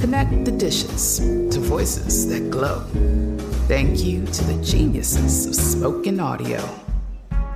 Connect 0.00 0.44
the 0.44 0.52
dishes 0.52 1.18
to 1.18 1.58
voices 1.58 2.28
that 2.28 2.50
glow. 2.50 2.80
Thank 3.66 4.04
you 4.04 4.26
to 4.26 4.44
the 4.44 4.62
geniuses 4.62 5.46
of 5.46 5.54
spoken 5.54 6.20
audio. 6.20 6.62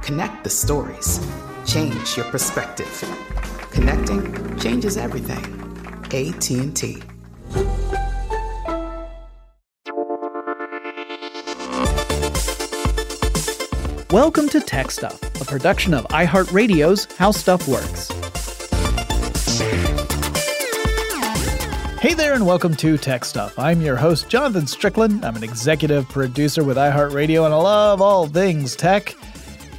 Connect 0.01 0.43
the 0.43 0.51
stories. 0.51 1.21
Change 1.67 2.17
your 2.17 2.25
perspective. 2.27 2.89
Connecting 3.71 4.59
changes 4.59 4.97
everything. 4.97 5.45
AT&T. 6.07 7.03
Welcome 14.11 14.49
to 14.49 14.61
Tech 14.61 14.91
Stuff, 14.91 15.23
a 15.41 15.45
production 15.45 15.93
of 15.93 16.05
iHeartRadio's 16.07 17.05
How 17.17 17.31
Stuff 17.33 17.69
Works. 17.69 18.11
Hey 22.01 22.15
there, 22.15 22.33
and 22.33 22.47
welcome 22.47 22.75
to 22.77 22.97
Tech 22.97 23.27
Stuff. 23.27 23.59
I'm 23.59 23.83
your 23.83 23.95
host, 23.95 24.31
Jonathan 24.31 24.67
Strickland. 24.67 25.23
I'm 25.23 25.37
an 25.37 25.45
executive 25.45 26.09
producer 26.09 26.65
with 26.65 26.79
iHeartRadio, 26.79 27.45
and 27.45 27.53
I 27.53 27.59
love 27.59 28.01
all 28.01 28.27
things 28.27 28.75
tech. 28.75 29.15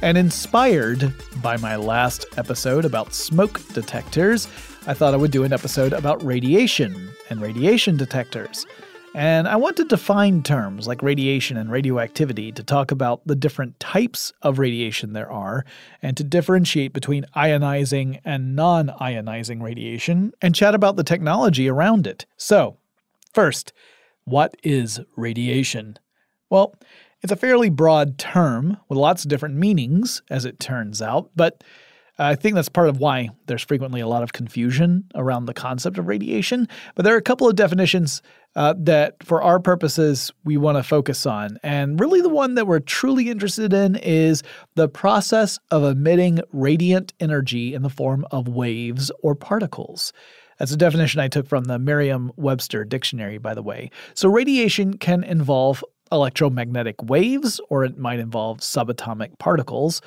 And 0.02 0.16
inspired 0.16 1.12
by 1.42 1.56
my 1.56 1.74
last 1.74 2.26
episode 2.36 2.84
about 2.84 3.12
smoke 3.12 3.60
detectors, 3.74 4.46
I 4.86 4.94
thought 4.94 5.14
I 5.14 5.16
would 5.16 5.32
do 5.32 5.42
an 5.42 5.52
episode 5.52 5.92
about 5.92 6.24
radiation 6.24 7.10
and 7.28 7.40
radiation 7.40 7.96
detectors. 7.96 8.66
And 9.14 9.46
I 9.46 9.56
want 9.56 9.76
to 9.76 9.84
define 9.84 10.42
terms 10.42 10.86
like 10.86 11.02
radiation 11.02 11.58
and 11.58 11.70
radioactivity 11.70 12.50
to 12.52 12.62
talk 12.62 12.90
about 12.90 13.26
the 13.26 13.36
different 13.36 13.78
types 13.78 14.32
of 14.40 14.58
radiation 14.58 15.12
there 15.12 15.30
are, 15.30 15.66
and 16.00 16.16
to 16.16 16.24
differentiate 16.24 16.94
between 16.94 17.26
ionizing 17.36 18.20
and 18.24 18.56
non 18.56 18.88
ionizing 18.88 19.62
radiation, 19.62 20.32
and 20.40 20.54
chat 20.54 20.74
about 20.74 20.96
the 20.96 21.04
technology 21.04 21.68
around 21.68 22.06
it. 22.06 22.24
So, 22.38 22.78
first, 23.34 23.74
what 24.24 24.56
is 24.62 25.00
radiation? 25.14 25.98
Well, 26.48 26.74
it's 27.22 27.32
a 27.32 27.36
fairly 27.36 27.68
broad 27.68 28.16
term 28.16 28.78
with 28.88 28.98
lots 28.98 29.24
of 29.24 29.28
different 29.28 29.56
meanings, 29.56 30.22
as 30.30 30.46
it 30.46 30.58
turns 30.58 31.02
out, 31.02 31.30
but 31.36 31.62
I 32.18 32.34
think 32.34 32.54
that's 32.54 32.68
part 32.68 32.88
of 32.88 32.98
why 32.98 33.30
there's 33.46 33.62
frequently 33.62 34.00
a 34.00 34.06
lot 34.06 34.22
of 34.22 34.32
confusion 34.32 35.04
around 35.14 35.46
the 35.46 35.54
concept 35.54 35.96
of 35.96 36.06
radiation. 36.06 36.68
But 36.94 37.04
there 37.04 37.14
are 37.14 37.18
a 37.18 37.22
couple 37.22 37.48
of 37.48 37.56
definitions 37.56 38.20
uh, 38.54 38.74
that, 38.78 39.22
for 39.24 39.42
our 39.42 39.58
purposes, 39.58 40.30
we 40.44 40.58
want 40.58 40.76
to 40.76 40.82
focus 40.82 41.24
on. 41.24 41.58
And 41.62 41.98
really, 41.98 42.20
the 42.20 42.28
one 42.28 42.54
that 42.56 42.66
we're 42.66 42.80
truly 42.80 43.30
interested 43.30 43.72
in 43.72 43.96
is 43.96 44.42
the 44.74 44.88
process 44.88 45.58
of 45.70 45.84
emitting 45.84 46.40
radiant 46.52 47.14
energy 47.18 47.72
in 47.72 47.82
the 47.82 47.88
form 47.88 48.26
of 48.30 48.46
waves 48.46 49.10
or 49.22 49.34
particles. 49.34 50.12
That's 50.58 50.72
a 50.72 50.76
definition 50.76 51.18
I 51.18 51.28
took 51.28 51.48
from 51.48 51.64
the 51.64 51.78
Merriam 51.78 52.30
Webster 52.36 52.84
Dictionary, 52.84 53.38
by 53.38 53.54
the 53.54 53.62
way. 53.62 53.90
So, 54.12 54.28
radiation 54.28 54.98
can 54.98 55.24
involve 55.24 55.82
electromagnetic 56.12 57.02
waves, 57.02 57.58
or 57.70 57.84
it 57.84 57.96
might 57.96 58.20
involve 58.20 58.58
subatomic 58.58 59.38
particles. 59.38 60.02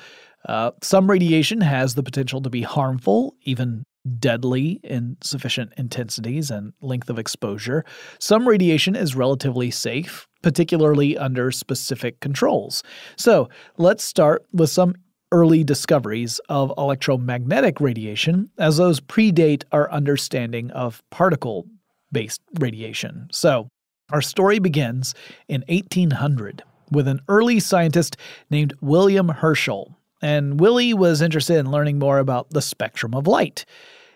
Uh, 0.46 0.70
some 0.82 1.10
radiation 1.10 1.60
has 1.60 1.94
the 1.94 2.02
potential 2.02 2.40
to 2.42 2.50
be 2.50 2.62
harmful, 2.62 3.34
even 3.42 3.84
deadly 4.18 4.80
in 4.84 5.16
sufficient 5.22 5.72
intensities 5.76 6.50
and 6.50 6.72
length 6.80 7.10
of 7.10 7.18
exposure. 7.18 7.84
Some 8.20 8.46
radiation 8.46 8.94
is 8.94 9.16
relatively 9.16 9.70
safe, 9.70 10.26
particularly 10.42 11.18
under 11.18 11.50
specific 11.50 12.20
controls. 12.20 12.82
So 13.16 13.48
let's 13.78 14.04
start 14.04 14.46
with 14.52 14.70
some 14.70 14.94
early 15.32 15.64
discoveries 15.64 16.38
of 16.48 16.72
electromagnetic 16.78 17.80
radiation, 17.80 18.48
as 18.58 18.76
those 18.76 19.00
predate 19.00 19.64
our 19.72 19.90
understanding 19.90 20.70
of 20.70 21.02
particle 21.10 21.66
based 22.12 22.40
radiation. 22.60 23.28
So 23.32 23.68
our 24.10 24.22
story 24.22 24.60
begins 24.60 25.14
in 25.48 25.64
1800 25.68 26.62
with 26.92 27.08
an 27.08 27.20
early 27.28 27.58
scientist 27.58 28.16
named 28.48 28.72
William 28.80 29.28
Herschel 29.28 29.98
and 30.22 30.60
Willie 30.60 30.94
was 30.94 31.22
interested 31.22 31.58
in 31.58 31.70
learning 31.70 31.98
more 31.98 32.18
about 32.18 32.50
the 32.50 32.62
spectrum 32.62 33.14
of 33.14 33.26
light. 33.26 33.64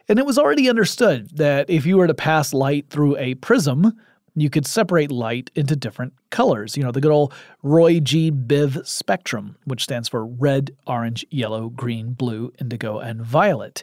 And 0.09 0.19
it 0.19 0.27
was 0.27 0.39
already 0.39 0.69
understood 0.69 1.37
that 1.37 1.71
if 1.71 1.87
you 1.87 1.97
were 1.97 2.07
to 2.07 2.15
pass 2.15 2.53
light 2.53 2.87
through 2.91 3.17
a 3.17 3.35
prism, 3.37 3.97
you 4.35 4.51
could 4.51 4.67
separate 4.67 5.11
light 5.11 5.51
into 5.55 5.77
different 5.77 6.15
colors. 6.31 6.77
You 6.77 6.83
know, 6.83 6.93
the 6.93 7.01
good 7.01 7.13
old 7.13 7.33
Roy 7.63 8.01
G. 8.01 8.31
Biv 8.31 8.87
spectrum, 8.87 9.57
which 9.65 9.85
stands 9.85 10.09
for 10.09 10.27
red, 10.27 10.75
orange, 10.87 11.25
yellow, 11.31 11.69
green, 11.69 12.13
blue, 12.13 12.53
indigo, 12.61 12.99
and 12.99 13.23
violet. 13.23 13.83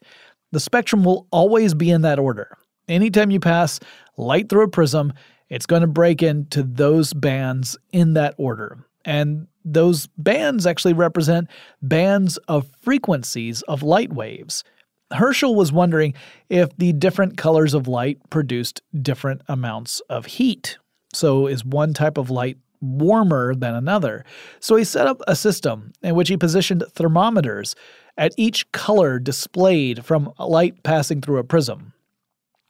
The 0.52 0.60
spectrum 0.60 1.04
will 1.04 1.28
always 1.32 1.74
be 1.74 1.92
in 1.92 2.02
that 2.02 2.20
order. 2.20 2.58
Anytime 2.88 3.32
you 3.32 3.40
pass 3.40 3.80
light 4.16 4.50
through 4.50 4.64
a 4.64 4.70
prism, 4.70 5.14
it's 5.50 5.66
going 5.66 5.82
to 5.82 5.88
break 5.88 6.24
into 6.24 6.64
those 6.64 7.14
bands 7.14 7.78
in 7.92 8.14
that 8.14 8.36
order. 8.38 8.86
And 9.06 9.48
those 9.74 10.08
bands 10.18 10.66
actually 10.66 10.94
represent 10.94 11.50
bands 11.82 12.38
of 12.48 12.68
frequencies 12.82 13.62
of 13.64 13.84
light 13.84 14.14
waves. 14.14 14.64
Herschel 15.12 15.56
was 15.56 15.72
wondering 15.72 16.14
if 16.50 16.76
the 16.78 16.94
different 16.94 17.38
colors 17.38 17.74
of 17.74 17.88
light 17.88 18.18
produced 18.30 18.82
different 19.02 19.42
amounts 19.48 20.00
of 20.10 20.26
heat. 20.26 20.78
So, 21.14 21.48
is 21.48 21.64
one 21.64 21.94
type 21.94 22.18
of 22.18 22.30
light 22.30 22.58
warmer 22.82 23.56
than 23.56 23.74
another? 23.74 24.26
So, 24.60 24.76
he 24.76 24.84
set 24.84 25.08
up 25.08 25.22
a 25.28 25.36
system 25.36 25.94
in 26.02 26.16
which 26.16 26.30
he 26.30 26.38
positioned 26.38 26.84
thermometers 26.94 27.76
at 28.18 28.34
each 28.36 28.70
color 28.72 29.20
displayed 29.20 30.04
from 30.04 30.34
light 30.40 30.84
passing 30.84 31.22
through 31.22 31.38
a 31.38 31.44
prism. 31.44 31.94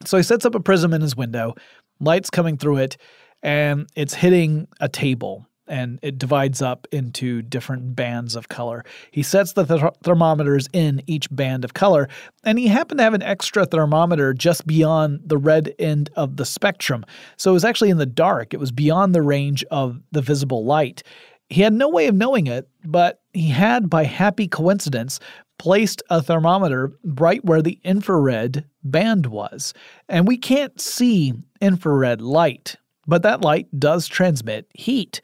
So, 0.04 0.16
he 0.16 0.22
sets 0.22 0.44
up 0.44 0.54
a 0.54 0.60
prism 0.60 0.94
in 0.94 1.00
his 1.00 1.16
window, 1.16 1.54
light's 1.98 2.30
coming 2.30 2.56
through 2.56 2.76
it, 2.76 2.96
and 3.42 3.88
it's 3.96 4.14
hitting 4.14 4.68
a 4.80 4.88
table 4.88 5.47
and 5.68 5.98
it 6.02 6.18
divides 6.18 6.62
up 6.62 6.86
into 6.92 7.42
different 7.42 7.94
bands 7.94 8.36
of 8.36 8.48
color. 8.48 8.84
He 9.10 9.22
sets 9.22 9.52
the 9.52 9.64
th- 9.64 9.92
thermometers 10.02 10.68
in 10.72 11.02
each 11.06 11.28
band 11.30 11.64
of 11.64 11.74
color, 11.74 12.08
and 12.44 12.58
he 12.58 12.68
happened 12.68 12.98
to 12.98 13.04
have 13.04 13.14
an 13.14 13.22
extra 13.22 13.66
thermometer 13.66 14.34
just 14.34 14.66
beyond 14.66 15.20
the 15.24 15.38
red 15.38 15.74
end 15.78 16.10
of 16.16 16.36
the 16.36 16.44
spectrum. 16.44 17.04
So 17.36 17.50
it 17.50 17.54
was 17.54 17.64
actually 17.64 17.90
in 17.90 17.98
the 17.98 18.06
dark, 18.06 18.54
it 18.54 18.60
was 18.60 18.72
beyond 18.72 19.14
the 19.14 19.22
range 19.22 19.64
of 19.70 20.00
the 20.12 20.22
visible 20.22 20.64
light. 20.64 21.02
He 21.50 21.62
had 21.62 21.72
no 21.72 21.88
way 21.88 22.08
of 22.08 22.14
knowing 22.14 22.46
it, 22.46 22.68
but 22.84 23.22
he 23.32 23.48
had, 23.48 23.88
by 23.88 24.04
happy 24.04 24.48
coincidence, 24.48 25.18
placed 25.58 26.02
a 26.10 26.22
thermometer 26.22 26.92
right 27.02 27.44
where 27.44 27.62
the 27.62 27.80
infrared 27.84 28.64
band 28.84 29.26
was. 29.26 29.74
And 30.08 30.28
we 30.28 30.36
can't 30.36 30.80
see 30.80 31.34
infrared 31.60 32.20
light, 32.20 32.76
but 33.06 33.22
that 33.22 33.40
light 33.40 33.66
does 33.78 34.06
transmit 34.06 34.66
heat. 34.74 35.20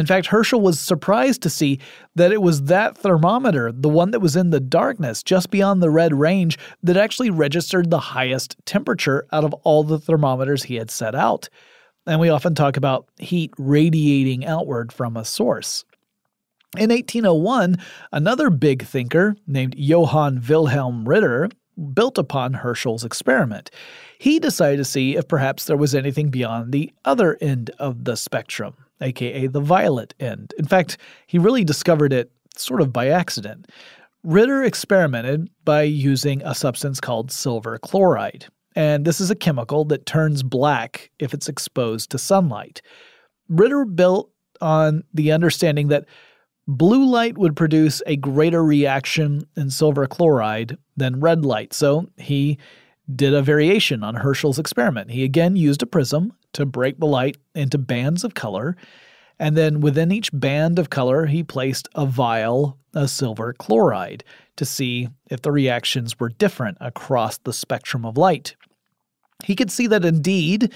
In 0.00 0.06
fact, 0.06 0.28
Herschel 0.28 0.62
was 0.62 0.80
surprised 0.80 1.42
to 1.42 1.50
see 1.50 1.78
that 2.14 2.32
it 2.32 2.40
was 2.40 2.64
that 2.64 2.96
thermometer, 2.96 3.70
the 3.70 3.88
one 3.88 4.12
that 4.12 4.20
was 4.20 4.34
in 4.34 4.48
the 4.48 4.58
darkness 4.58 5.22
just 5.22 5.50
beyond 5.50 5.82
the 5.82 5.90
red 5.90 6.14
range, 6.14 6.58
that 6.82 6.96
actually 6.96 7.28
registered 7.28 7.90
the 7.90 7.98
highest 7.98 8.56
temperature 8.64 9.26
out 9.30 9.44
of 9.44 9.52
all 9.62 9.84
the 9.84 9.98
thermometers 9.98 10.62
he 10.62 10.76
had 10.76 10.90
set 10.90 11.14
out. 11.14 11.50
And 12.06 12.18
we 12.18 12.30
often 12.30 12.54
talk 12.54 12.78
about 12.78 13.08
heat 13.18 13.52
radiating 13.58 14.46
outward 14.46 14.90
from 14.90 15.18
a 15.18 15.24
source. 15.24 15.84
In 16.78 16.88
1801, 16.88 17.76
another 18.10 18.48
big 18.48 18.84
thinker 18.84 19.36
named 19.46 19.74
Johann 19.76 20.42
Wilhelm 20.48 21.06
Ritter 21.06 21.50
built 21.92 22.16
upon 22.16 22.54
Herschel's 22.54 23.04
experiment. 23.04 23.70
He 24.18 24.38
decided 24.38 24.78
to 24.78 24.84
see 24.84 25.16
if 25.16 25.28
perhaps 25.28 25.66
there 25.66 25.76
was 25.76 25.94
anything 25.94 26.30
beyond 26.30 26.72
the 26.72 26.90
other 27.04 27.36
end 27.40 27.70
of 27.78 28.04
the 28.04 28.16
spectrum, 28.16 28.76
aka 29.00 29.46
the 29.46 29.60
violet 29.60 30.14
end. 30.20 30.54
In 30.58 30.66
fact, 30.66 30.98
he 31.26 31.38
really 31.38 31.64
discovered 31.64 32.12
it 32.12 32.30
sort 32.56 32.80
of 32.80 32.92
by 32.92 33.08
accident. 33.08 33.68
Ritter 34.22 34.62
experimented 34.62 35.48
by 35.64 35.82
using 35.82 36.42
a 36.42 36.54
substance 36.54 37.00
called 37.00 37.32
silver 37.32 37.78
chloride, 37.78 38.46
and 38.76 39.04
this 39.04 39.20
is 39.20 39.30
a 39.30 39.36
chemical 39.36 39.84
that 39.86 40.06
turns 40.06 40.42
black 40.42 41.10
if 41.18 41.32
it's 41.32 41.48
exposed 41.48 42.10
to 42.10 42.18
sunlight. 42.18 42.82
Ritter 43.48 43.84
built 43.84 44.30
on 44.60 45.04
the 45.14 45.32
understanding 45.32 45.88
that 45.88 46.04
blue 46.68 47.04
light 47.04 47.38
would 47.38 47.56
produce 47.56 48.02
a 48.06 48.16
greater 48.16 48.62
reaction 48.62 49.42
in 49.56 49.70
silver 49.70 50.06
chloride 50.06 50.76
than 50.96 51.20
red 51.20 51.44
light, 51.44 51.72
so 51.72 52.06
he 52.18 52.58
did 53.16 53.34
a 53.34 53.42
variation 53.42 54.02
on 54.02 54.16
Herschel's 54.16 54.58
experiment. 54.58 55.10
He 55.10 55.24
again 55.24 55.56
used 55.56 55.82
a 55.82 55.86
prism 55.86 56.32
to 56.52 56.66
break 56.66 56.98
the 56.98 57.06
light 57.06 57.36
into 57.54 57.78
bands 57.78 58.24
of 58.24 58.34
color. 58.34 58.76
And 59.38 59.56
then 59.56 59.80
within 59.80 60.12
each 60.12 60.30
band 60.32 60.78
of 60.78 60.90
color, 60.90 61.26
he 61.26 61.42
placed 61.42 61.88
a 61.94 62.06
vial 62.06 62.78
of 62.94 63.10
silver 63.10 63.52
chloride 63.54 64.24
to 64.56 64.64
see 64.64 65.08
if 65.30 65.42
the 65.42 65.52
reactions 65.52 66.18
were 66.20 66.28
different 66.28 66.76
across 66.80 67.38
the 67.38 67.52
spectrum 67.52 68.04
of 68.04 68.18
light. 68.18 68.56
He 69.44 69.56
could 69.56 69.70
see 69.70 69.86
that 69.86 70.04
indeed 70.04 70.72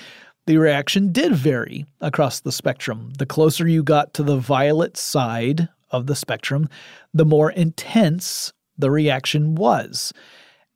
the 0.47 0.57
reaction 0.57 1.13
did 1.13 1.35
vary 1.35 1.87
across 2.01 2.41
the 2.41 2.53
spectrum. 2.53 3.13
The 3.19 3.27
closer 3.27 3.67
you 3.67 3.83
got 3.83 4.15
to 4.15 4.23
the 4.23 4.37
violet 4.37 4.97
side 4.97 5.69
of 5.91 6.07
the 6.07 6.17
spectrum, 6.17 6.69
the 7.13 7.25
more 7.25 7.51
intense 7.51 8.53
the 8.77 8.91
reaction 8.91 9.55
was. 9.55 10.13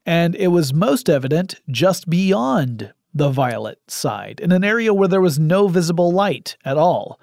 And 0.08 0.34
it 0.36 0.48
was 0.48 0.72
most 0.72 1.10
evident 1.10 1.60
just 1.70 2.08
beyond 2.08 2.94
the 3.12 3.28
violet 3.28 3.78
side, 3.88 4.40
in 4.40 4.52
an 4.52 4.64
area 4.64 4.94
where 4.94 5.06
there 5.06 5.20
was 5.20 5.38
no 5.38 5.68
visible 5.68 6.12
light 6.12 6.56
at 6.64 6.78
all. 6.78 7.20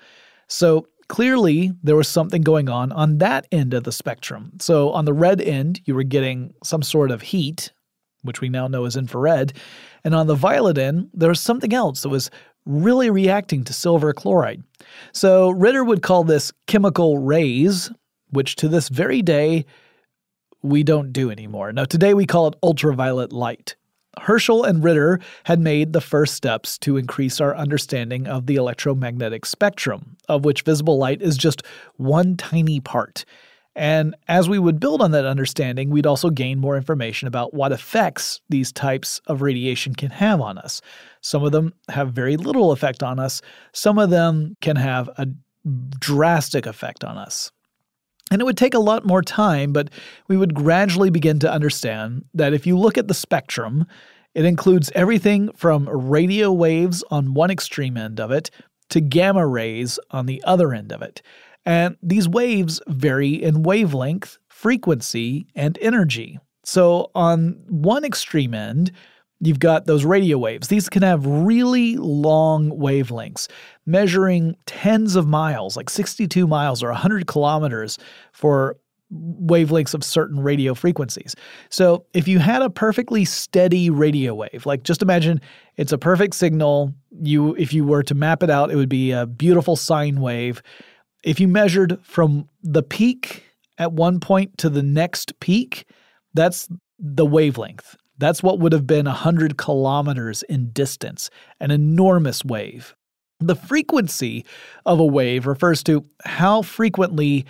So 0.48 0.86
clearly, 1.08 1.72
there 1.82 1.96
was 1.96 2.08
something 2.08 2.44
going 2.44 2.70
on 2.70 2.92
on 2.92 3.18
that 3.18 3.48
end 3.52 3.74
of 3.74 3.86
the 3.86 3.92
spectrum. 3.92 4.52
So 4.62 4.92
on 4.92 5.06
the 5.06 5.14
red 5.14 5.42
end, 5.42 5.82
you 5.86 5.96
were 5.96 6.04
getting 6.04 6.54
some 6.64 6.84
sort 6.84 7.10
of 7.10 7.24
heat, 7.24 7.74
which 8.22 8.40
we 8.40 8.50
now 8.50 8.68
know 8.68 8.86
is 8.86 8.96
infrared. 8.96 9.54
And 10.04 10.14
on 10.14 10.28
the 10.28 10.36
violet 10.36 10.78
end, 10.78 11.10
there 11.12 11.30
was 11.30 11.42
something 11.42 11.74
else 11.74 12.04
that 12.04 12.10
was 12.10 12.30
really 12.68 13.10
reacting 13.10 13.64
to 13.64 13.74
silver 13.74 14.14
chloride. 14.14 14.62
So 15.12 15.50
Ritter 15.50 15.84
would 15.84 16.04
call 16.04 16.24
this 16.24 16.52
chemical 16.68 17.18
rays, 17.18 17.90
which 18.30 18.56
to 18.58 18.68
this 18.68 18.90
very 18.90 19.24
day 19.24 19.66
we 20.66 20.84
don't 20.84 21.14
do 21.14 21.30
anymore. 21.30 21.72
Now, 21.72 21.86
today 21.86 22.14
we 22.14 22.26
call 22.26 22.48
it 22.48 22.56
ultraviolet 22.64 23.32
light. 23.32 23.76
Herschel 24.20 24.64
and 24.64 24.84
Ritter 24.84 25.20
had 25.44 25.60
made 25.60 25.94
the 25.94 26.02
first 26.02 26.36
steps 26.36 26.78
to 26.80 26.98
increase 26.98 27.42
our 27.42 27.56
understanding 27.56 28.28
of 28.28 28.48
the 28.48 28.56
electromagnetic 28.56 29.46
spectrum, 29.46 30.18
of 30.30 30.46
which 30.46 30.62
visible 30.62 30.98
light 30.98 31.22
is 31.22 31.38
just 31.38 31.64
one 31.98 32.38
tiny 32.38 32.80
part. 32.80 33.26
And 33.76 34.16
as 34.30 34.48
we 34.48 34.58
would 34.58 34.80
build 34.80 35.02
on 35.02 35.12
that 35.12 35.26
understanding, 35.26 35.90
we'd 35.90 36.08
also 36.08 36.30
gain 36.30 36.60
more 36.60 36.78
information 36.78 37.28
about 37.28 37.54
what 37.54 37.74
effects 37.74 38.40
these 38.48 38.72
types 38.72 39.20
of 39.28 39.42
radiation 39.42 39.94
can 39.94 40.12
have 40.12 40.40
on 40.40 40.58
us. 40.58 40.82
Some 41.20 41.44
of 41.44 41.52
them 41.52 41.74
have 41.90 42.14
very 42.14 42.38
little 42.38 42.72
effect 42.72 43.04
on 43.04 43.20
us, 43.20 43.42
some 43.74 43.98
of 44.00 44.10
them 44.10 44.56
can 44.62 44.78
have 44.78 45.10
a 45.18 45.28
drastic 46.00 46.66
effect 46.66 47.04
on 47.04 47.18
us. 47.18 47.52
And 48.32 48.42
it 48.42 48.46
would 48.46 48.58
take 48.58 48.74
a 48.74 48.80
lot 48.80 49.06
more 49.06 49.22
time, 49.22 49.72
but 49.72 49.90
we 50.28 50.38
would 50.38 50.56
gradually 50.56 51.10
begin 51.10 51.40
to 51.40 51.52
understand 51.52 52.26
that 52.34 52.54
if 52.54 52.66
you 52.66 52.78
look 52.78 52.98
at 52.98 53.08
the 53.08 53.14
spectrum, 53.14 53.86
it 54.34 54.46
includes 54.46 54.92
everything 54.96 55.52
from 55.54 55.88
radio 55.88 56.52
waves 56.52 57.04
on 57.12 57.34
one 57.34 57.52
extreme 57.52 57.98
end 57.98 58.20
of 58.20 58.32
it 58.32 58.50
to 58.90 59.00
gamma 59.00 59.46
rays 59.46 60.00
on 60.12 60.26
the 60.26 60.44
other 60.44 60.74
end 60.74 60.92
of 60.92 61.02
it. 61.02 61.22
And 61.66 61.98
these 62.02 62.28
waves 62.28 62.82
vary 62.88 63.42
in 63.42 63.64
wavelength, 63.64 64.38
frequency, 64.48 65.48
and 65.56 65.78
energy. 65.82 66.40
So 66.64 67.12
on 67.16 67.64
one 67.68 68.04
extreme 68.04 68.54
end, 68.54 68.92
you've 69.40 69.60
got 69.60 69.86
those 69.86 70.06
radio 70.06 70.38
waves. 70.38 70.68
These 70.68 70.90
can 70.90 71.04
have 71.04 71.26
really 71.26 71.98
long 71.98 72.72
wavelengths, 72.72 73.48
measuring 73.86 74.56
tens 74.66 75.16
of 75.16 75.28
miles, 75.28 75.76
like 75.76 75.90
62 75.90 76.48
miles 76.48 76.82
or 76.82 76.90
100 76.90 77.28
kilometers 77.28 77.98
for 78.32 78.78
wavelengths 79.14 79.94
of 79.94 80.04
certain 80.04 80.40
radio 80.40 80.74
frequencies. 80.74 81.36
So 81.70 82.06
if 82.14 82.28
you 82.28 82.40
had 82.40 82.62
a 82.62 82.70
perfectly 82.70 83.24
steady 83.26 83.90
radio 83.90 84.34
wave, 84.34 84.66
like 84.66 84.84
just 84.84 85.02
imagine 85.02 85.42
it's 85.78 85.92
a 85.92 85.98
perfect 85.98 86.36
signal, 86.36 86.94
you 87.22 87.56
if 87.56 87.74
you 87.74 87.86
were 87.86 88.04
to 88.04 88.16
map 88.16 88.42
it 88.42 88.50
out, 88.50 88.72
it 88.72 88.76
would 88.76 88.90
be 88.90 89.12
a 89.12 89.26
beautiful 89.26 89.76
sine 89.76 90.22
wave. 90.22 90.62
If 91.24 91.40
you 91.40 91.48
measured 91.48 92.00
from 92.04 92.50
the 92.64 92.84
peak 92.84 93.44
at 93.78 93.94
one 93.94 94.20
point 94.20 94.58
to 94.60 94.70
the 94.70 94.84
next 94.84 95.40
peak, 95.40 95.86
that's 96.34 96.68
the 97.00 97.26
wavelength. 97.26 97.96
That's 98.18 98.42
what 98.42 98.60
would 98.60 98.74
have 98.74 98.88
been 98.88 99.06
100 99.06 99.58
kilometers 99.58 100.44
in 100.44 100.72
distance, 100.72 101.30
an 101.60 101.72
enormous 101.72 102.44
wave. 102.46 102.96
The 103.40 103.56
frequency 103.56 104.46
of 104.86 105.00
a 105.00 105.06
wave 105.06 105.46
refers 105.46 105.84
to 105.84 106.06
how 106.24 106.62
frequently 106.62 107.46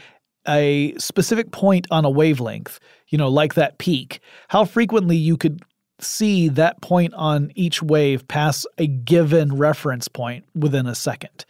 a 0.48 0.94
specific 0.98 1.52
point 1.52 1.88
on 1.92 2.06
a 2.06 2.10
wavelength, 2.10 2.80
you 3.10 3.18
know, 3.18 3.30
like 3.30 3.54
that 3.56 3.78
peak, 3.78 4.20
how 4.48 4.66
frequently 4.66 5.16
you 5.16 5.38
could 5.38 5.62
see 6.00 6.50
that 6.50 6.82
point 6.82 7.14
on 7.14 7.52
each 7.56 7.82
wave 7.82 8.28
pass 8.28 8.66
a 8.78 8.88
given 8.88 9.56
reference 9.56 10.08
point 10.08 10.46
within 10.56 10.88
a 10.88 10.96
second. 10.96 11.46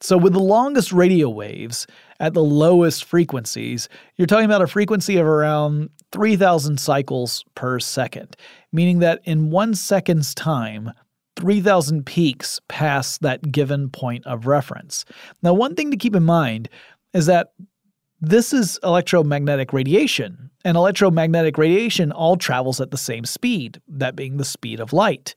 So, 0.00 0.16
with 0.16 0.32
the 0.32 0.40
longest 0.40 0.92
radio 0.92 1.28
waves 1.28 1.86
at 2.20 2.34
the 2.34 2.44
lowest 2.44 3.04
frequencies, 3.04 3.88
you're 4.16 4.26
talking 4.26 4.44
about 4.44 4.62
a 4.62 4.66
frequency 4.66 5.16
of 5.16 5.26
around 5.26 5.90
3,000 6.12 6.78
cycles 6.78 7.44
per 7.54 7.80
second, 7.80 8.36
meaning 8.72 9.00
that 9.00 9.20
in 9.24 9.50
one 9.50 9.74
second's 9.74 10.34
time, 10.34 10.92
3,000 11.36 12.04
peaks 12.04 12.60
pass 12.68 13.16
that 13.18 13.50
given 13.50 13.88
point 13.88 14.26
of 14.26 14.46
reference. 14.46 15.04
Now, 15.42 15.54
one 15.54 15.74
thing 15.74 15.90
to 15.90 15.96
keep 15.96 16.14
in 16.14 16.24
mind 16.24 16.68
is 17.14 17.26
that 17.26 17.52
this 18.20 18.52
is 18.52 18.78
electromagnetic 18.84 19.72
radiation, 19.72 20.50
and 20.62 20.76
electromagnetic 20.76 21.56
radiation 21.56 22.12
all 22.12 22.36
travels 22.36 22.78
at 22.78 22.90
the 22.90 22.98
same 22.98 23.24
speed, 23.24 23.80
that 23.88 24.14
being 24.14 24.36
the 24.36 24.44
speed 24.44 24.78
of 24.78 24.92
light. 24.92 25.34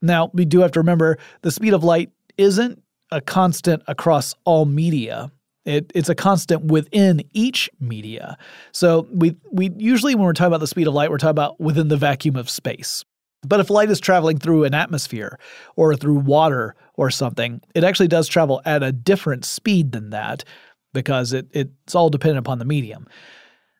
Now, 0.00 0.30
we 0.32 0.46
do 0.46 0.60
have 0.60 0.72
to 0.72 0.80
remember 0.80 1.18
the 1.42 1.50
speed 1.50 1.74
of 1.74 1.84
light 1.84 2.10
isn't 2.38 2.82
a 3.10 3.20
constant 3.20 3.82
across 3.86 4.34
all 4.44 4.64
media. 4.64 5.30
It, 5.64 5.92
it's 5.94 6.08
a 6.08 6.14
constant 6.14 6.64
within 6.64 7.22
each 7.32 7.70
media. 7.78 8.36
So 8.72 9.06
we 9.12 9.36
we 9.52 9.70
usually 9.76 10.14
when 10.14 10.24
we're 10.24 10.32
talking 10.32 10.48
about 10.48 10.60
the 10.60 10.66
speed 10.66 10.88
of 10.88 10.94
light, 10.94 11.10
we're 11.10 11.18
talking 11.18 11.30
about 11.30 11.60
within 11.60 11.88
the 11.88 11.96
vacuum 11.96 12.36
of 12.36 12.50
space. 12.50 13.04
But 13.46 13.60
if 13.60 13.70
light 13.70 13.90
is 13.90 14.00
traveling 14.00 14.38
through 14.38 14.64
an 14.64 14.74
atmosphere 14.74 15.38
or 15.76 15.94
through 15.96 16.18
water 16.18 16.74
or 16.94 17.10
something, 17.10 17.60
it 17.74 17.84
actually 17.84 18.08
does 18.08 18.28
travel 18.28 18.62
at 18.64 18.82
a 18.82 18.92
different 18.92 19.44
speed 19.44 19.92
than 19.92 20.10
that 20.10 20.44
because 20.92 21.32
it, 21.32 21.48
it's 21.52 21.94
all 21.94 22.10
dependent 22.10 22.38
upon 22.38 22.58
the 22.58 22.64
medium. 22.64 23.06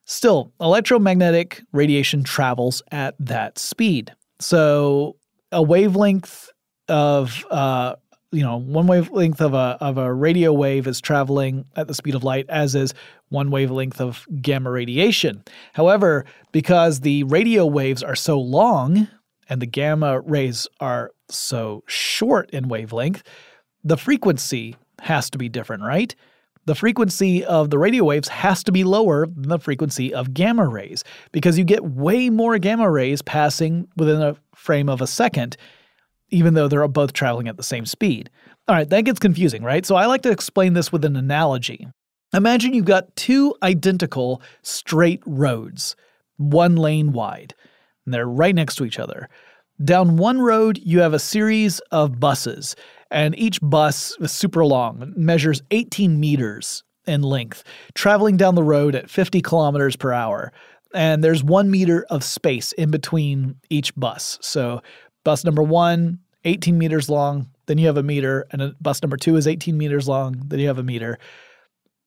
Still, 0.04 0.52
electromagnetic 0.60 1.62
radiation 1.72 2.24
travels 2.24 2.82
at 2.90 3.14
that 3.20 3.58
speed. 3.58 4.12
So 4.40 5.16
a 5.52 5.62
wavelength 5.62 6.50
of 6.88 7.44
uh, 7.50 7.94
you 8.32 8.42
know 8.42 8.56
one 8.56 8.86
wavelength 8.86 9.40
of 9.40 9.54
a 9.54 9.76
of 9.80 9.98
a 9.98 10.12
radio 10.12 10.52
wave 10.52 10.86
is 10.86 11.00
traveling 11.00 11.66
at 11.76 11.86
the 11.86 11.94
speed 11.94 12.14
of 12.14 12.24
light 12.24 12.46
as 12.48 12.74
is 12.74 12.94
one 13.28 13.50
wavelength 13.50 14.00
of 14.00 14.26
gamma 14.40 14.70
radiation. 14.70 15.44
However 15.74 16.24
because 16.50 17.00
the 17.00 17.24
radio 17.24 17.66
waves 17.66 18.02
are 18.02 18.16
so 18.16 18.40
long 18.40 19.08
and 19.48 19.60
the 19.60 19.66
gamma 19.66 20.20
rays 20.20 20.66
are 20.80 21.12
so 21.28 21.84
short 21.86 22.50
in 22.50 22.68
wavelength 22.68 23.22
the 23.84 23.96
frequency 23.96 24.76
has 25.00 25.30
to 25.30 25.38
be 25.38 25.48
different 25.48 25.82
right? 25.82 26.14
The 26.64 26.76
frequency 26.76 27.44
of 27.44 27.70
the 27.70 27.78
radio 27.78 28.04
waves 28.04 28.28
has 28.28 28.62
to 28.64 28.72
be 28.72 28.84
lower 28.84 29.26
than 29.26 29.48
the 29.48 29.58
frequency 29.58 30.14
of 30.14 30.32
gamma 30.32 30.66
rays 30.66 31.02
because 31.32 31.58
you 31.58 31.64
get 31.64 31.84
way 31.84 32.30
more 32.30 32.56
gamma 32.58 32.88
rays 32.88 33.20
passing 33.20 33.88
within 33.96 34.22
a 34.22 34.36
frame 34.54 34.88
of 34.88 35.00
a 35.00 35.06
second 35.06 35.56
even 36.32 36.54
though 36.54 36.66
they're 36.66 36.88
both 36.88 37.12
traveling 37.12 37.46
at 37.46 37.56
the 37.56 37.62
same 37.62 37.86
speed. 37.86 38.30
All 38.66 38.74
right, 38.74 38.88
that 38.88 39.04
gets 39.04 39.20
confusing, 39.20 39.62
right? 39.62 39.86
So 39.86 39.94
I 39.94 40.06
like 40.06 40.22
to 40.22 40.30
explain 40.30 40.72
this 40.72 40.90
with 40.90 41.04
an 41.04 41.14
analogy. 41.14 41.86
Imagine 42.34 42.72
you've 42.72 42.86
got 42.86 43.14
two 43.14 43.54
identical 43.62 44.40
straight 44.62 45.22
roads, 45.26 45.94
one 46.38 46.76
lane 46.76 47.12
wide, 47.12 47.54
and 48.04 48.14
they're 48.14 48.26
right 48.26 48.54
next 48.54 48.76
to 48.76 48.84
each 48.84 48.98
other. 48.98 49.28
Down 49.84 50.16
one 50.16 50.40
road, 50.40 50.78
you 50.82 51.00
have 51.00 51.12
a 51.12 51.18
series 51.18 51.80
of 51.90 52.18
buses, 52.18 52.74
and 53.10 53.38
each 53.38 53.60
bus 53.60 54.16
is 54.20 54.32
super 54.32 54.64
long, 54.64 55.12
measures 55.16 55.60
18 55.70 56.18
meters 56.18 56.82
in 57.06 57.22
length, 57.22 57.64
traveling 57.94 58.36
down 58.36 58.54
the 58.54 58.62
road 58.62 58.94
at 58.94 59.10
50 59.10 59.42
kilometers 59.42 59.96
per 59.96 60.12
hour. 60.12 60.52
And 60.94 61.22
there's 61.22 61.42
one 61.42 61.70
meter 61.70 62.06
of 62.10 62.22
space 62.22 62.72
in 62.72 62.90
between 62.90 63.56
each 63.70 63.94
bus. 63.96 64.38
So 64.40 64.82
Bus 65.24 65.44
number 65.44 65.62
one, 65.62 66.18
18 66.44 66.76
meters 66.76 67.08
long, 67.08 67.48
then 67.66 67.78
you 67.78 67.86
have 67.86 67.96
a 67.96 68.02
meter, 68.02 68.46
and 68.50 68.74
bus 68.80 69.02
number 69.02 69.16
two 69.16 69.36
is 69.36 69.46
18 69.46 69.76
meters 69.76 70.08
long, 70.08 70.42
then 70.46 70.58
you 70.58 70.66
have 70.66 70.78
a 70.78 70.82
meter. 70.82 71.18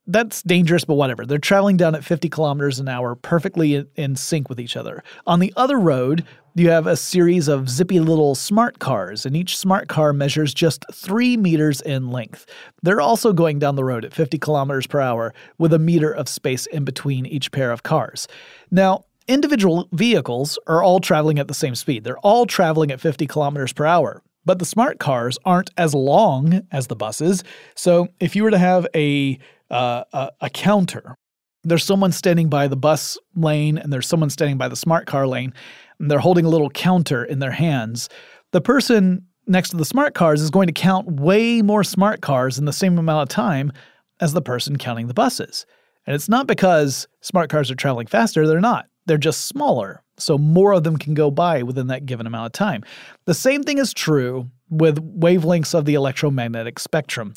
That's 0.08 0.44
dangerous, 0.44 0.86
but 0.86 0.96
whatever. 0.96 1.26
They're 1.26 1.40
traveling 1.40 1.78
down 1.78 1.96
at 1.96 2.04
50 2.04 2.30
kilometers 2.30 2.80
an 2.80 2.88
hour, 2.88 3.16
perfectly 3.16 3.88
in 3.96 4.16
sync 4.16 4.50
with 4.50 4.60
each 4.60 4.78
other. 4.78 5.04
On 5.26 5.40
the 5.40 5.52
other 5.58 5.80
road, 5.80 6.24
you 6.54 6.70
have 6.70 6.86
a 6.86 6.96
series 6.96 7.48
of 7.48 7.70
zippy 7.70 8.00
little 8.00 8.36
smart 8.36 8.78
cars, 8.78 9.26
and 9.26 9.36
each 9.36 9.58
smart 9.58 9.88
car 9.88 10.14
measures 10.14 10.54
just 10.54 10.86
three 10.94 11.38
meters 11.38 11.82
in 11.82 12.12
length. 12.12 12.46
They're 12.84 13.02
also 13.02 13.34
going 13.34 13.58
down 13.58 13.76
the 13.76 13.84
road 13.84 14.06
at 14.06 14.14
50 14.14 14.38
kilometers 14.38 14.86
per 14.86 15.02
hour 15.02 15.34
with 15.58 15.74
a 15.74 15.80
meter 15.80 16.12
of 16.12 16.30
space 16.30 16.68
in 16.68 16.86
between 16.86 17.26
each 17.26 17.52
pair 17.52 17.72
of 17.72 17.82
cars. 17.82 18.28
Now, 18.70 19.06
individual 19.28 19.88
vehicles 19.92 20.60
are 20.68 20.84
all 20.84 21.00
traveling 21.00 21.40
at 21.40 21.48
the 21.48 21.54
same 21.54 21.76
speed. 21.76 22.04
They're 22.04 22.20
all 22.20 22.46
traveling 22.46 22.92
at 22.92 23.02
50 23.02 23.28
kilometers 23.28 23.74
per 23.74 23.86
hour. 23.86 24.22
But 24.46 24.60
the 24.60 24.66
smart 24.66 25.00
cars 25.00 25.40
aren't 25.44 25.72
as 25.76 25.96
long 25.96 26.62
as 26.72 26.88
the 26.88 26.96
buses. 26.96 27.44
So 27.76 28.10
if 28.20 28.36
you 28.36 28.44
were 28.44 28.52
to 28.52 28.60
have 28.60 28.86
a, 28.94 29.40
uh, 29.72 30.04
a, 30.14 30.32
a 30.42 30.50
counter, 30.52 31.16
there's 31.64 31.84
someone 31.84 32.12
standing 32.12 32.48
by 32.48 32.68
the 32.68 32.78
bus 32.78 33.18
lane 33.36 33.80
and 33.80 33.92
there's 33.92 34.08
someone 34.08 34.30
standing 34.30 34.58
by 34.58 34.68
the 34.68 34.76
smart 34.76 35.08
car 35.08 35.26
lane, 35.26 35.52
and 36.00 36.12
they're 36.12 36.20
holding 36.20 36.46
a 36.46 36.50
little 36.50 36.70
counter 36.70 37.24
in 37.26 37.40
their 37.40 37.52
hands. 37.52 38.08
The 38.52 38.62
person 38.62 39.26
next 39.48 39.70
to 39.70 39.78
the 39.78 39.86
smart 39.86 40.14
cars 40.14 40.42
is 40.42 40.52
going 40.52 40.68
to 40.68 40.74
count 40.74 41.20
way 41.20 41.64
more 41.64 41.84
smart 41.84 42.22
cars 42.22 42.60
in 42.60 42.66
the 42.66 42.74
same 42.74 43.00
amount 43.00 43.24
of 43.24 43.30
time 43.30 43.72
as 44.20 44.34
the 44.34 44.42
person 44.42 44.78
counting 44.78 45.08
the 45.08 45.14
buses. 45.14 45.66
And 46.06 46.16
it's 46.16 46.30
not 46.30 46.46
because 46.46 47.08
smart 47.22 47.50
cars 47.50 47.72
are 47.72 47.76
traveling 47.76 48.08
faster, 48.08 48.48
they're 48.48 48.62
not. 48.62 48.88
They're 49.06 49.18
just 49.18 49.48
smaller, 49.48 50.04
so 50.18 50.38
more 50.38 50.74
of 50.74 50.84
them 50.84 50.98
can 50.98 51.14
go 51.14 51.30
by 51.30 51.64
within 51.64 51.88
that 51.88 52.06
given 52.06 52.28
amount 52.28 52.48
of 52.48 52.52
time. 52.54 52.84
The 53.26 53.34
same 53.34 53.64
thing 53.64 53.78
is 53.78 53.94
true 53.94 54.50
with 54.70 55.20
wavelengths 55.20 55.74
of 55.74 55.86
the 55.86 55.94
electromagnetic 55.94 56.80
spectrum. 56.80 57.34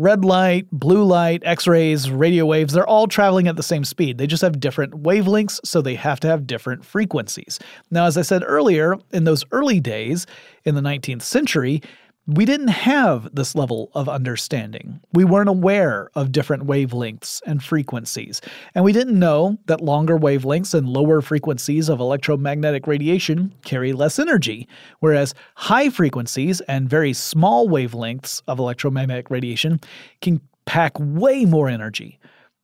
Red 0.00 0.24
light, 0.24 0.68
blue 0.70 1.02
light, 1.02 1.42
X 1.44 1.66
rays, 1.66 2.08
radio 2.08 2.46
waves, 2.46 2.72
they're 2.72 2.86
all 2.86 3.08
traveling 3.08 3.48
at 3.48 3.56
the 3.56 3.64
same 3.64 3.84
speed. 3.84 4.16
They 4.16 4.28
just 4.28 4.42
have 4.42 4.60
different 4.60 5.02
wavelengths, 5.02 5.58
so 5.64 5.82
they 5.82 5.96
have 5.96 6.20
to 6.20 6.28
have 6.28 6.46
different 6.46 6.84
frequencies. 6.84 7.58
Now, 7.90 8.06
as 8.06 8.16
I 8.16 8.22
said 8.22 8.44
earlier, 8.46 8.96
in 9.12 9.24
those 9.24 9.44
early 9.50 9.80
days, 9.80 10.24
in 10.64 10.76
the 10.76 10.80
19th 10.80 11.22
century, 11.22 11.82
we 12.28 12.44
didn't 12.44 12.68
have 12.68 13.34
this 13.34 13.54
level 13.54 13.90
of 13.94 14.06
understanding. 14.06 15.00
We 15.14 15.24
weren't 15.24 15.48
aware 15.48 16.10
of 16.14 16.30
different 16.30 16.66
wavelengths 16.66 17.40
and 17.46 17.64
frequencies, 17.64 18.42
and 18.74 18.84
we 18.84 18.92
didn't 18.92 19.18
know 19.18 19.56
that 19.64 19.80
longer 19.80 20.18
wavelengths 20.18 20.74
and 20.74 20.86
lower 20.86 21.22
frequencies 21.22 21.88
of 21.88 22.00
electromagnetic 22.00 22.86
radiation 22.86 23.54
carry 23.64 23.94
less 23.94 24.18
energy, 24.18 24.68
whereas 25.00 25.34
high 25.54 25.88
frequencies 25.88 26.60
and 26.62 26.90
very 26.90 27.14
small 27.14 27.66
wavelengths 27.66 28.42
of 28.46 28.58
electromagnetic 28.58 29.30
radiation 29.30 29.80
can 30.20 30.38
pack 30.66 30.92
way 30.98 31.46
more 31.46 31.70
energy. 31.70 32.18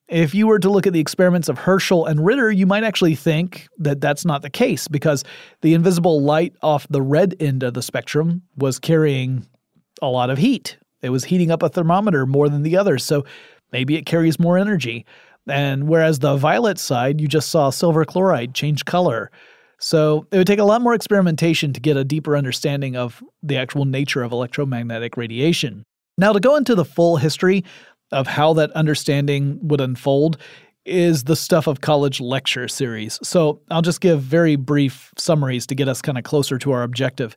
If 0.09 0.35
you 0.35 0.47
were 0.47 0.59
to 0.59 0.69
look 0.69 0.87
at 0.87 0.93
the 0.93 1.01
experiments 1.01 1.49
of 1.49 1.57
Herschel 1.57 2.05
and 2.05 2.23
Ritter, 2.23 2.53
you 2.53 2.67
might 2.67 2.85
actually 2.85 3.15
think 3.15 3.67
that 3.79 4.03
that's 4.03 4.27
not 4.27 4.43
the 4.43 4.51
case 4.51 4.89
because 4.89 5.25
the 5.63 5.73
invisible 5.73 6.21
light 6.21 6.55
off 6.61 6.87
the 6.91 7.01
red 7.01 7.35
end 7.41 7.63
of 7.63 7.73
the 7.73 7.81
spectrum 7.81 8.43
was 8.59 8.79
carrying 8.79 9.47
a 10.03 10.07
lot 10.07 10.31
of 10.31 10.39
heat. 10.39 10.77
It 11.03 11.11
was 11.11 11.25
heating 11.25 11.51
up 11.51 11.63
a 11.63 11.69
thermometer 11.69 12.27
more 12.27 12.49
than 12.49 12.63
the 12.63 12.77
others, 12.77 13.05
so 13.05 13.25
maybe 13.73 13.97
it 13.97 14.07
carries 14.07 14.39
more 14.39 14.59
energy. 14.59 15.05
And 15.47 15.89
whereas 15.89 16.21
the 16.21 16.37
violet 16.37 16.79
side, 16.79 17.21
you 17.21 17.29
just 17.29 17.51
saw 17.51 17.71
silver 17.71 18.05
chloride 18.05 18.55
change 18.55 18.85
color. 18.85 19.31
So 19.79 20.27
it 20.33 20.39
would 20.39 20.47
take 20.47 20.59
a 20.59 20.65
lot 20.65 20.81
more 20.81 20.95
experimentation 20.95 21.73
to 21.75 21.81
get 21.81 21.97
a 21.97 22.05
deeper 22.05 22.37
understanding 22.37 22.97
of 22.97 23.23
the 23.43 23.57
actual 23.57 23.85
nature 23.85 24.23
of 24.23 24.33
electromagnetic 24.33 25.17
radiation. 25.17 25.85
Now, 26.17 26.33
to 26.33 26.41
go 26.41 26.57
into 26.57 26.75
the 26.75 26.85
full 26.85 27.17
history 27.17 27.65
of 28.13 28.27
how 28.27 28.55
that 28.55 28.71
understanding 28.73 29.59
would 29.63 29.81
unfold, 29.81 30.39
is 30.85 31.25
the 31.25 31.37
stuff 31.37 31.67
of 31.67 31.81
college 31.81 32.21
lecture 32.21 32.69
series. 32.69 33.19
So 33.23 33.61
I'll 33.71 33.83
just 33.83 34.01
give 34.01 34.21
very 34.21 34.57
brief 34.57 35.13
summaries 35.17 35.67
to 35.69 35.75
get 35.75 35.89
us 35.89 36.03
kind 36.03 36.19
of 36.19 36.25
closer 36.25 36.59
to 36.59 36.73
our 36.73 36.83
objective. 36.83 37.37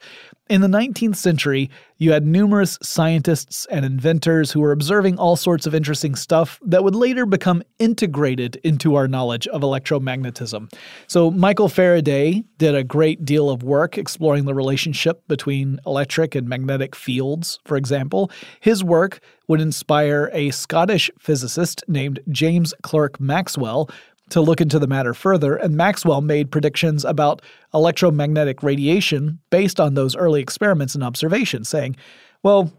In 0.50 0.62
the 0.62 0.68
19th 0.68 1.16
century, 1.16 1.70
you 1.98 2.12
had 2.12 2.26
numerous 2.26 2.78
scientists 2.82 3.66
and 3.72 3.86
inventors 3.86 4.52
who 4.52 4.60
were 4.60 4.72
observing 4.72 5.18
all 5.18 5.36
sorts 5.36 5.66
of 5.66 5.74
interesting 5.74 6.16
stuff 6.16 6.60
that 6.64 6.84
would 6.84 6.96
later 6.96 7.26
become 7.26 7.64
integrated 7.80 8.58
into 8.64 8.96
our 8.96 9.08
knowledge 9.08 9.48
of 9.48 9.62
electromagnetism. 9.62 10.72
So, 11.08 11.32
Michael 11.32 11.70
Faraday 11.70 12.44
did 12.58 12.76
a 12.76 12.84
great 12.84 13.26
deal 13.26 13.50
of 13.50 13.64
work 13.64 13.98
exploring 13.98 14.46
the 14.46 14.54
relationship 14.54 15.28
between 15.28 15.80
electric 15.86 16.36
and 16.36 16.48
magnetic 16.48 16.96
fields, 16.96 17.60
for 17.66 17.78
example. 17.78 18.32
His 18.60 18.84
work 18.84 19.20
would 19.48 19.62
inspire 19.62 20.30
a 20.34 20.52
Scottish 20.52 21.10
physicist 21.20 21.84
named 21.88 22.20
James 22.30 22.74
Clerk 22.84 23.20
Maxwell 23.20 23.90
to 24.30 24.42
look 24.42 24.62
into 24.62 24.80
the 24.80 24.88
matter 24.88 25.14
further, 25.14 25.56
and 25.56 25.76
Maxwell 25.76 26.22
made 26.22 26.52
predictions 26.52 27.06
about 27.06 27.42
electromagnetic 27.74 28.62
radiation 28.62 29.40
based 29.50 29.80
on 29.80 29.94
those 29.94 30.16
early 30.16 30.42
experiments 30.42 30.96
and 30.96 31.04
observations, 31.04 31.70
saying, 31.70 31.96
well, 32.44 32.72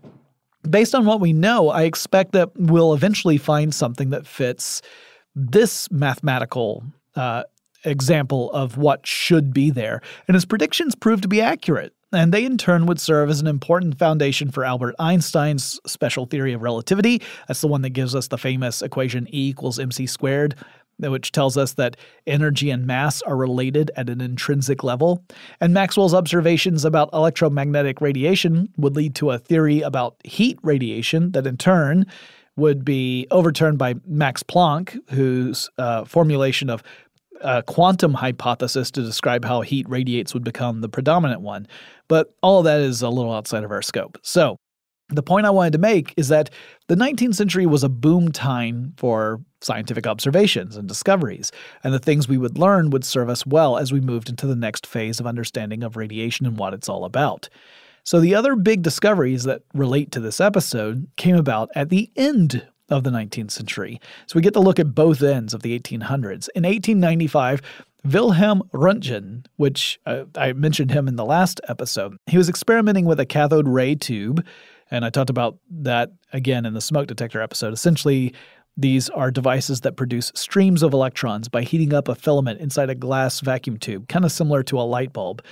based 0.69 0.95
on 0.95 1.07
what 1.07 1.21
we 1.21 1.33
know, 1.33 1.71
I 1.71 1.85
expect 1.85 2.33
that 2.33 2.51
we'll 2.57 2.93
eventually 2.95 3.39
find 3.39 3.75
something 3.75 4.11
that 4.11 4.27
fits 4.27 4.83
this 5.35 5.91
mathematical 5.91 6.85
uh, 7.17 7.45
example 7.85 8.51
of 8.53 8.77
what 8.77 9.07
should 9.07 9.53
be 9.53 9.71
there. 9.71 10.03
And 10.27 10.35
his 10.35 10.45
predictions 10.45 10.95
proved 10.95 11.23
to 11.23 11.29
be 11.29 11.41
accurate. 11.41 11.95
And 12.13 12.33
they 12.33 12.45
in 12.45 12.57
turn 12.57 12.87
would 12.87 13.01
serve 13.01 13.29
as 13.29 13.41
an 13.41 13.47
important 13.47 13.99
foundation 13.99 14.51
for 14.51 14.65
Albert 14.65 14.95
Einstein's 14.99 15.79
special 15.87 16.25
theory 16.25 16.55
of 16.55 16.63
relativity. 16.63 17.21
That's 17.47 17.61
the 17.61 17.69
one 17.69 17.83
that 17.83 17.91
gives 17.91 18.15
us 18.15 18.29
the 18.29 18.39
famous 18.39 18.81
equation 18.81 19.29
E 19.29 19.51
equals 19.51 19.79
mc 19.79 20.07
squared 20.07 20.55
which 20.99 21.33
tells 21.33 21.57
us 21.57 21.75
that 21.75 21.97
energy 22.27 22.71
and 22.71 22.87
mass 22.87 23.23
are 23.23 23.37
related 23.37 23.91
at 23.97 24.11
an 24.11 24.21
intrinsic 24.21 24.83
level. 24.83 25.25
And 25.61 25.73
Maxwell's 25.73 26.15
observations 26.15 26.85
about 26.85 27.11
electromagnetic 27.13 28.01
radiation 28.01 28.69
would 28.77 28.97
lead 28.97 29.15
to 29.17 29.31
a 29.31 29.39
theory 29.39 29.81
about 29.81 30.17
heat 30.25 30.59
radiation 30.63 31.33
that 31.33 31.47
in 31.47 31.57
turn 31.57 32.07
would 32.57 32.85
be 32.85 33.27
overturned 33.31 33.79
by 33.79 33.95
Max 34.05 34.43
Planck, 34.43 34.99
whose 35.11 35.71
uh, 35.79 36.05
formulation 36.05 36.69
of 36.69 36.83
a 37.41 37.63
quantum 37.63 38.15
hypothesis 38.15 38.91
to 38.91 39.03
describe 39.03 39.45
how 39.45 39.61
heat 39.61 39.89
radiates 39.89 40.35
would 40.35 40.45
become 40.45 40.81
the 40.81 40.89
predominant 40.89 41.41
one. 41.41 41.69
But 42.09 42.35
all 42.43 42.59
of 42.59 42.65
that 42.65 42.81
is 42.81 43.01
a 43.01 43.09
little 43.09 43.33
outside 43.33 43.65
of 43.65 43.71
our 43.71 43.83
scope. 43.83 44.19
So, 44.23 44.57
The 45.11 45.23
point 45.23 45.47
I 45.47 45.51
wanted 45.51 45.73
to 45.73 45.79
make 45.79 46.13
is 46.19 46.29
that 46.29 46.51
the 46.89 46.95
19th 46.95 47.35
century 47.35 47.65
was 47.65 47.83
a 47.83 47.89
boom 47.89 48.31
time 48.31 48.93
for 48.99 49.41
scientific 49.61 50.07
observations 50.07 50.77
and 50.77 50.89
discoveries, 50.89 51.53
and 51.83 51.93
the 51.93 51.99
things 51.99 52.29
we 52.29 52.39
would 52.39 52.59
learn 52.59 52.91
would 52.91 53.05
serve 53.05 53.29
us 53.29 53.47
well 53.47 53.77
as 53.77 53.93
we 53.93 54.01
moved 54.01 54.29
into 54.29 54.47
the 54.47 54.57
next 54.57 54.87
phase 54.87 55.21
of 55.21 55.27
understanding 55.27 55.83
of 55.83 55.97
radiation 55.97 56.47
and 56.47 56.59
what 56.59 56.75
it's 56.75 56.89
all 56.89 57.05
about. 57.05 57.49
So, 58.05 58.21
the 58.21 58.35
other 58.35 58.57
big 58.57 58.83
discoveries 58.83 59.45
that 59.45 59.63
relate 59.75 60.13
to 60.13 60.21
this 60.21 60.41
episode 60.41 61.09
came 61.17 61.37
about 61.37 61.69
at 61.75 61.91
the 61.91 62.11
end 62.17 62.67
of 62.89 63.05
the 63.05 63.11
19th 63.11 63.51
century. 63.51 64.01
So, 64.27 64.37
we 64.37 64.43
get 64.43 64.55
to 64.55 64.61
look 64.61 64.79
at 64.79 64.95
both 64.95 65.23
ends 65.23 65.53
of 65.53 65.63
the 65.63 65.79
1800s. 65.79 66.49
In 66.55 66.65
1895, 66.65 67.61
Wilhelm 68.05 68.63
Röntgen, 68.73 69.45
which 69.57 69.99
uh, 70.07 70.25
I 70.37 70.53
mentioned 70.53 70.91
him 70.91 71.09
in 71.09 71.17
the 71.17 71.25
last 71.25 71.61
episode, 71.69 72.17
he 72.27 72.39
was 72.39 72.49
experimenting 72.49 73.05
with 73.05 73.21
a 73.21 73.27
cathode 73.27 73.69
ray 73.69 73.95
tube. 73.95 74.45
And 74.91 75.05
I 75.05 75.11
talked 75.11 75.29
about 75.31 75.59
that 75.71 76.13
again 76.33 76.65
in 76.65 76.73
the 76.73 76.81
smoke 76.81 77.09
detector 77.09 77.43
episode. 77.43 77.75
Essentially, 77.75 78.35
these 78.79 79.11
are 79.11 79.33
devices 79.33 79.81
that 79.81 79.97
produce 79.97 80.31
streams 80.37 80.85
of 80.85 80.93
electrons 80.93 81.49
by 81.49 81.63
heating 81.63 81.93
up 81.93 82.07
a 82.07 82.15
filament 82.15 82.61
inside 82.61 82.89
a 82.89 82.95
glass 82.95 83.41
vacuum 83.41 83.77
tube, 83.77 84.09
kind 84.09 84.25
of 84.25 84.31
similar 84.31 84.63
to 84.63 84.79
a 84.79 84.83
light 84.83 85.13
bulb. 85.13 85.45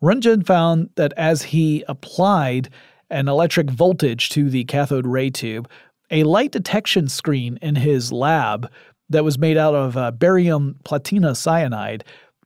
Röntgen 0.00 0.46
found 0.46 0.90
that 0.94 1.12
as 1.16 1.42
he 1.42 1.84
applied 1.88 2.70
an 3.10 3.28
electric 3.28 3.68
voltage 3.68 4.28
to 4.30 4.48
the 4.48 4.64
cathode 4.64 5.08
ray 5.08 5.28
tube, 5.28 5.68
a 6.10 6.22
light 6.22 6.52
detection 6.52 7.08
screen 7.08 7.58
in 7.60 7.74
his 7.74 8.12
lab 8.12 8.70
that 9.10 9.24
was 9.24 9.38
made 9.38 9.56
out 9.56 9.74
of 9.74 9.96
uh, 9.96 10.12
barium 10.12 10.76
platinocyanide 10.84 12.04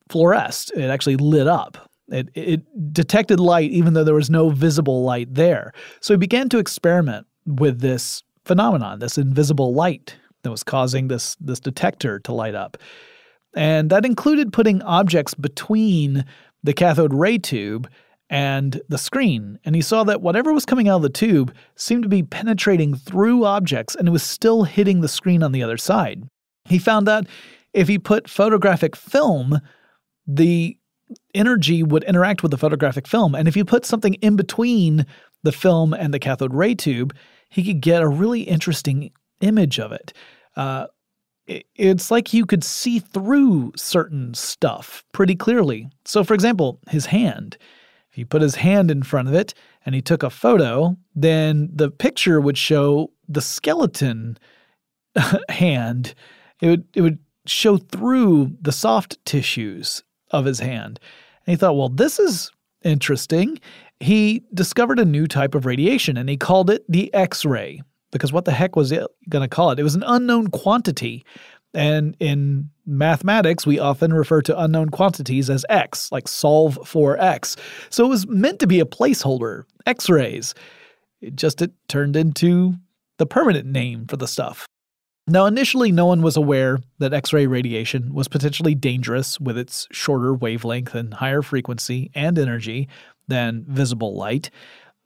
fluoresced. 0.09 0.73
It 0.75 0.89
actually 0.89 1.17
lit 1.17 1.47
up. 1.47 1.91
It, 2.09 2.31
it 2.35 2.93
detected 2.93 3.39
light 3.39 3.71
even 3.71 3.93
though 3.93 4.05
there 4.05 4.15
was 4.15 4.31
no 4.31 4.49
visible 4.49 5.03
light 5.03 5.35
there. 5.35 5.73
So 6.01 6.15
he 6.15 6.19
began 6.19 6.49
to 6.51 6.59
experiment 6.59 7.27
with 7.45 7.81
this 7.81 8.23
phenomenon, 8.47 9.01
this 9.01 9.19
invisible 9.19 9.75
light 9.75 10.17
that 10.43 10.51
was 10.51 10.63
causing 10.63 11.09
this, 11.09 11.37
this 11.41 11.61
detector 11.61 12.21
to 12.21 12.33
light 12.33 12.55
up. 12.55 12.77
And 13.55 13.91
that 13.91 14.07
included 14.07 14.53
putting 14.53 14.83
objects 14.83 15.35
between 15.35 16.25
the 16.63 16.73
cathode 16.73 17.13
ray 17.13 17.39
tube 17.39 17.89
and 18.29 18.81
the 18.89 18.99
screen, 18.99 19.59
and 19.65 19.77
he 19.77 19.83
saw 19.83 20.03
that 20.05 20.21
whatever 20.21 20.53
was 20.53 20.67
coming 20.67 20.89
out 20.89 20.97
of 20.97 21.03
the 21.03 21.09
tube 21.09 21.55
seemed 21.77 22.03
to 22.03 22.09
be 22.09 22.25
penetrating 22.25 22.95
through 22.95 23.45
objects 23.45 23.95
and 23.95 24.09
it 24.09 24.11
was 24.11 24.23
still 24.23 24.65
hitting 24.65 25.01
the 25.01 25.09
screen 25.09 25.45
on 25.45 25.53
the 25.53 25.63
other 25.63 25.77
side. 25.77 26.25
He 26.65 26.79
found 26.79 27.07
that 27.07 27.27
if 27.73 27.87
he 27.87 27.99
put 27.99 28.29
photographic 28.29 28.97
film, 28.97 29.61
the 30.27 30.77
energy 31.35 31.85
would 31.85 32.03
interact 32.05 32.43
with 32.43 32.51
the 32.51 32.59
photographic 32.59 33.07
film. 33.07 33.37
And 33.37 33.47
if 33.47 33.57
you 33.57 33.65
put 33.65 33.87
something 33.87 34.15
in 34.15 34.35
between 34.35 35.07
the 35.45 35.53
film 35.53 35.93
and 35.93 36.13
the 36.13 36.19
cathode 36.19 36.55
ray 36.55 36.75
tube, 36.75 37.15
he 37.49 37.65
could 37.65 37.81
get 37.81 38.03
a 38.03 38.09
really 38.09 38.43
interesting 38.43 39.11
image 39.41 39.79
of 39.79 39.93
it. 39.93 40.13
Uh, 40.57 40.87
it's 41.47 42.11
like 42.11 42.35
you 42.35 42.45
could 42.45 42.65
see 42.65 42.99
through 42.99 43.73
certain 43.77 44.35
stuff 44.35 45.05
pretty 45.13 45.37
clearly. 45.37 45.89
So, 46.05 46.25
for 46.25 46.35
example, 46.35 46.81
his 46.89 47.07
hand. 47.07 47.57
If 48.11 48.19
you 48.19 48.27
put 48.27 48.43
his 48.43 48.57
hand 48.57 48.91
in 48.91 49.03
front 49.03 49.29
of 49.29 49.35
it 49.35 49.55
and 49.85 49.95
he 49.95 50.03
took 50.03 50.23
a 50.23 50.31
photo, 50.31 50.97
then 51.15 51.69
the 51.73 51.91
picture 51.91 52.41
would 52.41 52.59
show 52.59 53.13
the 53.29 53.41
skeleton 53.41 54.39
hand. 55.49 56.15
It 56.61 56.69
would 56.69 56.85
it 56.95 57.03
would 57.03 57.19
show 57.45 57.77
through 57.77 58.57
the 58.61 58.73
soft 58.73 59.25
tissues 59.25 60.03
of 60.31 60.45
his 60.45 60.59
hand. 60.59 60.99
And 61.47 61.53
he 61.53 61.57
thought, 61.57 61.77
well, 61.77 61.89
this 61.89 62.19
is 62.19 62.51
interesting. 62.83 63.61
He 64.01 64.43
discovered 64.53 64.99
a 64.99 65.05
new 65.05 65.27
type 65.27 65.55
of 65.55 65.67
radiation 65.67 66.17
and 66.17 66.29
he 66.29 66.37
called 66.37 66.71
it 66.71 66.85
the 66.89 67.13
X 67.15 67.45
ray 67.45 67.83
because 68.13 68.33
what 68.33 68.45
the 68.45 68.53
heck 68.53 68.77
was 68.77 68.93
it 68.93 69.07
going 69.29 69.49
to 69.49 69.55
call 69.55 69.71
it? 69.71 69.79
It 69.79 69.83
was 69.83 69.95
an 69.95 70.05
unknown 70.07 70.49
quantity. 70.49 71.25
And 71.75 72.17
in 72.21 72.71
mathematics, 72.87 73.67
we 73.67 73.79
often 73.79 74.13
refer 74.13 74.41
to 74.43 74.59
unknown 74.59 74.89
quantities 74.89 75.51
as 75.51 75.67
x, 75.69 76.11
like 76.11 76.27
solve 76.27 76.79
for 76.85 77.21
x. 77.21 77.57
So 77.91 78.07
it 78.07 78.09
was 78.09 78.27
meant 78.27 78.61
to 78.61 78.67
be 78.67 78.81
a 78.81 78.87
placeholder, 78.87 79.65
x 79.85 80.09
rays. 80.09 80.55
It 81.21 81.37
just 81.37 81.61
it 81.61 81.73
turned 81.89 82.17
into 82.17 82.75
the 83.19 83.27
permanent 83.27 83.67
name 83.67 84.07
for 84.07 84.17
the 84.17 84.29
stuff. 84.29 84.67
Now, 85.29 85.47
initially, 85.47 85.91
no 85.91 86.07
one 86.07 86.23
was 86.23 86.37
aware 86.37 86.79
that 87.01 87.13
X 87.13 87.33
ray 87.33 87.49
radiation 87.49 88.15
was 88.15 88.29
potentially 88.29 88.77
dangerous 88.77 89.41
with 89.41 89.59
its 89.59 89.89
shorter 89.91 90.33
wavelength 90.33 90.95
and 90.95 91.13
higher 91.13 91.43
frequency 91.43 92.13
and 92.15 92.39
energy 92.39 92.89
than 93.29 93.65
visible 93.69 94.15
light. 94.15 94.51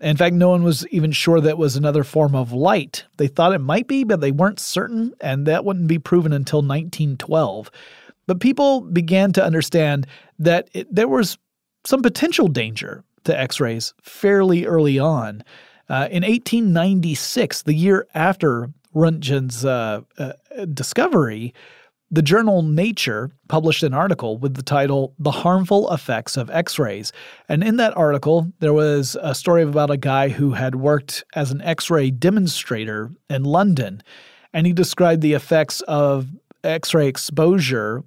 In 0.01 0.17
fact, 0.17 0.35
no 0.35 0.49
one 0.49 0.63
was 0.63 0.87
even 0.89 1.13
sure 1.13 1.41
that 1.41 1.59
was 1.59 1.77
another 1.77 2.05
form 2.05 2.35
of 2.35 2.53
light. 2.53 3.05
They 3.19 3.29
thought 3.29 3.53
it 3.53 3.61
might 3.61 3.87
be, 3.87 4.05
but 4.05 4.21
they 4.21 4.33
weren't 4.33 4.59
certain, 4.59 5.13
and 5.21 5.47
that 5.47 5.65
wouldn't 5.65 5.89
be 5.89 5.99
proven 5.99 6.33
until 6.33 6.61
1912. 6.61 7.71
But 8.27 8.41
people 8.41 8.81
began 8.81 9.33
to 9.33 9.45
understand 9.45 10.07
that 10.39 10.71
it, 10.73 10.93
there 10.95 11.09
was 11.09 11.37
some 11.85 12.01
potential 12.01 12.49
danger 12.49 13.05
to 13.25 13.39
X 13.39 13.61
rays 13.61 13.93
fairly 14.01 14.65
early 14.65 14.99
on. 14.99 15.45
Uh, 15.89 16.09
in 16.11 16.23
1896, 16.23 17.63
the 17.63 17.75
year 17.75 18.07
after 18.15 18.71
Röntgen's 18.95 19.65
uh, 19.65 20.03
uh, 20.19 20.33
discovery, 20.73 21.53
the 22.11 22.23
journal 22.23 22.63
Nature 22.63 23.31
published 23.49 23.83
an 23.83 23.95
article 23.95 24.37
with 24.37 24.55
the 24.55 24.63
title 24.63 25.15
The 25.19 25.31
Harmful 25.31 25.93
Effects 25.93 26.37
of 26.37 26.51
X 26.51 26.79
rays. 26.79 27.13
And 27.49 27.63
in 27.63 27.77
that 27.77 27.97
article, 27.97 28.53
there 28.59 28.73
was 28.73 29.17
a 29.23 29.35
story 29.35 29.63
about 29.63 29.91
a 29.91 29.97
guy 29.97 30.29
who 30.29 30.53
had 30.53 30.75
worked 30.75 31.25
as 31.35 31.53
an 31.53 31.63
X 31.63 31.89
ray 31.89 32.11
demonstrator 32.11 33.13
in 33.29 33.45
London. 33.45 34.03
And 34.53 34.67
he 34.67 34.73
described 34.73 35.23
the 35.23 35.35
effects 35.35 35.83
of 35.83 36.29
X 36.65 36.93
ray 36.95 37.07
exposure 37.07 38.03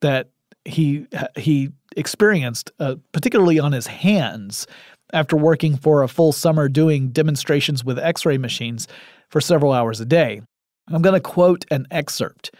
that 0.00 0.30
he, 0.64 1.06
he 1.36 1.70
experienced, 1.96 2.72
uh, 2.80 2.96
particularly 3.12 3.60
on 3.60 3.72
his 3.72 3.86
hands, 3.86 4.66
after 5.12 5.36
working 5.36 5.76
for 5.76 6.02
a 6.02 6.08
full 6.08 6.32
summer 6.32 6.68
doing 6.68 7.08
demonstrations 7.08 7.84
with 7.84 7.98
X 7.98 8.26
ray 8.26 8.36
machines 8.36 8.88
for 9.28 9.40
several 9.40 9.72
hours 9.72 10.00
a 10.00 10.04
day. 10.04 10.42
I'm 10.88 11.02
going 11.02 11.14
to 11.14 11.20
quote 11.20 11.64
an 11.70 11.86
excerpt. 11.90 12.50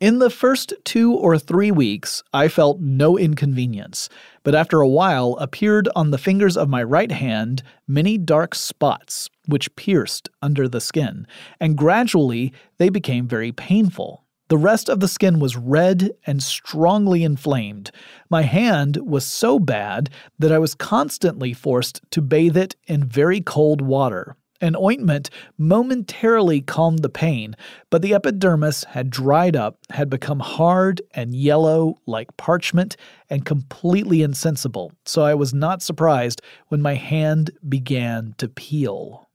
In 0.00 0.18
the 0.18 0.30
first 0.30 0.72
two 0.82 1.12
or 1.12 1.38
three 1.38 1.70
weeks, 1.70 2.22
I 2.32 2.48
felt 2.48 2.80
no 2.80 3.18
inconvenience, 3.18 4.08
but 4.42 4.54
after 4.54 4.80
a 4.80 4.88
while 4.88 5.36
appeared 5.38 5.90
on 5.94 6.10
the 6.10 6.16
fingers 6.16 6.56
of 6.56 6.70
my 6.70 6.82
right 6.82 7.12
hand 7.12 7.62
many 7.86 8.16
dark 8.16 8.54
spots 8.54 9.28
which 9.44 9.76
pierced 9.76 10.30
under 10.40 10.68
the 10.68 10.80
skin, 10.80 11.26
and 11.60 11.76
gradually 11.76 12.50
they 12.78 12.88
became 12.88 13.28
very 13.28 13.52
painful. 13.52 14.24
The 14.48 14.56
rest 14.56 14.88
of 14.88 15.00
the 15.00 15.06
skin 15.06 15.38
was 15.38 15.58
red 15.58 16.12
and 16.26 16.42
strongly 16.42 17.22
inflamed. 17.22 17.90
My 18.30 18.40
hand 18.40 18.96
was 19.02 19.26
so 19.26 19.58
bad 19.58 20.08
that 20.38 20.50
I 20.50 20.58
was 20.58 20.74
constantly 20.74 21.52
forced 21.52 22.00
to 22.12 22.22
bathe 22.22 22.56
it 22.56 22.74
in 22.86 23.04
very 23.04 23.42
cold 23.42 23.82
water. 23.82 24.34
An 24.60 24.76
ointment 24.76 25.30
momentarily 25.56 26.60
calmed 26.60 26.98
the 27.00 27.08
pain, 27.08 27.56
but 27.88 28.02
the 28.02 28.12
epidermis 28.12 28.84
had 28.84 29.08
dried 29.08 29.56
up, 29.56 29.78
had 29.90 30.10
become 30.10 30.40
hard 30.40 31.00
and 31.14 31.34
yellow 31.34 31.98
like 32.06 32.36
parchment, 32.36 32.96
and 33.30 33.46
completely 33.46 34.22
insensible, 34.22 34.92
so 35.06 35.22
I 35.22 35.34
was 35.34 35.54
not 35.54 35.82
surprised 35.82 36.42
when 36.68 36.82
my 36.82 36.94
hand 36.94 37.52
began 37.66 38.34
to 38.36 38.48
peel. 38.48 39.30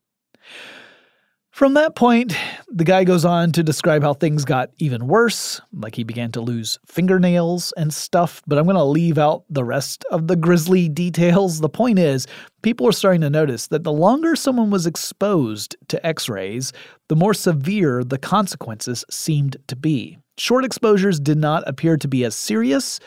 From 1.55 1.75
that 1.75 1.95
point, 1.95 2.35
the 2.67 2.83
guy 2.83 3.05
goes 3.05 3.23
on 3.23 3.53
to 3.53 3.63
describe 3.63 4.03
how 4.03 4.13
things 4.13 4.43
got 4.43 4.71
even 4.77 5.07
worse, 5.07 5.61
like 5.71 5.95
he 5.95 6.03
began 6.03 6.29
to 6.33 6.41
lose 6.41 6.79
fingernails 6.85 7.71
and 7.77 7.93
stuff, 7.93 8.41
but 8.45 8.57
I'm 8.57 8.65
going 8.65 8.75
to 8.75 8.83
leave 8.83 9.17
out 9.17 9.45
the 9.49 9.63
rest 9.63 10.03
of 10.11 10.27
the 10.27 10.35
grisly 10.35 10.89
details. 11.03 11.61
The 11.61 11.69
point 11.69 11.97
is, 11.97 12.27
people 12.61 12.85
are 12.89 12.91
starting 12.91 13.21
to 13.21 13.29
notice 13.29 13.67
that 13.67 13.85
the 13.85 13.93
longer 13.93 14.35
someone 14.35 14.69
was 14.69 14.85
exposed 14.85 15.77
to 15.87 16.05
x 16.05 16.27
rays, 16.27 16.73
the 17.07 17.15
more 17.15 17.33
severe 17.33 18.03
the 18.03 18.17
consequences 18.17 19.05
seemed 19.09 19.55
to 19.67 19.77
be. 19.77 20.17
Short 20.37 20.65
exposures 20.65 21.21
did 21.21 21.37
not 21.37 21.63
appear 21.69 21.95
to 21.95 22.07
be 22.09 22.25
as 22.25 22.35
serious, 22.35 22.99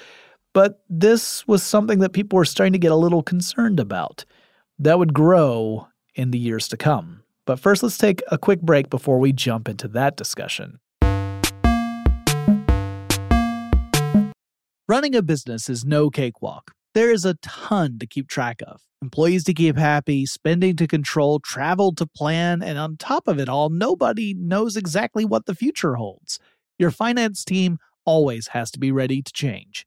but 0.54 0.82
this 0.88 1.46
was 1.46 1.62
something 1.62 1.98
that 1.98 2.14
people 2.14 2.38
were 2.38 2.46
starting 2.46 2.72
to 2.72 2.78
get 2.78 2.92
a 2.92 2.96
little 2.96 3.22
concerned 3.22 3.78
about. 3.78 4.24
That 4.78 4.98
would 4.98 5.12
grow 5.12 5.88
in 6.14 6.30
the 6.30 6.38
years 6.38 6.66
to 6.68 6.78
come. 6.78 7.24
But 7.48 7.58
first, 7.58 7.82
let's 7.82 7.96
take 7.96 8.22
a 8.30 8.37
quick 8.37 8.61
break 8.61 8.90
before 8.90 9.18
we 9.18 9.32
jump 9.32 9.70
into 9.70 9.88
that 9.88 10.18
discussion. 10.18 10.80
Running 14.87 15.14
a 15.14 15.22
business 15.22 15.70
is 15.70 15.82
no 15.82 16.11
cakewalk. 16.11 16.72
There 16.92 17.11
is 17.11 17.24
a 17.24 17.37
ton 17.37 17.98
to 18.00 18.06
keep 18.06 18.28
track 18.28 18.61
of 18.66 18.82
employees 19.00 19.44
to 19.44 19.54
keep 19.54 19.78
happy, 19.78 20.26
spending 20.26 20.76
to 20.76 20.87
control, 20.87 21.40
travel 21.40 21.94
to 21.94 22.04
plan, 22.04 22.62
and 22.62 22.78
on 22.78 22.98
top 22.98 23.26
of 23.26 23.38
it 23.38 23.48
all, 23.48 23.70
nobody 23.70 24.34
knows 24.34 24.76
exactly 24.76 25.24
what 25.24 25.46
the 25.46 25.54
future 25.54 25.94
holds. 25.94 26.38
Your 26.78 26.90
finance 26.90 27.46
team 27.46 27.78
always 28.04 28.48
has 28.48 28.70
to 28.72 28.78
be 28.78 28.92
ready 28.92 29.22
to 29.22 29.32
change. 29.32 29.87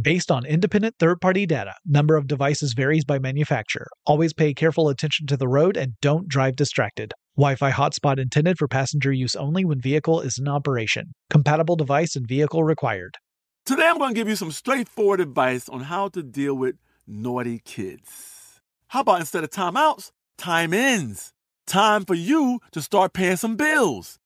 Based 0.00 0.30
on 0.30 0.44
independent 0.44 0.96
third 0.98 1.22
party 1.22 1.46
data, 1.46 1.72
number 1.86 2.16
of 2.16 2.26
devices 2.26 2.74
varies 2.74 3.06
by 3.06 3.18
manufacturer. 3.18 3.86
Always 4.04 4.34
pay 4.34 4.52
careful 4.52 4.90
attention 4.90 5.26
to 5.28 5.38
the 5.38 5.48
road 5.48 5.78
and 5.78 5.94
don't 6.02 6.28
drive 6.28 6.54
distracted. 6.54 7.14
Wi 7.34 7.54
Fi 7.54 7.70
hotspot 7.70 8.18
intended 8.18 8.58
for 8.58 8.68
passenger 8.68 9.10
use 9.10 9.34
only 9.34 9.64
when 9.64 9.80
vehicle 9.80 10.20
is 10.20 10.38
in 10.38 10.48
operation. 10.48 11.14
Compatible 11.30 11.76
device 11.76 12.14
and 12.14 12.28
vehicle 12.28 12.62
required. 12.62 13.16
Today 13.64 13.86
I'm 13.86 13.96
going 13.96 14.12
to 14.12 14.20
give 14.20 14.28
you 14.28 14.36
some 14.36 14.52
straightforward 14.52 15.18
advice 15.18 15.66
on 15.66 15.80
how 15.80 16.08
to 16.08 16.22
deal 16.22 16.54
with 16.54 16.76
naughty 17.06 17.62
kids. 17.64 18.60
How 18.88 19.00
about 19.00 19.20
instead 19.20 19.44
of 19.44 19.50
timeouts, 19.50 20.12
time 20.36 20.74
ins? 20.74 21.32
Time 21.66 22.04
for 22.04 22.14
you 22.14 22.60
to 22.72 22.82
start 22.82 23.14
paying 23.14 23.36
some 23.36 23.56
bills. 23.56 24.18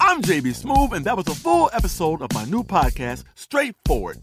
I'm 0.00 0.22
JB 0.22 0.62
Smoove, 0.62 0.92
and 0.92 1.04
that 1.06 1.16
was 1.16 1.26
a 1.26 1.34
full 1.34 1.70
episode 1.72 2.22
of 2.22 2.32
my 2.32 2.44
new 2.44 2.62
podcast, 2.62 3.24
Straightforward, 3.34 4.22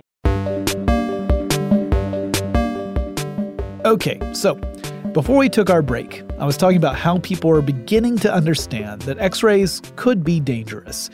Okay, 3.83 4.19
so 4.31 4.53
before 5.11 5.37
we 5.37 5.49
took 5.49 5.71
our 5.71 5.81
break, 5.81 6.21
I 6.37 6.45
was 6.45 6.55
talking 6.55 6.77
about 6.77 6.95
how 6.95 7.17
people 7.17 7.49
are 7.49 7.63
beginning 7.63 8.19
to 8.19 8.31
understand 8.31 9.01
that 9.03 9.17
x 9.17 9.41
rays 9.41 9.81
could 9.95 10.23
be 10.23 10.39
dangerous. 10.39 11.09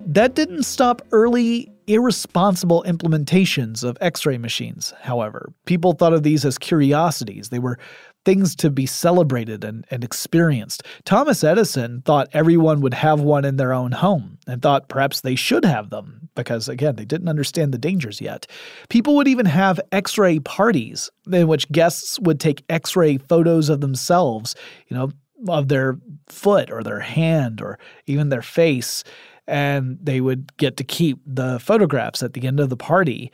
That 0.00 0.34
didn't 0.34 0.64
stop 0.64 1.02
early, 1.12 1.70
irresponsible 1.86 2.82
implementations 2.84 3.84
of 3.84 3.96
x 4.00 4.26
ray 4.26 4.38
machines, 4.38 4.92
however. 5.00 5.52
People 5.66 5.92
thought 5.92 6.12
of 6.12 6.24
these 6.24 6.44
as 6.44 6.58
curiosities. 6.58 7.50
They 7.50 7.60
were 7.60 7.78
things 8.24 8.54
to 8.56 8.70
be 8.70 8.86
celebrated 8.86 9.64
and, 9.64 9.86
and 9.90 10.04
experienced. 10.04 10.82
Thomas 11.04 11.42
Edison 11.42 12.02
thought 12.02 12.28
everyone 12.32 12.80
would 12.80 12.94
have 12.94 13.20
one 13.20 13.44
in 13.44 13.56
their 13.56 13.72
own 13.72 13.92
home 13.92 14.38
and 14.46 14.60
thought 14.60 14.88
perhaps 14.88 15.20
they 15.22 15.34
should 15.34 15.64
have 15.64 15.90
them 15.90 16.28
because, 16.34 16.68
again, 16.68 16.96
they 16.96 17.04
didn't 17.04 17.28
understand 17.28 17.72
the 17.72 17.78
dangers 17.78 18.20
yet. 18.20 18.46
People 18.88 19.16
would 19.16 19.28
even 19.28 19.46
have 19.46 19.80
x 19.92 20.18
ray 20.18 20.38
parties 20.38 21.10
in 21.32 21.48
which 21.48 21.70
guests 21.72 22.20
would 22.20 22.40
take 22.40 22.64
x 22.68 22.94
ray 22.94 23.16
photos 23.16 23.68
of 23.68 23.80
themselves, 23.80 24.54
you 24.88 24.96
know, 24.96 25.10
of 25.48 25.68
their 25.68 25.98
foot 26.28 26.70
or 26.70 26.82
their 26.82 27.00
hand 27.00 27.62
or 27.62 27.78
even 28.06 28.28
their 28.28 28.42
face. 28.42 29.02
And 29.46 29.98
they 30.00 30.20
would 30.20 30.56
get 30.58 30.76
to 30.76 30.84
keep 30.84 31.18
the 31.26 31.58
photographs 31.58 32.22
at 32.22 32.34
the 32.34 32.46
end 32.46 32.60
of 32.60 32.68
the 32.68 32.76
party 32.76 33.32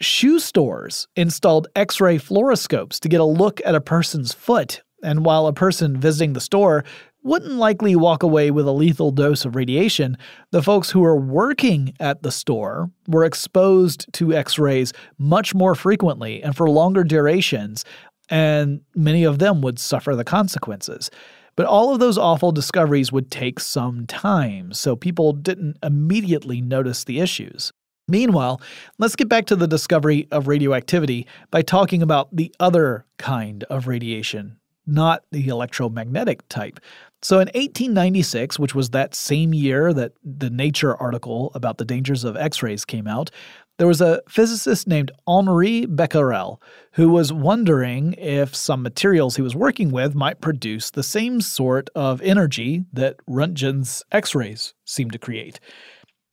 shoe 0.00 0.38
stores 0.38 1.06
installed 1.16 1.68
x 1.76 2.00
ray 2.00 2.18
fluoroscopes 2.18 2.98
to 3.00 3.08
get 3.08 3.20
a 3.20 3.24
look 3.24 3.60
at 3.64 3.74
a 3.74 3.80
person's 3.80 4.32
foot. 4.32 4.82
And 5.02 5.24
while 5.24 5.46
a 5.46 5.52
person 5.52 5.98
visiting 5.98 6.32
the 6.32 6.40
store 6.40 6.84
wouldn't 7.22 7.52
likely 7.52 7.94
walk 7.96 8.22
away 8.22 8.50
with 8.50 8.66
a 8.66 8.72
lethal 8.72 9.10
dose 9.10 9.44
of 9.44 9.54
radiation, 9.54 10.16
the 10.52 10.62
folks 10.62 10.90
who 10.90 11.00
were 11.00 11.16
working 11.16 11.94
at 12.00 12.22
the 12.22 12.32
store 12.32 12.90
were 13.08 13.24
exposed 13.24 14.10
to 14.14 14.32
x 14.32 14.58
rays 14.58 14.92
much 15.18 15.54
more 15.54 15.74
frequently 15.74 16.42
and 16.42 16.56
for 16.56 16.70
longer 16.70 17.04
durations, 17.04 17.84
and 18.30 18.80
many 18.94 19.24
of 19.24 19.38
them 19.38 19.60
would 19.60 19.78
suffer 19.78 20.16
the 20.16 20.24
consequences. 20.24 21.10
But 21.56 21.66
all 21.66 21.92
of 21.92 22.00
those 22.00 22.16
awful 22.16 22.52
discoveries 22.52 23.12
would 23.12 23.30
take 23.30 23.60
some 23.60 24.06
time, 24.06 24.72
so 24.72 24.96
people 24.96 25.32
didn't 25.32 25.76
immediately 25.82 26.62
notice 26.62 27.04
the 27.04 27.20
issues. 27.20 27.70
Meanwhile, 28.10 28.60
let's 28.98 29.16
get 29.16 29.28
back 29.28 29.46
to 29.46 29.56
the 29.56 29.68
discovery 29.68 30.26
of 30.30 30.48
radioactivity 30.48 31.26
by 31.50 31.62
talking 31.62 32.02
about 32.02 32.34
the 32.34 32.52
other 32.58 33.06
kind 33.18 33.64
of 33.64 33.86
radiation, 33.86 34.56
not 34.86 35.22
the 35.30 35.48
electromagnetic 35.48 36.46
type. 36.48 36.80
So 37.22 37.36
in 37.36 37.48
1896, 37.48 38.58
which 38.58 38.74
was 38.74 38.90
that 38.90 39.14
same 39.14 39.54
year 39.54 39.92
that 39.92 40.12
the 40.24 40.50
Nature 40.50 40.96
article 40.96 41.52
about 41.54 41.78
the 41.78 41.84
dangers 41.84 42.24
of 42.24 42.36
X 42.36 42.62
rays 42.62 42.84
came 42.84 43.06
out, 43.06 43.30
there 43.76 43.86
was 43.86 44.00
a 44.00 44.20
physicist 44.28 44.86
named 44.86 45.10
Henri 45.26 45.86
Becquerel 45.86 46.60
who 46.92 47.08
was 47.10 47.32
wondering 47.32 48.14
if 48.14 48.54
some 48.54 48.82
materials 48.82 49.36
he 49.36 49.42
was 49.42 49.54
working 49.54 49.90
with 49.90 50.14
might 50.14 50.40
produce 50.40 50.90
the 50.90 51.02
same 51.02 51.40
sort 51.40 51.88
of 51.94 52.20
energy 52.22 52.84
that 52.92 53.16
Röntgen's 53.26 54.02
X 54.12 54.34
rays 54.34 54.74
seemed 54.84 55.12
to 55.12 55.18
create. 55.18 55.60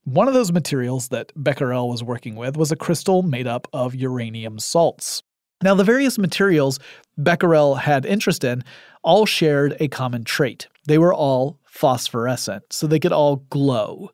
One 0.07 0.29
of 0.29 0.33
those 0.33 0.53
materials 0.53 1.09
that 1.09 1.33
Becquerel 1.35 1.89
was 1.89 2.01
working 2.01 2.37
with 2.37 2.55
was 2.55 2.71
a 2.71 2.77
crystal 2.77 3.23
made 3.23 3.45
up 3.45 3.67
of 3.73 3.93
uranium 3.93 4.57
salts. 4.57 5.21
Now, 5.61 5.75
the 5.75 5.83
various 5.83 6.17
materials 6.17 6.79
Becquerel 7.17 7.75
had 7.75 8.05
interest 8.05 8.45
in 8.45 8.63
all 9.03 9.25
shared 9.25 9.75
a 9.81 9.89
common 9.89 10.23
trait. 10.23 10.69
They 10.87 10.97
were 10.97 11.13
all 11.13 11.59
phosphorescent, 11.65 12.71
so 12.71 12.87
they 12.87 13.01
could 13.01 13.11
all 13.11 13.43
glow. 13.49 14.11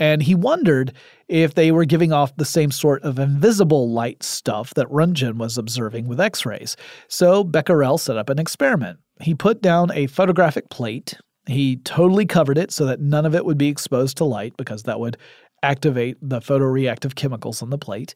And 0.00 0.20
he 0.20 0.34
wondered 0.34 0.94
if 1.28 1.54
they 1.54 1.70
were 1.70 1.84
giving 1.84 2.12
off 2.12 2.34
the 2.34 2.44
same 2.44 2.72
sort 2.72 3.00
of 3.04 3.20
invisible 3.20 3.88
light 3.88 4.24
stuff 4.24 4.74
that 4.74 4.88
Röntgen 4.88 5.36
was 5.36 5.56
observing 5.56 6.08
with 6.08 6.20
X 6.20 6.44
rays. 6.44 6.76
So 7.06 7.44
Becquerel 7.44 7.98
set 7.98 8.16
up 8.16 8.30
an 8.30 8.40
experiment. 8.40 8.98
He 9.20 9.36
put 9.36 9.62
down 9.62 9.92
a 9.92 10.08
photographic 10.08 10.70
plate 10.70 11.14
he 11.50 11.76
totally 11.78 12.26
covered 12.26 12.58
it 12.58 12.72
so 12.72 12.84
that 12.86 13.00
none 13.00 13.26
of 13.26 13.34
it 13.34 13.44
would 13.44 13.58
be 13.58 13.68
exposed 13.68 14.16
to 14.18 14.24
light 14.24 14.56
because 14.56 14.84
that 14.84 15.00
would 15.00 15.16
activate 15.62 16.16
the 16.22 16.40
photoreactive 16.40 17.14
chemicals 17.14 17.62
on 17.62 17.70
the 17.70 17.78
plate. 17.78 18.14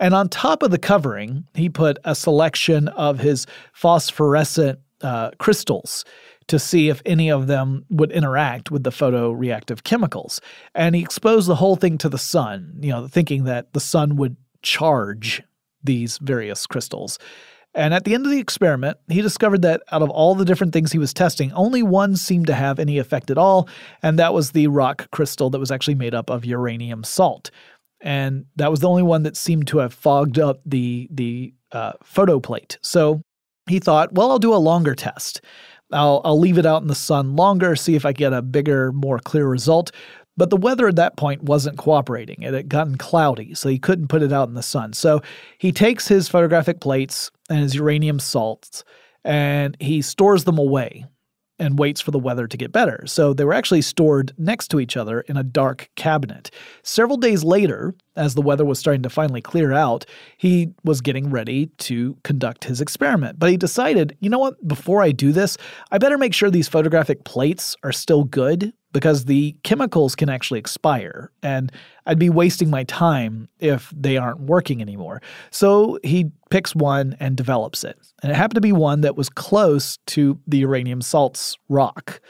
And 0.00 0.14
on 0.14 0.28
top 0.28 0.62
of 0.62 0.70
the 0.70 0.78
covering, 0.78 1.44
he 1.54 1.68
put 1.68 1.98
a 2.04 2.14
selection 2.14 2.88
of 2.88 3.18
his 3.18 3.46
phosphorescent 3.72 4.78
uh, 5.02 5.30
crystals 5.38 6.04
to 6.48 6.58
see 6.58 6.88
if 6.88 7.02
any 7.04 7.30
of 7.30 7.46
them 7.46 7.84
would 7.90 8.10
interact 8.10 8.70
with 8.70 8.82
the 8.82 8.90
photoreactive 8.90 9.84
chemicals. 9.84 10.40
And 10.74 10.94
he 10.94 11.02
exposed 11.02 11.48
the 11.48 11.56
whole 11.56 11.76
thing 11.76 11.98
to 11.98 12.08
the 12.08 12.18
sun, 12.18 12.74
you 12.80 12.90
know, 12.90 13.06
thinking 13.06 13.44
that 13.44 13.72
the 13.74 13.80
sun 13.80 14.16
would 14.16 14.36
charge 14.62 15.42
these 15.84 16.18
various 16.18 16.66
crystals. 16.66 17.18
And 17.78 17.94
at 17.94 18.02
the 18.02 18.12
end 18.12 18.26
of 18.26 18.32
the 18.32 18.40
experiment, 18.40 18.98
he 19.08 19.22
discovered 19.22 19.62
that 19.62 19.84
out 19.92 20.02
of 20.02 20.10
all 20.10 20.34
the 20.34 20.44
different 20.44 20.72
things 20.72 20.90
he 20.90 20.98
was 20.98 21.14
testing, 21.14 21.52
only 21.52 21.80
one 21.80 22.16
seemed 22.16 22.48
to 22.48 22.54
have 22.54 22.80
any 22.80 22.98
effect 22.98 23.30
at 23.30 23.38
all, 23.38 23.68
and 24.02 24.18
that 24.18 24.34
was 24.34 24.50
the 24.50 24.66
rock 24.66 25.08
crystal 25.12 25.48
that 25.50 25.60
was 25.60 25.70
actually 25.70 25.94
made 25.94 26.12
up 26.12 26.28
of 26.28 26.44
uranium 26.44 27.04
salt. 27.04 27.52
And 28.00 28.46
that 28.56 28.72
was 28.72 28.80
the 28.80 28.88
only 28.88 29.04
one 29.04 29.22
that 29.22 29.36
seemed 29.36 29.68
to 29.68 29.78
have 29.78 29.94
fogged 29.94 30.40
up 30.40 30.60
the 30.66 31.08
the 31.12 31.54
uh, 31.70 31.92
photoplate. 32.02 32.78
So 32.82 33.22
he 33.68 33.78
thought, 33.78 34.12
well, 34.12 34.32
I'll 34.32 34.40
do 34.40 34.54
a 34.54 34.56
longer 34.56 34.96
test. 34.96 35.40
I'll, 35.92 36.20
I'll 36.24 36.38
leave 36.38 36.58
it 36.58 36.66
out 36.66 36.82
in 36.82 36.88
the 36.88 36.94
sun 36.94 37.36
longer, 37.36 37.76
see 37.76 37.94
if 37.94 38.04
I 38.04 38.12
get 38.12 38.32
a 38.32 38.42
bigger, 38.42 38.92
more 38.92 39.18
clear 39.20 39.46
result. 39.46 39.92
But 40.38 40.50
the 40.50 40.56
weather 40.56 40.86
at 40.86 40.96
that 40.96 41.16
point 41.16 41.42
wasn't 41.42 41.78
cooperating. 41.78 42.42
It 42.42 42.54
had 42.54 42.68
gotten 42.68 42.96
cloudy, 42.96 43.54
so 43.54 43.68
he 43.68 43.78
couldn't 43.78 44.06
put 44.06 44.22
it 44.22 44.32
out 44.32 44.48
in 44.48 44.54
the 44.54 44.62
sun. 44.62 44.92
So 44.92 45.20
he 45.58 45.72
takes 45.72 46.06
his 46.06 46.28
photographic 46.28 46.80
plates 46.80 47.32
and 47.50 47.58
his 47.58 47.74
uranium 47.74 48.20
salts 48.20 48.84
and 49.24 49.76
he 49.80 50.00
stores 50.00 50.44
them 50.44 50.56
away 50.56 51.04
and 51.58 51.76
waits 51.76 52.00
for 52.00 52.12
the 52.12 52.20
weather 52.20 52.46
to 52.46 52.56
get 52.56 52.70
better. 52.70 53.02
So 53.06 53.34
they 53.34 53.44
were 53.44 53.52
actually 53.52 53.82
stored 53.82 54.32
next 54.38 54.68
to 54.68 54.78
each 54.78 54.96
other 54.96 55.22
in 55.22 55.36
a 55.36 55.42
dark 55.42 55.90
cabinet. 55.96 56.52
Several 56.84 57.16
days 57.16 57.42
later, 57.42 57.96
as 58.18 58.34
the 58.34 58.42
weather 58.42 58.64
was 58.64 58.78
starting 58.78 59.02
to 59.02 59.10
finally 59.10 59.40
clear 59.40 59.72
out, 59.72 60.04
he 60.36 60.72
was 60.84 61.00
getting 61.00 61.30
ready 61.30 61.66
to 61.78 62.16
conduct 62.24 62.64
his 62.64 62.80
experiment. 62.80 63.38
But 63.38 63.50
he 63.50 63.56
decided, 63.56 64.16
you 64.20 64.28
know 64.28 64.38
what, 64.38 64.66
before 64.66 65.02
I 65.02 65.12
do 65.12 65.32
this, 65.32 65.56
I 65.90 65.98
better 65.98 66.18
make 66.18 66.34
sure 66.34 66.50
these 66.50 66.68
photographic 66.68 67.24
plates 67.24 67.76
are 67.82 67.92
still 67.92 68.24
good 68.24 68.72
because 68.92 69.26
the 69.26 69.54
chemicals 69.64 70.14
can 70.16 70.28
actually 70.28 70.58
expire 70.58 71.30
and 71.42 71.70
I'd 72.06 72.18
be 72.18 72.30
wasting 72.30 72.70
my 72.70 72.84
time 72.84 73.48
if 73.60 73.92
they 73.94 74.16
aren't 74.16 74.40
working 74.40 74.80
anymore. 74.80 75.20
So 75.50 75.98
he 76.02 76.30
picks 76.50 76.74
one 76.74 77.16
and 77.20 77.36
develops 77.36 77.84
it. 77.84 77.98
And 78.22 78.32
it 78.32 78.34
happened 78.34 78.56
to 78.56 78.60
be 78.62 78.72
one 78.72 79.02
that 79.02 79.16
was 79.16 79.28
close 79.28 79.98
to 80.06 80.40
the 80.46 80.58
uranium 80.58 81.02
salts 81.02 81.56
rock. 81.68 82.20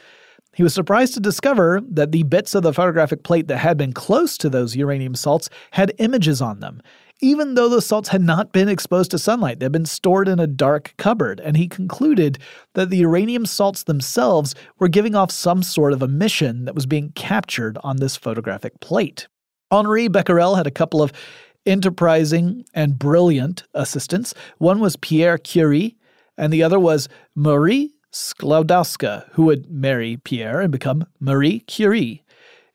He 0.53 0.63
was 0.63 0.73
surprised 0.73 1.13
to 1.13 1.19
discover 1.19 1.81
that 1.89 2.11
the 2.11 2.23
bits 2.23 2.55
of 2.55 2.63
the 2.63 2.73
photographic 2.73 3.23
plate 3.23 3.47
that 3.47 3.57
had 3.57 3.77
been 3.77 3.93
close 3.93 4.37
to 4.39 4.49
those 4.49 4.75
uranium 4.75 5.15
salts 5.15 5.49
had 5.71 5.93
images 5.99 6.41
on 6.41 6.59
them 6.59 6.81
even 7.21 7.55
though 7.55 7.69
the 7.69 7.81
salts 7.81 8.09
had 8.09 8.21
not 8.21 8.51
been 8.51 8.69
exposed 8.69 9.11
to 9.11 9.19
sunlight. 9.19 9.59
They'd 9.59 9.71
been 9.71 9.85
stored 9.85 10.27
in 10.27 10.39
a 10.39 10.47
dark 10.47 10.93
cupboard, 10.97 11.39
and 11.39 11.57
he 11.57 11.67
concluded 11.67 12.39
that 12.75 12.89
the 12.89 12.97
uranium 12.97 13.45
salts 13.45 13.83
themselves 13.83 14.55
were 14.79 14.87
giving 14.87 15.15
off 15.15 15.31
some 15.31 15.61
sort 15.61 15.93
of 15.93 16.01
emission 16.01 16.65
that 16.65 16.75
was 16.75 16.85
being 16.85 17.11
captured 17.15 17.77
on 17.83 17.97
this 17.97 18.15
photographic 18.15 18.79
plate. 18.79 19.27
Henri 19.71 20.07
Becquerel 20.07 20.55
had 20.55 20.67
a 20.67 20.71
couple 20.71 21.01
of 21.01 21.11
enterprising 21.65 22.65
and 22.73 22.97
brilliant 22.97 23.63
assistants. 23.73 24.33
One 24.57 24.79
was 24.79 24.95
Pierre 24.95 25.37
Curie, 25.37 25.97
and 26.37 26.53
the 26.53 26.63
other 26.63 26.79
was 26.79 27.09
Marie 27.35 27.91
Sklodowska, 28.13 29.29
who 29.33 29.43
would 29.45 29.69
marry 29.69 30.17
Pierre 30.17 30.61
and 30.61 30.71
become 30.71 31.05
Marie 31.19 31.59
Curie. 31.61 32.23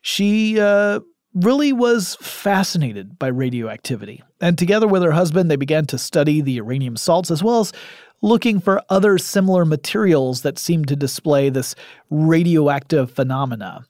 She 0.01 0.59
uh, 0.59 0.99
really 1.33 1.73
was 1.73 2.15
fascinated 2.21 3.19
by 3.19 3.27
radioactivity. 3.27 4.23
And 4.39 4.57
together 4.57 4.87
with 4.87 5.03
her 5.03 5.11
husband, 5.11 5.51
they 5.51 5.55
began 5.55 5.85
to 5.87 5.97
study 5.97 6.41
the 6.41 6.53
uranium 6.53 6.95
salts 6.95 7.29
as 7.29 7.43
well 7.43 7.59
as 7.59 7.73
looking 8.21 8.59
for 8.59 8.81
other 8.89 9.17
similar 9.17 9.65
materials 9.65 10.41
that 10.41 10.57
seemed 10.57 10.87
to 10.87 10.95
display 10.95 11.49
this 11.49 11.75
radioactive 12.09 13.11
phenomena. 13.11 13.85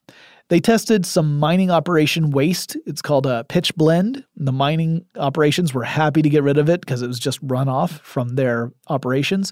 They 0.50 0.60
tested 0.60 1.06
some 1.06 1.40
mining 1.40 1.72
operation 1.72 2.30
waste. 2.30 2.78
It's 2.86 3.02
called 3.02 3.26
a 3.26 3.46
pitch 3.46 3.76
blende. 3.76 4.24
The 4.36 4.52
mining 4.52 5.06
operations 5.16 5.74
were 5.74 5.84
happy 5.84 6.22
to 6.22 6.30
get 6.30 6.44
rid 6.44 6.58
of 6.58 6.70
it 6.70 6.82
because 6.82 7.02
it 7.02 7.08
was 7.08 7.20
just 7.20 7.46
runoff 7.46 8.00
from 8.02 8.36
their 8.36 8.72
operations 8.88 9.52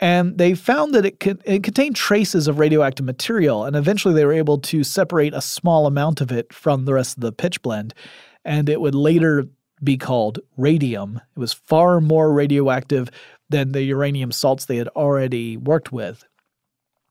and 0.00 0.36
they 0.36 0.54
found 0.54 0.94
that 0.94 1.06
it, 1.06 1.40
it 1.44 1.62
contained 1.62 1.96
traces 1.96 2.48
of 2.48 2.58
radioactive 2.58 3.06
material, 3.06 3.64
and 3.64 3.76
eventually 3.76 4.14
they 4.14 4.24
were 4.24 4.32
able 4.32 4.58
to 4.58 4.84
separate 4.84 5.34
a 5.34 5.40
small 5.40 5.86
amount 5.86 6.20
of 6.20 6.30
it 6.30 6.52
from 6.52 6.84
the 6.84 6.94
rest 6.94 7.16
of 7.16 7.22
the 7.22 7.32
pitch 7.32 7.62
blende, 7.62 7.94
and 8.44 8.68
it 8.68 8.80
would 8.80 8.94
later 8.94 9.44
be 9.82 9.96
called 9.96 10.38
radium. 10.56 11.20
It 11.36 11.40
was 11.40 11.52
far 11.52 12.00
more 12.00 12.32
radioactive 12.32 13.10
than 13.48 13.72
the 13.72 13.82
uranium 13.82 14.32
salts 14.32 14.64
they 14.64 14.76
had 14.76 14.88
already 14.88 15.56
worked 15.56 15.92
with. 15.92 16.24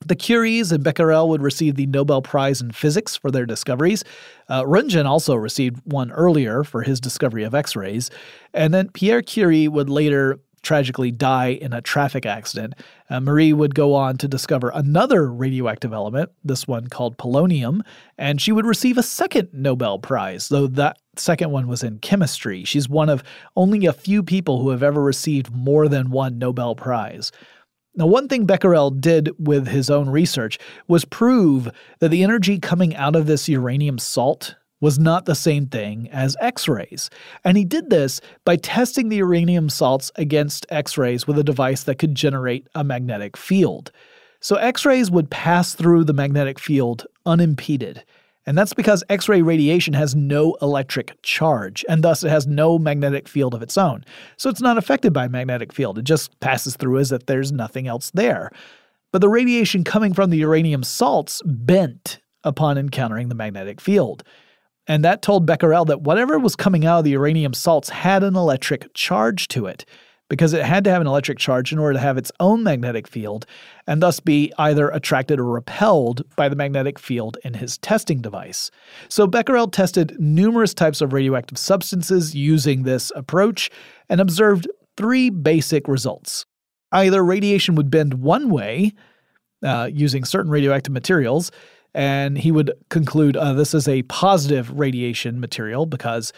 The 0.05 0.15
Curies 0.15 0.71
and 0.71 0.83
Becquerel 0.83 1.29
would 1.29 1.41
receive 1.41 1.75
the 1.75 1.87
Nobel 1.87 2.21
Prize 2.21 2.61
in 2.61 2.71
Physics 2.71 3.15
for 3.15 3.31
their 3.31 3.45
discoveries. 3.45 4.03
Uh, 4.47 4.63
Röntgen 4.63 5.05
also 5.05 5.35
received 5.35 5.81
one 5.85 6.11
earlier 6.11 6.63
for 6.63 6.83
his 6.83 6.99
discovery 6.99 7.43
of 7.43 7.55
X 7.55 7.75
rays. 7.75 8.11
And 8.53 8.73
then 8.73 8.89
Pierre 8.89 9.23
Curie 9.23 9.67
would 9.67 9.89
later 9.89 10.39
tragically 10.65 11.11
die 11.11 11.49
in 11.49 11.71
a 11.71 11.81
traffic 11.81 12.25
accident. 12.25 12.73
Uh, 13.09 13.21
Marie 13.21 13.53
would 13.53 13.75
go 13.75 13.93
on 13.93 14.17
to 14.17 14.27
discover 14.27 14.71
another 14.73 15.31
radioactive 15.31 15.93
element, 15.93 16.31
this 16.43 16.67
one 16.67 16.87
called 16.87 17.17
polonium, 17.17 17.81
and 18.17 18.41
she 18.41 18.51
would 18.51 18.65
receive 18.65 18.97
a 18.97 19.03
second 19.03 19.49
Nobel 19.53 19.99
Prize, 19.99 20.49
though 20.49 20.67
that 20.67 20.97
second 21.15 21.51
one 21.51 21.67
was 21.67 21.83
in 21.83 21.99
chemistry. 21.99 22.65
She's 22.65 22.89
one 22.89 23.07
of 23.07 23.23
only 23.55 23.85
a 23.85 23.93
few 23.93 24.23
people 24.23 24.61
who 24.61 24.71
have 24.71 24.83
ever 24.83 25.01
received 25.01 25.53
more 25.53 25.87
than 25.87 26.11
one 26.11 26.37
Nobel 26.37 26.75
Prize. 26.75 27.31
Now, 27.97 28.07
one 28.07 28.27
thing 28.27 28.45
Becquerel 28.45 28.89
did 28.89 29.31
with 29.39 29.67
his 29.67 29.89
own 29.89 30.09
research 30.09 30.59
was 30.87 31.05
prove 31.05 31.71
that 31.99 32.09
the 32.09 32.23
energy 32.23 32.59
coming 32.59 32.93
out 32.95 33.15
of 33.15 33.25
this 33.25 33.47
uranium 33.47 33.99
salt 33.99 34.55
was 34.81 34.99
not 34.99 35.25
the 35.25 35.35
same 35.35 35.67
thing 35.67 36.09
as 36.11 36.35
X 36.41 36.67
rays. 36.67 37.09
And 37.43 37.57
he 37.57 37.65
did 37.65 37.89
this 37.89 38.21
by 38.43 38.55
testing 38.57 39.09
the 39.09 39.17
uranium 39.17 39.69
salts 39.69 40.11
against 40.15 40.65
X 40.69 40.97
rays 40.97 41.25
with 41.25 41.37
a 41.39 41.43
device 41.43 41.83
that 41.83 41.99
could 41.99 42.15
generate 42.15 42.67
a 42.75 42.83
magnetic 42.83 43.37
field. 43.37 43.91
So 44.39 44.57
X 44.57 44.85
rays 44.85 45.09
would 45.09 45.31
pass 45.31 45.73
through 45.73 46.03
the 46.03 46.13
magnetic 46.13 46.59
field 46.59 47.05
unimpeded. 47.25 48.03
And 48.45 48.57
that's 48.57 48.73
because 48.73 49.03
X 49.09 49.27
ray 49.27 49.41
radiation 49.41 49.93
has 49.95 50.15
no 50.15 50.55
electric 50.61 51.19
charge, 51.23 51.83
and 51.89 52.03
thus 52.03 52.23
it 52.23 52.29
has 52.29 52.45
no 52.45 52.77
magnetic 52.77 53.27
field 53.27 53.55
of 53.55 53.63
its 53.63 53.77
own. 53.77 54.05
So 54.37 54.49
it's 54.49 54.61
not 54.61 54.77
affected 54.77 55.13
by 55.13 55.27
magnetic 55.27 55.73
field, 55.73 55.97
it 55.97 56.05
just 56.05 56.39
passes 56.39 56.75
through 56.75 56.99
as 56.99 57.11
if 57.11 57.25
there's 57.25 57.51
nothing 57.51 57.87
else 57.87 58.11
there. 58.11 58.51
But 59.11 59.21
the 59.21 59.29
radiation 59.29 59.83
coming 59.83 60.13
from 60.13 60.29
the 60.29 60.37
uranium 60.37 60.83
salts 60.83 61.41
bent 61.45 62.19
upon 62.43 62.77
encountering 62.77 63.29
the 63.29 63.35
magnetic 63.35 63.81
field. 63.81 64.23
And 64.87 65.03
that 65.03 65.21
told 65.21 65.45
Becquerel 65.45 65.85
that 65.85 66.01
whatever 66.01 66.37
was 66.37 66.55
coming 66.55 66.85
out 66.85 66.99
of 66.99 67.05
the 67.05 67.11
uranium 67.11 67.53
salts 67.53 67.89
had 67.89 68.23
an 68.23 68.35
electric 68.35 68.93
charge 68.93 69.47
to 69.49 69.65
it, 69.65 69.85
because 70.27 70.53
it 70.53 70.63
had 70.63 70.83
to 70.83 70.89
have 70.89 71.01
an 71.01 71.07
electric 71.07 71.37
charge 71.37 71.71
in 71.71 71.77
order 71.77 71.93
to 71.93 71.99
have 71.99 72.17
its 72.17 72.31
own 72.39 72.63
magnetic 72.63 73.07
field, 73.07 73.45
and 73.85 74.01
thus 74.01 74.19
be 74.19 74.51
either 74.57 74.89
attracted 74.89 75.39
or 75.39 75.45
repelled 75.45 76.23
by 76.35 76.49
the 76.49 76.55
magnetic 76.55 76.97
field 76.97 77.37
in 77.43 77.53
his 77.53 77.77
testing 77.77 78.21
device. 78.21 78.71
So 79.07 79.27
Becquerel 79.27 79.67
tested 79.67 80.15
numerous 80.19 80.73
types 80.73 81.01
of 81.01 81.13
radioactive 81.13 81.57
substances 81.57 82.35
using 82.35 82.83
this 82.83 83.11
approach 83.15 83.69
and 84.09 84.19
observed 84.19 84.67
three 84.97 85.29
basic 85.29 85.87
results. 85.87 86.45
Either 86.91 87.23
radiation 87.23 87.75
would 87.75 87.91
bend 87.91 88.15
one 88.15 88.49
way, 88.49 88.93
uh, 89.63 89.89
using 89.91 90.23
certain 90.23 90.51
radioactive 90.51 90.93
materials, 90.93 91.51
and 91.95 92.37
he 92.37 92.51
would 92.51 92.73
conclude 92.89 93.37
uh, 93.37 93.53
this 93.53 93.73
is 93.73 93.87
a 93.87 94.03
positive 94.03 94.69
radiation 94.77 95.39
material 95.39 95.85
because 95.85 96.33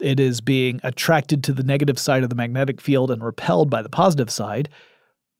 it 0.00 0.18
is 0.18 0.40
being 0.40 0.80
attracted 0.82 1.44
to 1.44 1.52
the 1.52 1.62
negative 1.62 1.98
side 1.98 2.22
of 2.22 2.30
the 2.30 2.34
magnetic 2.34 2.80
field 2.80 3.10
and 3.10 3.22
repelled 3.22 3.68
by 3.68 3.82
the 3.82 3.90
positive 3.90 4.30
side. 4.30 4.70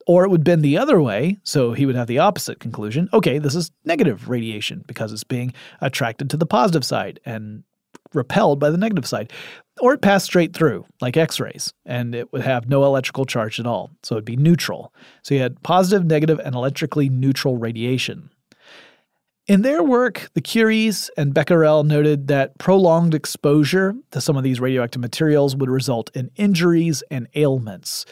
Or 0.06 0.24
it 0.24 0.30
would 0.30 0.44
bend 0.44 0.62
the 0.62 0.76
other 0.76 1.00
way, 1.00 1.38
so 1.42 1.72
he 1.72 1.86
would 1.86 1.94
have 1.94 2.08
the 2.08 2.18
opposite 2.18 2.60
conclusion. 2.60 3.08
Okay, 3.14 3.38
this 3.38 3.54
is 3.54 3.70
negative 3.84 4.28
radiation 4.28 4.84
because 4.86 5.12
it's 5.12 5.24
being 5.24 5.54
attracted 5.80 6.28
to 6.30 6.36
the 6.36 6.44
positive 6.44 6.84
side 6.84 7.18
and 7.24 7.62
repelled 8.12 8.60
by 8.60 8.68
the 8.68 8.76
negative 8.76 9.06
side. 9.06 9.32
Or 9.80 9.94
it 9.94 10.02
passed 10.02 10.26
straight 10.26 10.54
through, 10.54 10.84
like 11.00 11.16
X 11.16 11.40
rays, 11.40 11.72
and 11.86 12.14
it 12.14 12.30
would 12.32 12.42
have 12.42 12.68
no 12.68 12.84
electrical 12.84 13.24
charge 13.24 13.58
at 13.58 13.66
all. 13.66 13.90
So 14.02 14.16
it'd 14.16 14.24
be 14.24 14.36
neutral. 14.36 14.92
So 15.22 15.34
you 15.34 15.40
had 15.40 15.62
positive, 15.62 16.04
negative, 16.04 16.40
and 16.40 16.54
electrically 16.54 17.08
neutral 17.08 17.56
radiation. 17.56 18.28
In 19.52 19.60
their 19.60 19.82
work, 19.82 20.30
the 20.32 20.40
Curies 20.40 21.10
and 21.18 21.34
Becquerel 21.34 21.84
noted 21.84 22.28
that 22.28 22.56
prolonged 22.56 23.12
exposure 23.12 23.94
to 24.10 24.18
some 24.18 24.34
of 24.34 24.44
these 24.44 24.60
radioactive 24.60 25.02
materials 25.02 25.54
would 25.54 25.68
result 25.68 26.10
in 26.14 26.30
injuries 26.36 27.02
and 27.10 27.28
ailments. 27.34 28.06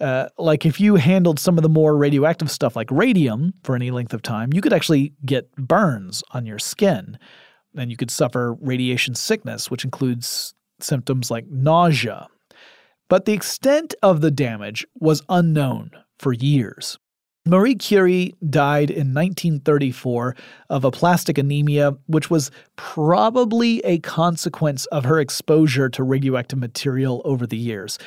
Uh, 0.00 0.30
like 0.38 0.64
if 0.64 0.80
you 0.80 0.94
handled 0.94 1.38
some 1.38 1.58
of 1.58 1.62
the 1.62 1.68
more 1.68 1.98
radioactive 1.98 2.50
stuff 2.50 2.76
like 2.76 2.90
radium 2.90 3.52
for 3.62 3.76
any 3.76 3.90
length 3.90 4.14
of 4.14 4.22
time, 4.22 4.54
you 4.54 4.62
could 4.62 4.72
actually 4.72 5.12
get 5.26 5.54
burns 5.56 6.22
on 6.30 6.46
your 6.46 6.58
skin. 6.58 7.18
And 7.76 7.90
you 7.90 7.98
could 7.98 8.10
suffer 8.10 8.54
radiation 8.54 9.14
sickness, 9.14 9.70
which 9.70 9.84
includes 9.84 10.54
symptoms 10.80 11.30
like 11.30 11.44
nausea. 11.46 12.26
But 13.10 13.26
the 13.26 13.34
extent 13.34 13.92
of 14.02 14.22
the 14.22 14.30
damage 14.30 14.86
was 14.98 15.22
unknown 15.28 15.90
for 16.18 16.32
years. 16.32 16.98
Marie 17.46 17.74
Curie 17.74 18.34
died 18.50 18.90
in 18.90 19.14
1934 19.14 20.36
of 20.68 20.84
aplastic 20.84 21.38
anemia, 21.38 21.96
which 22.06 22.28
was 22.28 22.50
probably 22.76 23.80
a 23.80 23.98
consequence 24.00 24.84
of 24.86 25.04
her 25.04 25.18
exposure 25.18 25.88
to 25.88 26.02
radioactive 26.02 26.58
material 26.58 27.22
over 27.24 27.46
the 27.46 27.56
years. 27.56 27.98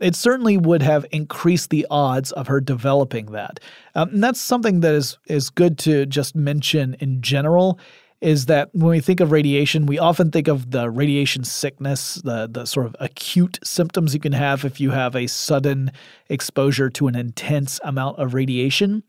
It 0.00 0.14
certainly 0.14 0.56
would 0.56 0.82
have 0.82 1.04
increased 1.10 1.70
the 1.70 1.86
odds 1.90 2.30
of 2.32 2.46
her 2.46 2.60
developing 2.60 3.26
that. 3.32 3.58
Um, 3.94 4.10
and 4.10 4.22
that's 4.22 4.40
something 4.40 4.80
that 4.80 4.94
is, 4.94 5.18
is 5.26 5.50
good 5.50 5.78
to 5.78 6.06
just 6.06 6.36
mention 6.36 6.94
in 7.00 7.22
general 7.22 7.80
is 8.20 8.46
that 8.46 8.70
when 8.72 8.90
we 8.90 9.00
think 9.00 9.20
of 9.20 9.30
radiation, 9.30 9.86
we 9.86 9.98
often 9.98 10.30
think 10.30 10.48
of 10.48 10.70
the 10.70 10.88
radiation 10.90 11.44
sickness, 11.44 12.14
the, 12.16 12.48
the 12.50 12.64
sort 12.64 12.86
of 12.86 12.96
acute 12.98 13.58
symptoms 13.62 14.14
you 14.14 14.20
can 14.20 14.32
have 14.32 14.64
if 14.64 14.80
you 14.80 14.90
have 14.90 15.14
a 15.14 15.26
sudden 15.26 15.92
exposure 16.28 16.88
to 16.90 17.08
an 17.08 17.14
intense 17.14 17.78
amount 17.84 18.18
of 18.18 18.32
radiation. 18.34 19.02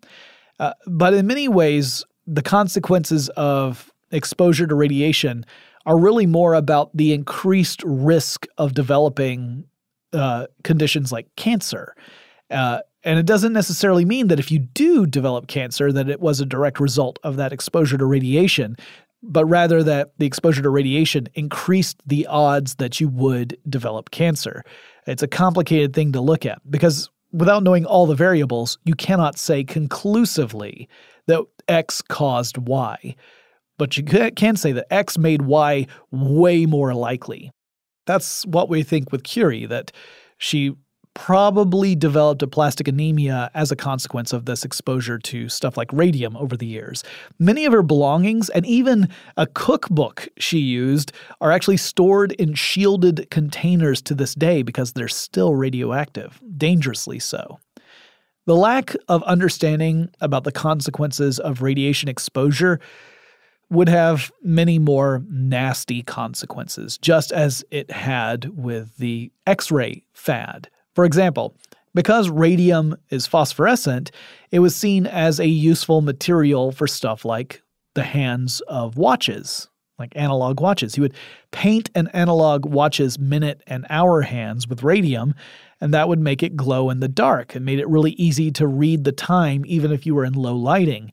Uh, 0.59 0.73
but 0.85 1.13
in 1.13 1.25
many 1.25 1.47
ways, 1.47 2.03
the 2.25 2.41
consequences 2.41 3.29
of 3.29 3.91
exposure 4.11 4.67
to 4.67 4.75
radiation 4.75 5.45
are 5.85 5.97
really 5.97 6.25
more 6.25 6.53
about 6.53 6.95
the 6.95 7.13
increased 7.13 7.81
risk 7.83 8.45
of 8.57 8.73
developing 8.73 9.63
uh, 10.11 10.47
conditions 10.63 11.11
like 11.11 11.27
cancer. 11.37 11.95
Uh, 12.49 12.79
and 13.03 13.19
it 13.19 13.25
doesn't 13.25 13.53
necessarily 13.53 14.05
mean 14.05 14.27
that 14.27 14.39
if 14.39 14.51
you 14.51 14.59
do 14.59 15.05
develop 15.05 15.47
cancer, 15.47 15.91
that 15.91 16.09
it 16.09 16.19
was 16.19 16.39
a 16.39 16.45
direct 16.45 16.79
result 16.79 17.19
of 17.23 17.37
that 17.37 17.53
exposure 17.53 17.97
to 17.97 18.05
radiation, 18.05 18.75
but 19.23 19.45
rather 19.45 19.83
that 19.83 20.11
the 20.17 20.25
exposure 20.25 20.61
to 20.61 20.69
radiation 20.69 21.27
increased 21.33 22.01
the 22.05 22.27
odds 22.27 22.75
that 22.75 22.99
you 22.99 23.07
would 23.09 23.57
develop 23.69 24.11
cancer. 24.11 24.63
It's 25.05 25.23
a 25.23 25.27
complicated 25.27 25.93
thing 25.93 26.11
to 26.13 26.21
look 26.21 26.45
at 26.45 26.59
because 26.69 27.09
without 27.31 27.63
knowing 27.63 27.85
all 27.85 28.05
the 28.05 28.15
variables, 28.15 28.77
you 28.85 28.95
cannot 28.95 29.37
say 29.37 29.63
conclusively 29.63 30.87
that 31.27 31.43
X 31.67 32.01
caused 32.01 32.57
Y. 32.57 33.15
But 33.77 33.95
you 33.95 34.03
can 34.03 34.55
say 34.55 34.71
that 34.71 34.91
X 34.91 35.17
made 35.17 35.43
Y 35.43 35.85
way 36.11 36.65
more 36.65 36.93
likely. 36.95 37.51
That's 38.07 38.45
what 38.45 38.69
we 38.69 38.81
think 38.81 39.11
with 39.11 39.23
Curie, 39.23 39.67
that 39.67 39.91
she 40.37 40.73
probably 41.17 41.95
developed 41.95 42.43
aplastic 42.43 42.87
anemia 42.87 43.49
as 43.55 43.71
a 43.71 43.75
consequence 43.75 44.31
of 44.31 44.45
this 44.45 44.63
exposure 44.63 45.17
to 45.17 45.49
stuff 45.49 45.75
like 45.75 45.91
radium 45.91 46.37
over 46.37 46.55
the 46.55 46.67
years. 46.67 47.03
Many 47.39 47.65
of 47.65 47.73
her 47.73 47.81
belongings 47.81 48.49
and 48.51 48.63
even 48.67 49.09
a 49.35 49.47
cookbook 49.47 50.29
she 50.37 50.59
used 50.59 51.11
are 51.41 51.51
actually 51.51 51.77
stored 51.77 52.33
in 52.33 52.53
shielded 52.53 53.31
containers 53.31 53.99
to 54.03 54.13
this 54.13 54.35
day 54.35 54.61
because 54.61 54.93
they're 54.93 55.07
still 55.07 55.55
radioactive, 55.55 56.39
dangerously 56.55 57.17
so. 57.17 57.59
The 58.45 58.55
lack 58.55 58.95
of 59.09 59.23
understanding 59.23 60.09
about 60.21 60.43
the 60.43 60.51
consequences 60.51 61.39
of 61.39 61.63
radiation 61.63 62.09
exposure 62.09 62.79
would 63.71 63.89
have 63.89 64.31
many 64.43 64.77
more 64.77 65.23
nasty 65.29 66.03
consequences, 66.03 66.99
just 66.99 67.31
as 67.31 67.65
it 67.71 67.89
had 67.89 68.55
with 68.55 68.95
the 68.97 69.31
X 69.47 69.71
ray 69.71 70.05
fad. 70.13 70.69
For 70.97 71.05
example, 71.05 71.55
because 71.93 72.27
radium 72.27 72.97
is 73.11 73.27
phosphorescent, 73.27 74.09
it 74.49 74.57
was 74.57 74.75
seen 74.75 75.05
as 75.05 75.39
a 75.39 75.45
useful 75.45 76.01
material 76.01 76.71
for 76.71 76.87
stuff 76.87 77.23
like 77.23 77.61
the 77.93 78.01
hands 78.01 78.61
of 78.61 78.97
watches, 78.97 79.69
like 79.99 80.11
analog 80.15 80.59
watches. 80.59 80.95
He 80.95 81.01
would 81.01 81.13
paint 81.51 81.91
an 81.93 82.07
analog 82.13 82.65
watch's 82.65 83.19
minute 83.19 83.61
and 83.67 83.85
hour 83.91 84.23
hands 84.23 84.67
with 84.67 84.81
radium, 84.81 85.35
and 85.79 85.93
that 85.93 86.07
would 86.09 86.17
make 86.17 86.41
it 86.41 86.55
glow 86.55 86.89
in 86.89 86.99
the 86.99 87.07
dark 87.07 87.53
and 87.53 87.63
made 87.63 87.77
it 87.77 87.87
really 87.87 88.13
easy 88.13 88.49
to 88.53 88.65
read 88.65 89.03
the 89.03 89.11
time 89.11 89.65
even 89.67 89.91
if 89.91 90.03
you 90.03 90.15
were 90.15 90.25
in 90.25 90.33
low 90.33 90.55
lighting. 90.55 91.11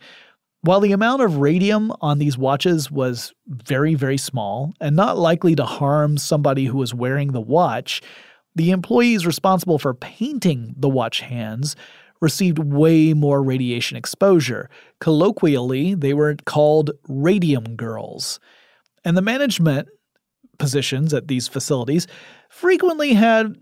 While 0.63 0.81
the 0.81 0.93
amount 0.93 1.21
of 1.21 1.37
radium 1.41 1.93
on 2.01 2.19
these 2.19 2.39
watches 2.39 2.91
was 2.91 3.35
very, 3.49 3.97
very 3.97 4.17
small 4.17 4.73
and 4.81 4.97
not 4.97 5.19
likely 5.19 5.55
to 5.57 5.67
harm 5.67 6.17
somebody 6.17 6.65
who 6.65 6.79
was 6.79 6.95
wearing 6.95 7.33
the 7.33 7.41
watch, 7.43 8.01
the 8.55 8.71
employees 8.71 9.27
responsible 9.27 9.79
for 9.79 9.95
painting 9.95 10.75
the 10.77 10.89
watch 10.89 11.21
hands 11.21 11.77
received 12.21 12.59
way 12.59 13.13
more 13.13 13.43
radiation 13.43 13.97
exposure. 13.97 14.71
Colloquially, 15.01 15.95
they 15.95 16.15
were 16.15 16.37
called 16.47 16.91
radium 17.09 17.77
girls. 17.77 18.41
And 19.05 19.17
the 19.17 19.23
management 19.23 19.89
positions 20.59 21.13
at 21.13 21.29
these 21.29 21.49
facilities 21.49 22.07
frequently 22.49 23.15
had 23.15 23.57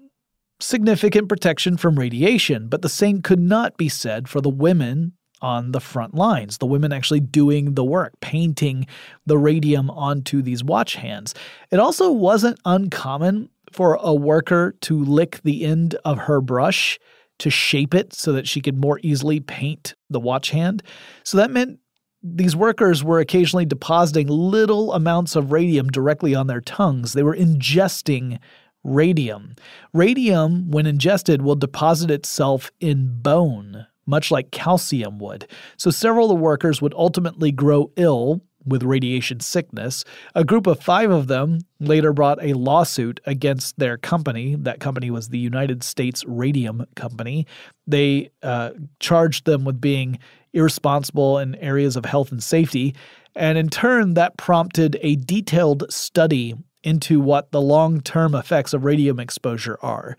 significant 0.61 1.28
protection 1.28 1.76
from 1.76 1.98
radiation, 1.98 2.68
but 2.68 2.83
the 2.83 2.88
same 2.88 3.20
could 3.22 3.40
not 3.40 3.76
be 3.76 3.88
said 3.88 4.28
for 4.28 4.40
the 4.40 4.50
women 4.50 5.12
on 5.40 5.72
the 5.72 5.81
front 5.81 6.14
lines, 6.14 6.59
the 6.59 6.66
women 6.66 6.92
actually 6.92 7.18
doing 7.18 7.74
the 7.74 7.85
work, 7.85 8.12
painting 8.20 8.87
the 9.26 9.37
radium 9.37 9.90
onto 9.90 10.40
these 10.40 10.62
watch 10.62 10.94
hands. 10.94 11.35
It 11.72 11.81
also 11.81 12.12
wasn't 12.12 12.61
uncommon 12.64 13.48
for 13.72 13.94
a 14.00 14.14
worker 14.14 14.74
to 14.82 15.02
lick 15.04 15.40
the 15.42 15.64
end 15.64 15.96
of 16.04 16.18
her 16.18 16.40
brush 16.40 16.98
to 17.38 17.50
shape 17.50 17.94
it 17.94 18.12
so 18.12 18.32
that 18.32 18.46
she 18.46 18.61
could 18.61 18.76
more 18.76 19.00
easily 19.02 19.40
paint 19.40 19.94
the 20.11 20.20
watch 20.20 20.50
hand. 20.50 20.82
So 21.24 21.38
that 21.38 21.50
meant 21.50 21.78
these 22.22 22.54
workers 22.54 23.02
were 23.02 23.18
occasionally 23.18 23.64
depositing 23.64 24.28
little 24.28 24.92
amounts 24.92 25.35
of 25.35 25.50
radium 25.50 25.88
directly 25.88 26.35
on 26.35 26.46
their 26.46 26.61
tongues. 26.61 27.14
They 27.14 27.22
were 27.22 27.37
ingesting 27.37 28.38
radium. 28.85 29.56
Radium, 29.92 30.70
when 30.70 30.87
ingested, 30.87 31.42
will 31.42 31.56
deposit 31.56 32.11
itself 32.11 32.70
in 32.80 33.20
bone, 33.20 33.87
much 34.06 34.30
like 34.30 34.52
calcium 34.52 35.18
would. 35.18 35.48
So 35.76 35.90
several 35.90 36.30
of 36.30 36.37
the 36.37 36.42
workers 36.42 36.80
would 36.80 36.94
ultimately 36.94 37.50
grow 37.50 37.90
ill 37.96 38.42
with 38.64 38.83
radiation 38.83 39.40
sickness. 39.40 40.05
A 40.35 40.44
group 40.44 40.66
of 40.66 40.81
five 40.81 41.11
of 41.11 41.27
them 41.27 41.61
later 41.81 42.12
brought 42.12 42.42
a 42.42 42.55
lawsuit 42.55 43.20
against 43.27 43.79
their 43.79 43.96
company. 43.96 44.55
That 44.55 44.81
company 44.81 45.11
was 45.11 45.29
the 45.29 45.38
United 45.38 45.83
States 45.83 46.25
Radium 46.27 46.87
Company. 46.94 47.46
They 47.87 48.31
uh, 48.42 48.70
charged 49.01 49.44
them 49.44 49.64
with 49.64 49.81
being 49.81 50.18
irresponsible 50.53 51.38
in 51.38 51.55
areas 51.57 51.96
of 51.96 52.05
health 52.05 52.31
and 52.31 52.42
safety. 52.42 52.94
And 53.35 53.57
in 53.57 53.68
turn, 53.68 54.14
that 54.14 54.37
prompted 54.37 54.98
a 55.01 55.16
detailed 55.16 55.90
study 55.90 56.55
into 56.83 57.20
what 57.20 57.53
the 57.53 57.61
long 57.61 58.01
term 58.01 58.35
effects 58.35 58.72
of 58.72 58.85
radium 58.85 59.20
exposure 59.20 59.79
are. 59.83 60.16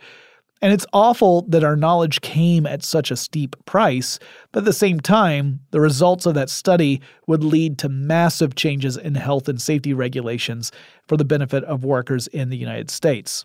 And 0.64 0.72
it's 0.72 0.86
awful 0.94 1.42
that 1.50 1.66
our 1.66 1.76
knowledge 1.76 2.22
came 2.22 2.66
at 2.66 2.84
such 2.84 3.12
a 3.12 3.18
steep 3.18 3.58
price, 3.66 4.18
but 4.54 4.60
at 4.60 4.66
the 4.66 4.72
same 4.72 5.02
time, 5.02 5.60
the 5.72 5.82
results 5.82 6.26
of 6.26 6.36
that 6.36 6.50
study 6.50 7.02
would 7.28 7.44
lead 7.44 7.78
to 7.80 7.90
massive 7.90 8.56
changes 8.56 8.96
in 8.96 9.16
health 9.16 9.50
and 9.50 9.62
safety 9.62 9.94
regulations 9.94 10.72
for 11.06 11.18
the 11.18 11.26
benefit 11.26 11.66
of 11.66 11.84
workers 11.84 12.28
in 12.28 12.50
the 12.50 12.56
United 12.56 12.90
States. 12.90 13.44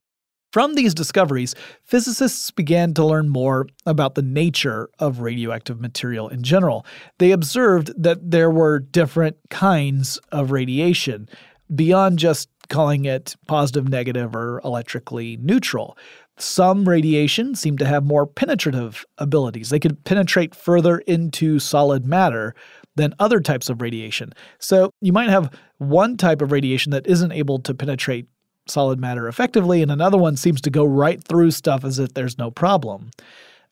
From 0.52 0.76
these 0.76 0.94
discoveries, 0.94 1.56
physicists 1.82 2.52
began 2.52 2.94
to 2.94 3.04
learn 3.04 3.28
more 3.28 3.66
about 3.84 4.14
the 4.14 4.22
nature 4.22 4.88
of 5.00 5.18
radioactive 5.18 5.80
material 5.80 6.28
in 6.28 6.44
general. 6.44 6.86
They 7.18 7.32
observed 7.32 7.90
that 8.00 8.30
there 8.30 8.50
were 8.50 8.78
different 8.78 9.38
kinds 9.50 10.20
of 10.30 10.52
radiation, 10.52 11.28
beyond 11.74 12.20
just 12.20 12.48
calling 12.68 13.06
it 13.06 13.34
positive, 13.46 13.88
negative, 13.88 14.36
or 14.36 14.60
electrically 14.64 15.36
neutral. 15.38 15.96
Some 16.38 16.88
radiation 16.88 17.54
seemed 17.54 17.78
to 17.80 17.86
have 17.86 18.04
more 18.04 18.26
penetrative 18.26 19.04
abilities. 19.18 19.70
They 19.70 19.80
could 19.80 20.04
penetrate 20.04 20.54
further 20.54 20.98
into 20.98 21.58
solid 21.58 22.06
matter 22.06 22.54
than 22.94 23.14
other 23.18 23.40
types 23.40 23.68
of 23.68 23.80
radiation. 23.80 24.32
So 24.58 24.90
you 25.00 25.12
might 25.12 25.30
have 25.30 25.52
one 25.78 26.16
type 26.16 26.40
of 26.42 26.52
radiation 26.52 26.90
that 26.92 27.06
isn't 27.06 27.32
able 27.32 27.58
to 27.60 27.74
penetrate 27.74 28.26
solid 28.66 29.00
matter 29.00 29.28
effectively, 29.28 29.82
and 29.82 29.90
another 29.90 30.18
one 30.18 30.36
seems 30.36 30.60
to 30.60 30.70
go 30.70 30.84
right 30.84 31.22
through 31.22 31.50
stuff 31.50 31.84
as 31.84 31.98
if 31.98 32.14
there's 32.14 32.38
no 32.38 32.50
problem. 32.50 33.10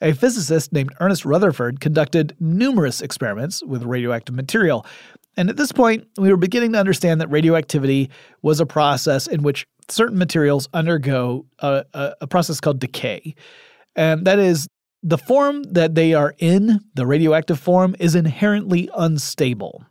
A 0.00 0.12
physicist 0.12 0.72
named 0.72 0.92
Ernest 1.00 1.24
Rutherford 1.24 1.80
conducted 1.80 2.36
numerous 2.38 3.00
experiments 3.00 3.62
with 3.62 3.82
radioactive 3.82 4.34
material. 4.34 4.84
And 5.38 5.50
at 5.50 5.56
this 5.56 5.72
point, 5.72 6.06
we 6.18 6.30
were 6.30 6.36
beginning 6.36 6.72
to 6.72 6.78
understand 6.78 7.20
that 7.20 7.30
radioactivity 7.30 8.10
was 8.42 8.60
a 8.60 8.66
process 8.66 9.26
in 9.26 9.42
which 9.42 9.66
certain 9.88 10.18
materials 10.18 10.68
undergo 10.72 11.46
a, 11.60 11.84
a, 11.94 12.14
a 12.22 12.26
process 12.26 12.60
called 12.60 12.80
decay. 12.80 13.34
And 13.94 14.26
that 14.26 14.38
is 14.38 14.68
the 15.02 15.18
form 15.18 15.62
that 15.64 15.94
they 15.94 16.14
are 16.14 16.34
in, 16.38 16.80
the 16.94 17.06
radioactive 17.06 17.58
form, 17.58 17.94
is 17.98 18.14
inherently 18.14 18.90
unstable. 18.96 19.84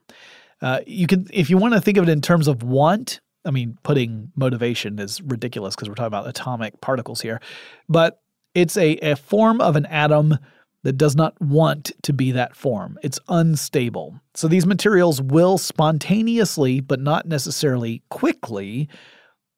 Uh, 0.62 0.80
you 0.86 1.08
can, 1.08 1.28
if 1.32 1.50
you 1.50 1.58
want 1.58 1.74
to 1.74 1.82
think 1.82 1.98
of 1.98 2.08
it 2.08 2.12
in 2.12 2.22
terms 2.22 2.48
of 2.48 2.64
want, 2.64 3.20
I 3.46 3.52
mean, 3.52 3.78
putting 3.84 4.32
motivation 4.36 5.00
is 5.00 5.22
ridiculous 5.22 5.76
because 5.76 5.88
we're 5.88 5.96
talking 5.96 6.08
about 6.08 6.28
atomic 6.28 6.82
particles 6.82 7.22
here, 7.22 7.40
but 7.88 8.22
it's 8.54 8.76
a, 8.78 8.98
a 8.98 9.16
form 9.16 9.62
of 9.62 9.76
an 9.76 9.86
atom 9.86 10.38
that 10.84 10.94
does 10.94 11.16
not 11.16 11.40
want 11.42 11.92
to 12.04 12.14
be 12.14 12.32
that 12.32 12.56
form. 12.56 12.98
It's 13.02 13.20
unstable. 13.28 14.20
So 14.34 14.48
these 14.48 14.66
materials 14.66 15.22
will 15.22 15.58
spontaneously, 15.58 16.80
but 16.80 17.00
not 17.00 17.26
necessarily 17.26 18.04
quickly, 18.10 18.88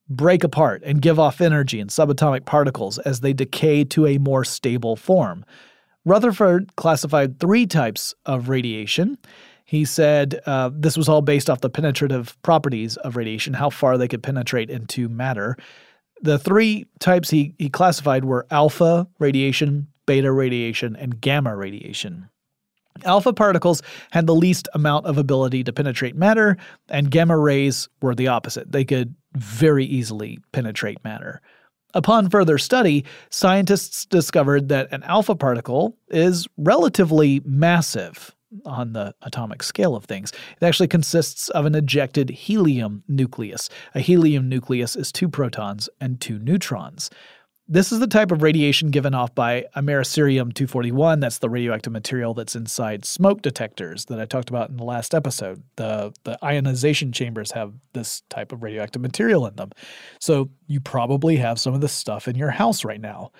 break 0.10 0.44
apart 0.44 0.82
and 0.86 1.02
give 1.02 1.20
off 1.20 1.42
energy 1.42 1.80
and 1.80 1.90
subatomic 1.90 2.46
particles 2.46 2.98
as 3.00 3.20
they 3.20 3.34
decay 3.34 3.84
to 3.84 4.06
a 4.06 4.18
more 4.18 4.44
stable 4.44 4.96
form. 4.96 5.46
Rutherford 6.06 6.76
classified 6.78 7.40
three 7.40 7.66
types 7.66 8.16
of 8.26 8.48
radiation. 8.48 9.18
He 9.66 9.84
said 9.84 10.40
uh, 10.46 10.70
this 10.74 10.96
was 10.96 11.10
all 11.10 11.22
based 11.22 11.50
off 11.50 11.60
the 11.60 11.70
penetrative 11.70 12.42
properties 12.42 12.96
of 12.98 13.18
radiation, 13.18 13.54
how 13.54 13.70
far 13.70 13.98
they 13.98 14.08
could 14.08 14.24
penetrate 14.24 14.70
into 14.70 15.10
matter. 15.10 15.58
The 16.22 16.40
three 16.40 16.86
types 17.00 17.30
he, 17.30 17.54
he 17.58 17.70
classified 17.70 18.24
were 18.24 18.48
alpha 18.50 19.08
radiation, 19.20 19.88
beta 20.06 20.32
radiation, 20.32 20.96
and 20.96 21.20
gamma 21.20 21.56
radiation. 21.56 22.30
Alpha 23.04 23.34
particles 23.34 23.84
had 24.12 24.26
the 24.26 24.34
least 24.34 24.68
amount 24.74 25.06
of 25.06 25.18
ability 25.18 25.64
to 25.66 25.74
penetrate 25.74 26.16
matter, 26.16 26.58
and 26.90 27.12
gamma 27.12 27.38
rays 27.38 27.90
were 28.02 28.16
the 28.16 28.28
opposite. 28.28 28.72
They 28.72 28.86
could 28.86 29.14
very 29.38 29.86
easily 29.86 30.40
penetrate 30.52 31.04
matter. 31.04 31.42
Upon 31.94 32.30
further 32.30 32.58
study, 32.58 33.06
scientists 33.30 34.06
discovered 34.06 34.70
that 34.70 34.92
an 34.92 35.04
alpha 35.04 35.36
particle 35.36 35.98
is 36.10 36.48
relatively 36.58 37.42
massive 37.46 38.36
on 38.66 38.94
the 38.94 39.14
atomic 39.24 39.64
scale 39.64 39.96
of 39.96 40.06
things. 40.06 40.32
It 40.62 40.66
actually 40.66 40.88
consists 40.88 41.50
of 41.50 41.66
an 41.66 41.76
ejected 41.76 42.30
helium 42.30 43.04
nucleus. 43.08 43.70
A 43.96 44.00
helium 44.00 44.48
nucleus 44.48 44.96
is 44.96 45.12
two 45.12 45.28
protons 45.28 45.90
and 46.00 46.20
two 46.22 46.40
neutrons. 46.40 47.10
This 47.70 47.92
is 47.92 48.00
the 48.00 48.08
type 48.08 48.32
of 48.32 48.44
radiation 48.44 48.92
given 48.92 49.14
off 49.14 49.36
by 49.36 49.66
Americium 49.76 50.54
241. 50.54 51.20
That's 51.20 51.40
the 51.40 51.50
radioactive 51.50 51.92
material 51.92 52.34
that's 52.34 52.56
inside 52.56 53.04
smoke 53.04 53.42
detectors 53.42 54.06
that 54.06 54.22
I 54.22 54.26
talked 54.26 54.50
about 54.50 54.70
in 54.70 54.78
the 54.78 54.86
last 54.86 55.14
episode. 55.14 55.62
The, 55.76 56.14
the 56.24 56.40
ionization 56.42 57.12
chambers 57.12 57.52
have 57.52 57.74
this 57.92 58.22
type 58.30 58.54
of 58.54 58.64
radioactive 58.64 59.02
material 59.02 59.46
in 59.48 59.56
them. 59.58 59.72
So 60.22 60.50
you 60.68 60.80
probably 60.80 61.36
have 61.36 61.60
some 61.60 61.74
of 61.74 61.82
this 61.82 61.92
stuff 61.92 62.30
in 62.30 62.38
your 62.38 62.52
house 62.52 62.86
right 62.86 63.02
now. 63.02 63.32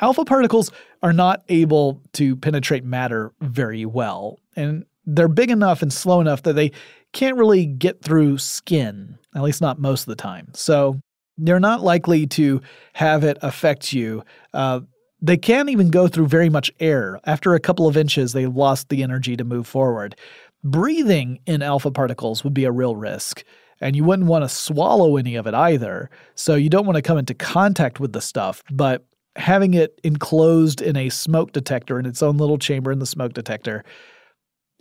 Alpha 0.00 0.24
particles 0.24 0.72
are 1.02 1.12
not 1.12 1.42
able 1.50 2.00
to 2.14 2.36
penetrate 2.36 2.84
matter 2.84 3.34
very 3.42 3.84
well, 3.84 4.38
and 4.56 4.86
they're 5.04 5.28
big 5.28 5.50
enough 5.50 5.82
and 5.82 5.92
slow 5.92 6.22
enough 6.22 6.44
that 6.44 6.54
they 6.54 6.72
can't 7.12 7.36
really 7.36 7.66
get 7.66 8.00
through 8.00 8.38
skin, 8.38 9.18
at 9.36 9.42
least 9.42 9.60
not 9.60 9.78
most 9.78 10.02
of 10.04 10.06
the 10.06 10.16
time. 10.16 10.48
So 10.54 11.02
you're 11.42 11.60
not 11.60 11.82
likely 11.82 12.26
to 12.26 12.60
have 12.94 13.24
it 13.24 13.38
affect 13.42 13.92
you. 13.92 14.22
Uh, 14.52 14.80
they 15.22 15.36
can't 15.36 15.68
even 15.68 15.90
go 15.90 16.08
through 16.08 16.26
very 16.26 16.48
much 16.48 16.70
air. 16.80 17.20
After 17.24 17.54
a 17.54 17.60
couple 17.60 17.86
of 17.86 17.96
inches, 17.96 18.32
they 18.32 18.46
lost 18.46 18.88
the 18.88 19.02
energy 19.02 19.36
to 19.36 19.44
move 19.44 19.66
forward. 19.66 20.16
Breathing 20.64 21.40
in 21.46 21.62
alpha 21.62 21.90
particles 21.90 22.42
would 22.44 22.54
be 22.54 22.64
a 22.64 22.72
real 22.72 22.96
risk, 22.96 23.44
and 23.80 23.96
you 23.96 24.04
wouldn't 24.04 24.28
want 24.28 24.44
to 24.44 24.48
swallow 24.48 25.16
any 25.16 25.36
of 25.36 25.46
it 25.46 25.54
either. 25.54 26.10
So 26.34 26.54
you 26.54 26.70
don't 26.70 26.86
want 26.86 26.96
to 26.96 27.02
come 27.02 27.18
into 27.18 27.34
contact 27.34 28.00
with 28.00 28.12
the 28.12 28.20
stuff, 28.20 28.62
but 28.70 29.04
having 29.36 29.74
it 29.74 29.98
enclosed 30.04 30.80
in 30.82 30.96
a 30.96 31.08
smoke 31.08 31.52
detector 31.52 31.98
in 31.98 32.06
its 32.06 32.22
own 32.22 32.36
little 32.36 32.58
chamber 32.58 32.92
in 32.92 32.98
the 32.98 33.06
smoke 33.06 33.32
detector 33.32 33.84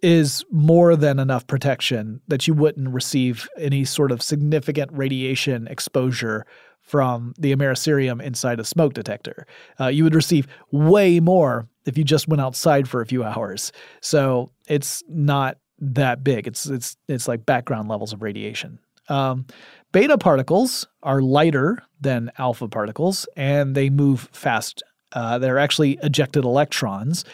is 0.01 0.45
more 0.51 0.95
than 0.95 1.19
enough 1.19 1.45
protection 1.47 2.21
that 2.27 2.47
you 2.47 2.53
wouldn't 2.53 2.89
receive 2.89 3.47
any 3.57 3.83
sort 3.85 4.11
of 4.11 4.21
significant 4.21 4.91
radiation 4.93 5.67
exposure 5.67 6.45
from 6.81 7.33
the 7.37 7.55
Americium 7.55 8.21
inside 8.21 8.59
a 8.59 8.63
smoke 8.63 8.93
detector. 8.93 9.45
Uh, 9.79 9.87
you 9.87 10.03
would 10.03 10.15
receive 10.15 10.47
way 10.71 11.19
more 11.19 11.67
if 11.85 11.97
you 11.97 12.03
just 12.03 12.27
went 12.27 12.41
outside 12.41 12.87
for 12.89 13.01
a 13.01 13.05
few 13.05 13.23
hours. 13.23 13.71
So 14.01 14.51
it's 14.67 15.03
not 15.07 15.57
that 15.79 16.23
big. 16.23 16.47
It's 16.47 16.65
it's 16.65 16.97
it's 17.07 17.27
like 17.27 17.45
background 17.45 17.89
levels 17.89 18.11
of 18.11 18.21
radiation. 18.21 18.79
Um, 19.07 19.45
beta 19.91 20.17
particles 20.17 20.87
are 21.03 21.21
lighter 21.21 21.79
than 22.01 22.31
alpha 22.37 22.67
particles, 22.67 23.27
and 23.35 23.75
they 23.75 23.89
move 23.89 24.29
fast. 24.31 24.83
Uh, 25.11 25.39
they're 25.39 25.57
actually 25.57 25.97
ejected 26.03 26.43
electrons. 26.43 27.25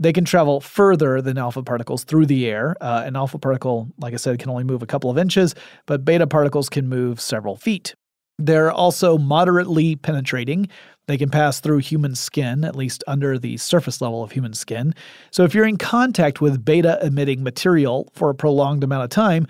They 0.00 0.14
can 0.14 0.24
travel 0.24 0.60
further 0.60 1.20
than 1.20 1.36
alpha 1.36 1.62
particles 1.62 2.04
through 2.04 2.26
the 2.26 2.46
air. 2.46 2.74
Uh, 2.80 3.02
an 3.04 3.16
alpha 3.16 3.38
particle, 3.38 3.88
like 3.98 4.14
I 4.14 4.16
said, 4.16 4.38
can 4.38 4.48
only 4.48 4.64
move 4.64 4.82
a 4.82 4.86
couple 4.86 5.10
of 5.10 5.18
inches, 5.18 5.54
but 5.86 6.04
beta 6.06 6.26
particles 6.26 6.70
can 6.70 6.88
move 6.88 7.20
several 7.20 7.54
feet. 7.54 7.94
They're 8.38 8.72
also 8.72 9.18
moderately 9.18 9.96
penetrating. 9.96 10.68
They 11.06 11.18
can 11.18 11.28
pass 11.28 11.60
through 11.60 11.78
human 11.78 12.14
skin, 12.14 12.64
at 12.64 12.74
least 12.74 13.04
under 13.06 13.38
the 13.38 13.58
surface 13.58 14.00
level 14.00 14.22
of 14.22 14.32
human 14.32 14.54
skin. 14.54 14.94
So 15.30 15.44
if 15.44 15.54
you're 15.54 15.66
in 15.66 15.76
contact 15.76 16.40
with 16.40 16.64
beta 16.64 16.98
emitting 17.02 17.42
material 17.42 18.08
for 18.14 18.30
a 18.30 18.34
prolonged 18.34 18.82
amount 18.82 19.04
of 19.04 19.10
time, 19.10 19.46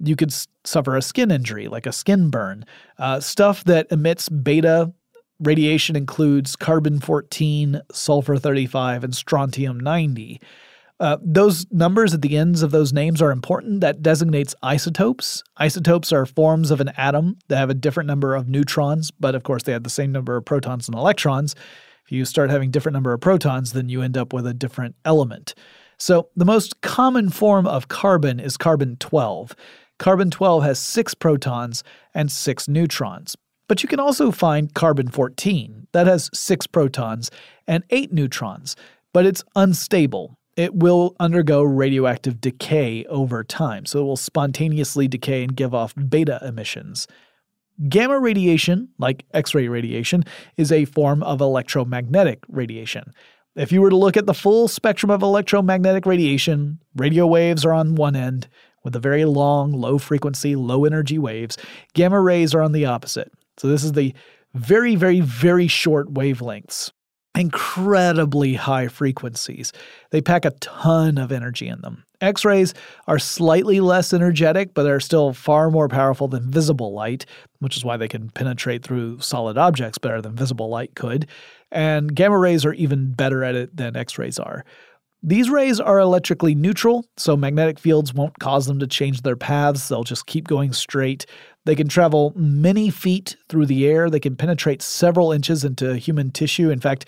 you 0.00 0.16
could 0.16 0.34
suffer 0.64 0.96
a 0.96 1.02
skin 1.02 1.30
injury, 1.30 1.68
like 1.68 1.86
a 1.86 1.92
skin 1.92 2.28
burn. 2.28 2.66
Uh, 2.98 3.20
stuff 3.20 3.64
that 3.64 3.86
emits 3.90 4.28
beta 4.28 4.92
radiation 5.44 5.96
includes 5.96 6.56
carbon 6.56 7.00
14, 7.00 7.82
sulfur 7.92 8.36
35, 8.36 9.04
and 9.04 9.14
strontium 9.14 9.78
90. 9.78 10.40
Uh, 11.00 11.16
those 11.20 11.66
numbers 11.72 12.14
at 12.14 12.22
the 12.22 12.36
ends 12.36 12.62
of 12.62 12.70
those 12.70 12.92
names 12.92 13.20
are 13.20 13.30
important. 13.30 13.80
That 13.80 14.02
designates 14.02 14.54
isotopes. 14.62 15.42
Isotopes 15.56 16.12
are 16.12 16.24
forms 16.24 16.70
of 16.70 16.80
an 16.80 16.90
atom 16.96 17.36
that 17.48 17.56
have 17.56 17.70
a 17.70 17.74
different 17.74 18.06
number 18.06 18.34
of 18.34 18.48
neutrons, 18.48 19.10
but 19.10 19.34
of 19.34 19.42
course 19.42 19.64
they 19.64 19.72
have 19.72 19.82
the 19.82 19.90
same 19.90 20.12
number 20.12 20.36
of 20.36 20.44
protons 20.44 20.88
and 20.88 20.96
electrons. 20.96 21.54
If 22.04 22.12
you 22.12 22.24
start 22.24 22.50
having 22.50 22.70
different 22.70 22.94
number 22.94 23.12
of 23.12 23.20
protons, 23.20 23.72
then 23.72 23.88
you 23.88 24.02
end 24.02 24.16
up 24.16 24.32
with 24.32 24.46
a 24.46 24.54
different 24.54 24.94
element. 25.04 25.54
So 25.98 26.28
the 26.36 26.44
most 26.44 26.80
common 26.80 27.30
form 27.30 27.66
of 27.66 27.88
carbon 27.88 28.38
is 28.38 28.56
carbon 28.56 28.96
12. 28.96 29.56
Carbon 29.98 30.30
12 30.30 30.62
has 30.64 30.78
six 30.78 31.14
protons 31.14 31.82
and 32.14 32.30
six 32.30 32.68
neutrons. 32.68 33.36
But 33.68 33.82
you 33.82 33.88
can 33.88 34.00
also 34.00 34.30
find 34.30 34.74
carbon 34.74 35.08
14 35.08 35.88
that 35.92 36.06
has 36.06 36.30
six 36.34 36.66
protons 36.66 37.30
and 37.66 37.84
eight 37.90 38.12
neutrons, 38.12 38.76
but 39.12 39.24
it's 39.24 39.44
unstable. 39.56 40.38
It 40.56 40.74
will 40.74 41.16
undergo 41.18 41.62
radioactive 41.62 42.40
decay 42.40 43.04
over 43.06 43.42
time, 43.42 43.86
so 43.86 44.00
it 44.00 44.04
will 44.04 44.16
spontaneously 44.16 45.08
decay 45.08 45.42
and 45.42 45.56
give 45.56 45.74
off 45.74 45.94
beta 46.08 46.40
emissions. 46.46 47.08
Gamma 47.88 48.20
radiation, 48.20 48.90
like 48.98 49.24
X 49.32 49.54
ray 49.54 49.66
radiation, 49.66 50.24
is 50.56 50.70
a 50.70 50.84
form 50.84 51.22
of 51.24 51.40
electromagnetic 51.40 52.44
radiation. 52.48 53.12
If 53.56 53.72
you 53.72 53.80
were 53.80 53.90
to 53.90 53.96
look 53.96 54.16
at 54.16 54.26
the 54.26 54.34
full 54.34 54.68
spectrum 54.68 55.10
of 55.10 55.22
electromagnetic 55.22 56.06
radiation, 56.06 56.78
radio 56.94 57.26
waves 57.26 57.64
are 57.64 57.72
on 57.72 57.94
one 57.96 58.14
end, 58.14 58.48
with 58.84 58.92
the 58.92 59.00
very 59.00 59.24
long, 59.24 59.72
low 59.72 59.98
frequency, 59.98 60.54
low 60.54 60.84
energy 60.84 61.18
waves. 61.18 61.56
Gamma 61.94 62.20
rays 62.20 62.54
are 62.54 62.60
on 62.60 62.72
the 62.72 62.84
opposite. 62.84 63.32
So 63.58 63.68
this 63.68 63.84
is 63.84 63.92
the 63.92 64.14
very, 64.54 64.94
very, 64.94 65.20
very 65.20 65.66
short 65.66 66.12
wavelengths. 66.12 66.92
Incredibly 67.36 68.54
high 68.54 68.86
frequencies. 68.86 69.72
They 70.10 70.20
pack 70.20 70.44
a 70.44 70.52
ton 70.52 71.18
of 71.18 71.32
energy 71.32 71.66
in 71.66 71.80
them. 71.80 72.04
X 72.20 72.44
rays 72.44 72.74
are 73.08 73.18
slightly 73.18 73.80
less 73.80 74.12
energetic, 74.12 74.72
but 74.72 74.84
they're 74.84 75.00
still 75.00 75.32
far 75.32 75.70
more 75.70 75.88
powerful 75.88 76.28
than 76.28 76.50
visible 76.50 76.92
light, 76.92 77.26
which 77.58 77.76
is 77.76 77.84
why 77.84 77.96
they 77.96 78.08
can 78.08 78.30
penetrate 78.30 78.84
through 78.84 79.20
solid 79.20 79.58
objects 79.58 79.98
better 79.98 80.22
than 80.22 80.36
visible 80.36 80.68
light 80.68 80.94
could. 80.94 81.28
And 81.72 82.14
gamma 82.14 82.38
rays 82.38 82.64
are 82.64 82.72
even 82.74 83.12
better 83.12 83.42
at 83.42 83.56
it 83.56 83.76
than 83.76 83.96
X 83.96 84.16
rays 84.16 84.38
are. 84.38 84.64
These 85.26 85.48
rays 85.48 85.80
are 85.80 86.00
electrically 86.00 86.54
neutral, 86.54 87.06
so 87.16 87.34
magnetic 87.34 87.78
fields 87.78 88.12
won't 88.12 88.38
cause 88.40 88.66
them 88.66 88.78
to 88.80 88.86
change 88.86 89.22
their 89.22 89.36
paths. 89.36 89.88
They'll 89.88 90.04
just 90.04 90.26
keep 90.26 90.46
going 90.46 90.74
straight. 90.74 91.24
They 91.64 91.74
can 91.74 91.88
travel 91.88 92.34
many 92.36 92.90
feet 92.90 93.34
through 93.48 93.64
the 93.64 93.86
air. 93.86 94.10
They 94.10 94.20
can 94.20 94.36
penetrate 94.36 94.82
several 94.82 95.32
inches 95.32 95.64
into 95.64 95.96
human 95.96 96.30
tissue. 96.30 96.68
In 96.68 96.78
fact, 96.78 97.06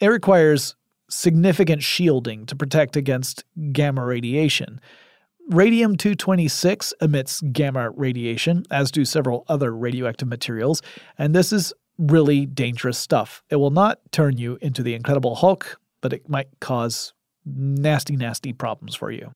it 0.00 0.08
requires 0.08 0.74
significant 1.08 1.84
shielding 1.84 2.46
to 2.46 2.56
protect 2.56 2.96
against 2.96 3.44
gamma 3.70 4.04
radiation. 4.04 4.80
Radium 5.48 5.96
226 5.96 6.94
emits 7.00 7.42
gamma 7.52 7.90
radiation, 7.90 8.64
as 8.72 8.90
do 8.90 9.04
several 9.04 9.44
other 9.48 9.72
radioactive 9.72 10.26
materials, 10.26 10.82
and 11.16 11.32
this 11.32 11.52
is 11.52 11.72
really 11.96 12.44
dangerous 12.44 12.98
stuff. 12.98 13.44
It 13.50 13.56
will 13.56 13.70
not 13.70 14.00
turn 14.10 14.36
you 14.36 14.58
into 14.60 14.82
the 14.82 14.94
Incredible 14.94 15.36
Hulk, 15.36 15.78
but 16.00 16.12
it 16.12 16.28
might 16.28 16.48
cause 16.58 17.12
nasty, 17.44 18.16
nasty 18.16 18.52
problems 18.52 18.94
for 18.94 19.10
you. 19.10 19.32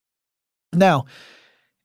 Now, 0.73 1.05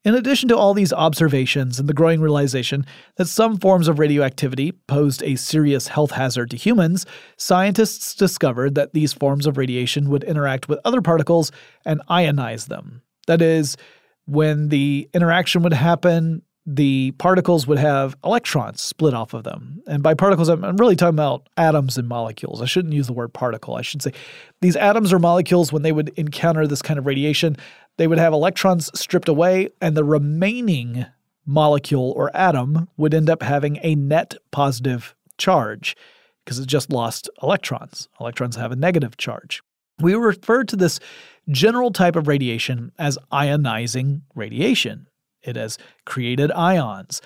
in 0.04 0.16
addition 0.16 0.50
to 0.50 0.58
all 0.58 0.74
these 0.74 0.92
observations 0.92 1.80
and 1.80 1.88
the 1.88 1.94
growing 1.94 2.22
realization 2.22 2.86
that 3.18 3.28
some 3.28 3.58
forms 3.58 3.88
of 3.88 4.00
radioactivity 4.00 4.72
posed 4.88 5.22
a 5.22 5.36
serious 5.36 5.90
health 5.90 6.12
hazard 6.12 6.50
to 6.52 6.58
humans, 6.58 7.06
scientists 7.38 8.16
discovered 8.16 8.74
that 8.76 8.94
these 8.94 9.14
forms 9.14 9.46
of 9.46 9.58
radiation 9.58 10.10
would 10.10 10.24
interact 10.24 10.68
with 10.68 10.80
other 10.84 11.02
particles 11.02 11.52
and 11.86 12.02
ionize 12.10 12.68
them. 12.68 13.04
That 13.28 13.44
is, 13.44 13.78
when 14.26 14.70
the 14.70 15.08
interaction 15.14 15.62
would 15.62 15.74
happen, 15.74 16.42
the 16.66 17.12
particles 17.14 17.66
would 17.66 17.80
have 17.80 18.16
electrons 18.24 18.82
split 18.82 19.14
off 19.14 19.34
of 19.34 19.44
them. 19.44 19.82
And 19.88 20.04
by 20.04 20.14
particles, 20.14 20.48
I'm, 20.48 20.78
really 20.78 20.96
talking 20.96 21.16
about 21.16 21.50
atoms 21.58 21.98
and 21.98 22.08
molecules. 22.08 22.62
I 22.62 22.66
shouldn't 22.66 22.94
use 22.94 23.08
the 23.08 23.14
word 23.14 23.34
particle. 23.34 23.76
I 23.76 23.82
should 23.82 24.02
say 24.02 24.14
these 24.62 24.76
atoms 24.76 25.12
or 25.12 25.20
molecules, 25.20 25.74
when 25.74 25.82
they 25.82 25.92
would 25.92 26.10
encounter 26.18 26.68
this 26.68 26.82
kind 26.82 27.00
of 27.00 27.06
radiation, 27.06 27.58
they 27.98 28.08
would 28.08 28.20
have 28.20 28.34
electrons 28.34 28.92
stripped 29.00 29.28
away, 29.28 29.70
and 29.82 29.98
the 29.98 30.04
remaining 30.04 31.06
molecule 31.46 32.14
or 32.16 32.36
atom 32.36 32.88
would 32.98 33.14
end 33.14 33.30
up 33.30 33.42
having 33.42 33.80
a 33.82 33.96
net 33.96 34.36
positive 34.52 35.16
charge 35.38 35.96
because 36.46 36.60
it 36.60 36.68
just 36.68 36.92
lost 36.92 37.30
electrons. 37.42 38.08
Electrons 38.20 38.56
have 38.56 38.72
a 38.72 38.76
negative 38.76 39.18
charge. 39.18 39.62
We 40.00 40.16
refer 40.16 40.64
to 40.66 40.76
this 40.76 41.00
general 41.50 41.92
type 41.92 42.16
of 42.16 42.28
radiation 42.28 42.92
as 42.98 43.18
ionizing 43.32 44.22
radiation. 44.36 45.08
It 45.44 45.56
has 45.56 45.78
created 46.06 46.52
ions. 46.52 47.22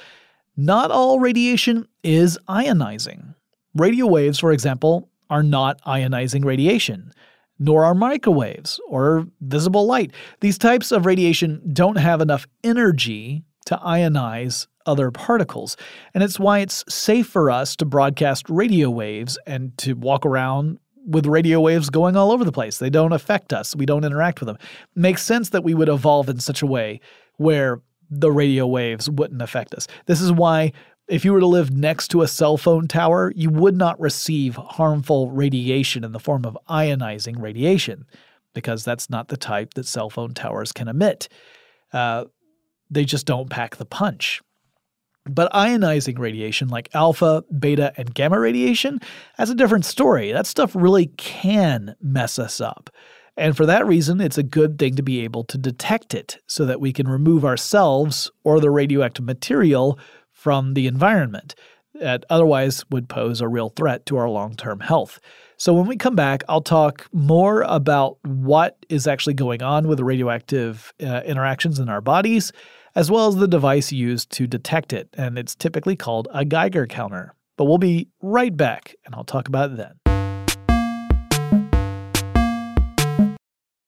Not 0.57 0.91
all 0.91 1.20
radiation 1.20 1.88
is 2.03 2.38
ionizing. 2.47 3.36
Radio 3.74 4.07
waves, 4.07 4.39
for 4.39 4.51
example, 4.51 5.09
are 5.30 5.43
not 5.43 5.82
ionizing 5.82 6.45
radiation, 6.45 7.11
nor 7.59 7.84
are 7.84 7.93
microwaves 7.93 8.80
or 8.88 9.28
visible 9.41 9.86
light. 9.86 10.11
These 10.39 10.57
types 10.57 10.91
of 10.91 11.05
radiation 11.05 11.61
don't 11.74 11.97
have 11.97 12.22
enough 12.22 12.47
energy 12.63 13.43
to 13.66 13.78
ionize 13.78 14.68
other 14.86 15.11
particles. 15.11 15.76
And 16.13 16.24
it's 16.24 16.39
why 16.39 16.59
it's 16.59 16.84
safe 16.88 17.28
for 17.28 17.49
us 17.49 17.76
to 17.78 17.86
broadcast 17.86 18.49
radio 18.49 18.89
waves 18.89 19.38
and 19.45 19.78
to 19.80 19.93
walk 19.93 20.26
around 20.26 20.80
with 21.07 21.26
radio 21.26 21.59
waves 21.59 21.89
going 21.89 22.16
all 22.16 22.32
over 22.32 22.43
the 22.43 22.51
place. 22.51 22.78
They 22.78 22.89
don't 22.89 23.13
affect 23.13 23.53
us, 23.53 23.76
we 23.76 23.86
don't 23.86 24.03
interact 24.03 24.39
with 24.39 24.47
them. 24.47 24.57
It 24.59 24.99
makes 24.99 25.24
sense 25.24 25.49
that 25.49 25.63
we 25.63 25.74
would 25.74 25.89
evolve 25.89 26.30
in 26.30 26.39
such 26.39 26.61
a 26.61 26.68
way 26.68 26.99
where 27.38 27.82
the 28.10 28.32
radio 28.32 28.68
waves 28.68 29.10
wouldn't 29.10 29.41
affect 29.41 29.74
us. 29.74 29.88
This 30.06 30.22
is 30.22 30.32
why 30.32 30.72
if 31.08 31.24
you 31.24 31.34
were 31.34 31.39
to 31.39 31.47
live 31.47 31.72
next 31.72 32.08
to 32.10 32.22
a 32.24 32.28
cell 32.28 32.58
phone 32.58 32.88
tower, 32.88 33.32
you 33.36 33.49
would 33.49 33.76
not 33.76 33.99
receive 33.99 34.56
harmful 34.56 35.30
radiation 35.30 36.03
in 36.03 36.12
the 36.12 36.20
form 36.20 36.45
of 36.45 36.58
ionizing 36.70 37.39
radiation, 37.39 38.06
because 38.53 38.84
that's 38.84 39.10
not 39.10 39.28
the 39.28 39.38
type 39.38 39.76
that 39.76 39.86
cell 39.86 40.10
phone 40.10 40.34
towers 40.34 40.72
can 40.72 40.88
emit. 40.88 41.28
Uh, 41.93 42.26
they 42.89 43.06
just 43.06 43.26
don't 43.26 43.49
pack 43.49 43.76
the 43.76 43.86
punch. 43.86 44.41
But 45.28 45.51
ionizing 45.53 46.20
radiation, 46.20 46.68
like 46.68 46.89
alpha, 46.93 47.43
beta, 47.58 47.93
and 47.97 48.14
gamma 48.14 48.39
radiation, 48.39 48.99
has 49.38 49.49
a 49.49 49.56
different 49.56 49.86
story. 49.86 50.32
That 50.32 50.45
stuff 50.45 50.76
really 50.76 51.08
can 51.18 51.95
mess 52.01 52.38
us 52.38 52.62
up. 52.62 52.89
And 53.38 53.55
for 53.55 53.65
that 53.65 53.86
reason, 53.86 54.21
it's 54.21 54.38
a 54.38 54.43
good 54.43 54.79
thing 54.79 54.95
to 54.95 55.03
be 55.03 55.23
able 55.23 55.43
to 55.45 55.57
detect 55.57 56.13
it 56.13 56.38
so 56.47 56.65
that 56.65 56.79
we 56.79 56.93
can 56.93 57.07
remove 57.07 57.43
ourselves 57.43 58.31
or 58.43 58.59
the 58.59 58.71
radioactive 58.71 59.25
material 59.25 59.99
from 60.31 60.73
the 60.73 60.88
environment 60.88 61.55
that 61.95 62.25
otherwise 62.29 62.83
would 62.89 63.09
pose 63.09 63.41
a 63.41 63.47
real 63.47 63.69
threat 63.69 64.05
to 64.05 64.17
our 64.17 64.29
long 64.29 64.55
term 64.55 64.79
health. 64.79 65.19
So, 65.57 65.73
when 65.73 65.88
we 65.88 65.95
come 65.95 66.15
back, 66.15 66.43
I'll 66.49 66.61
talk 66.61 67.07
more 67.13 67.61
about 67.61 68.17
what 68.23 68.86
is 68.89 69.07
actually 69.07 69.36
going 69.36 69.63
on 69.63 69.88
with 69.88 69.97
the 69.97 70.03
radioactive 70.03 70.93
uh, 71.01 71.21
interactions 71.25 71.79
in 71.79 71.88
our 71.88 72.01
bodies 72.01 72.51
as 72.95 73.11
well 73.11 73.27
as 73.27 73.36
the 73.36 73.47
device 73.47 73.91
used 73.91 74.31
to 74.31 74.47
detect 74.47 74.93
it, 74.93 75.09
and 75.13 75.38
it's 75.38 75.53
typically 75.53 75.95
called 75.95 76.27
a 76.33 76.45
Geiger 76.45 76.88
counter. 76.88 77.33
But 77.57 77.65
we'll 77.65 77.77
be 77.77 78.07
right 78.21 78.55
back, 78.55 78.95
and 79.05 79.13
I'll 79.13 79.25
talk 79.25 79.47
about 79.47 79.71
it 79.71 79.77
then. 79.77 80.05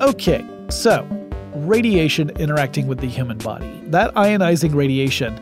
Okay, 0.00 0.42
so 0.70 1.06
radiation 1.54 2.30
interacting 2.38 2.86
with 2.86 3.00
the 3.00 3.06
human 3.06 3.36
body. 3.36 3.68
That 3.88 4.14
ionizing 4.14 4.74
radiation 4.74 5.38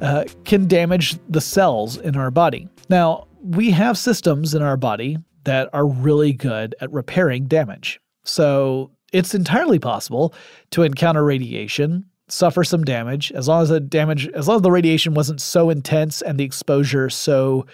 uh, 0.00 0.24
can 0.44 0.66
damage 0.66 1.16
the 1.28 1.40
cells 1.40 1.96
in 1.96 2.16
our 2.16 2.32
body. 2.32 2.68
Now, 2.88 3.28
we 3.40 3.70
have 3.70 3.96
systems 3.96 4.54
in 4.54 4.62
our 4.62 4.76
body 4.76 5.18
that 5.44 5.70
are 5.72 5.86
really 5.86 6.32
good 6.32 6.74
at 6.80 6.92
repairing 6.92 7.46
damage. 7.46 8.00
So 8.24 8.90
it's 9.12 9.36
entirely 9.36 9.78
possible 9.78 10.34
to 10.70 10.82
encounter 10.82 11.22
radiation, 11.22 12.06
suffer 12.26 12.64
some 12.64 12.82
damage, 12.82 13.30
as 13.32 13.46
long 13.46 13.62
as 13.62 13.68
the 13.68 13.78
damage, 13.78 14.26
as 14.30 14.48
long 14.48 14.56
as 14.56 14.62
the 14.62 14.72
radiation 14.72 15.14
wasn't 15.14 15.40
so 15.40 15.70
intense 15.70 16.22
and 16.22 16.40
the 16.40 16.44
exposure 16.44 17.08
so 17.08 17.66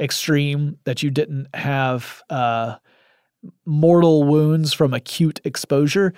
extreme 0.00 0.78
that 0.84 1.02
you 1.02 1.10
didn't 1.10 1.54
have 1.54 2.22
uh, 2.30 2.76
mortal 3.64 4.24
wounds 4.24 4.72
from 4.72 4.94
acute 4.94 5.40
exposure, 5.44 6.12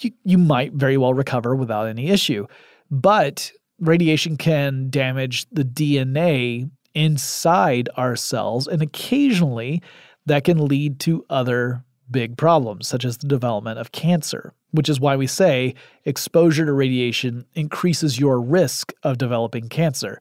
you, 0.00 0.12
you 0.24 0.38
might 0.38 0.72
very 0.72 0.96
well 0.96 1.14
recover 1.14 1.54
without 1.54 1.86
any 1.86 2.08
issue. 2.08 2.46
But 2.90 3.52
radiation 3.80 4.36
can 4.36 4.90
damage 4.90 5.46
the 5.50 5.64
DNA 5.64 6.70
inside 6.94 7.88
our 7.96 8.16
cells, 8.16 8.66
and 8.66 8.82
occasionally 8.82 9.82
that 10.26 10.44
can 10.44 10.66
lead 10.66 11.00
to 11.00 11.24
other 11.30 11.84
big 12.10 12.36
problems, 12.36 12.88
such 12.88 13.04
as 13.04 13.18
the 13.18 13.26
development 13.26 13.78
of 13.78 13.92
cancer, 13.92 14.52
which 14.70 14.88
is 14.88 15.00
why 15.00 15.16
we 15.16 15.26
say 15.26 15.74
exposure 16.04 16.64
to 16.64 16.72
radiation 16.72 17.44
increases 17.54 18.18
your 18.18 18.40
risk 18.40 18.92
of 19.02 19.18
developing 19.18 19.68
cancer. 19.68 20.20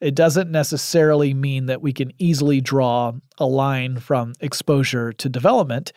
It 0.00 0.14
doesn't 0.14 0.50
necessarily 0.50 1.32
mean 1.32 1.66
that 1.66 1.80
we 1.80 1.92
can 1.92 2.12
easily 2.18 2.60
draw 2.60 3.12
a 3.38 3.46
line 3.46 3.98
from 3.98 4.34
exposure 4.40 5.12
to 5.14 5.28
development, 5.28 5.92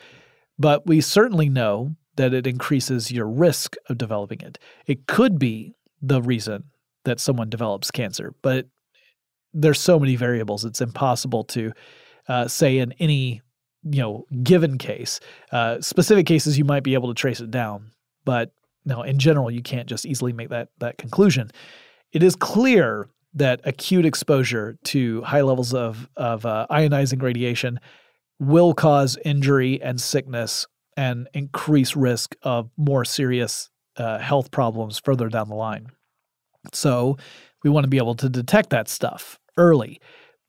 but 0.57 0.85
we 0.85 1.01
certainly 1.01 1.49
know 1.49 1.95
that 2.15 2.33
it 2.33 2.47
increases 2.47 3.11
your 3.11 3.27
risk 3.27 3.75
of 3.87 3.97
developing 3.97 4.41
it. 4.41 4.57
It 4.85 5.07
could 5.07 5.37
be 5.37 5.73
the 6.01 6.21
reason 6.21 6.65
that 7.05 7.19
someone 7.19 7.49
develops 7.49 7.91
cancer, 7.91 8.33
but 8.41 8.67
there's 9.53 9.79
so 9.79 9.99
many 9.99 10.15
variables, 10.15 10.63
it's 10.63 10.81
impossible 10.81 11.43
to 11.43 11.73
uh, 12.27 12.47
say 12.47 12.77
in 12.77 12.93
any 12.99 13.41
you 13.83 14.01
know 14.01 14.25
given 14.43 14.77
case. 14.77 15.19
Uh, 15.51 15.81
specific 15.81 16.25
cases 16.25 16.57
you 16.57 16.65
might 16.65 16.83
be 16.83 16.93
able 16.93 17.07
to 17.07 17.19
trace 17.19 17.39
it 17.39 17.51
down, 17.51 17.91
but 18.25 18.51
no, 18.85 19.01
in 19.01 19.19
general 19.19 19.49
you 19.49 19.61
can't 19.61 19.87
just 19.87 20.05
easily 20.05 20.33
make 20.33 20.49
that 20.49 20.69
that 20.79 20.97
conclusion. 20.97 21.49
It 22.11 22.23
is 22.23 22.35
clear 22.35 23.07
that 23.33 23.61
acute 23.63 24.05
exposure 24.05 24.77
to 24.83 25.21
high 25.21 25.41
levels 25.41 25.73
of 25.73 26.09
of 26.17 26.45
uh, 26.45 26.65
ionizing 26.71 27.21
radiation 27.21 27.79
will 28.39 28.73
cause 28.73 29.17
injury 29.25 29.81
and 29.81 29.99
sickness 29.99 30.65
and 30.97 31.27
increase 31.33 31.95
risk 31.95 32.35
of 32.43 32.69
more 32.77 33.05
serious 33.05 33.69
uh, 33.97 34.17
health 34.17 34.51
problems 34.51 34.99
further 34.99 35.29
down 35.29 35.49
the 35.49 35.55
line. 35.55 35.87
So, 36.73 37.17
we 37.63 37.69
want 37.69 37.83
to 37.83 37.89
be 37.89 37.97
able 37.97 38.15
to 38.15 38.29
detect 38.29 38.69
that 38.69 38.87
stuff 38.87 39.39
early 39.57 39.99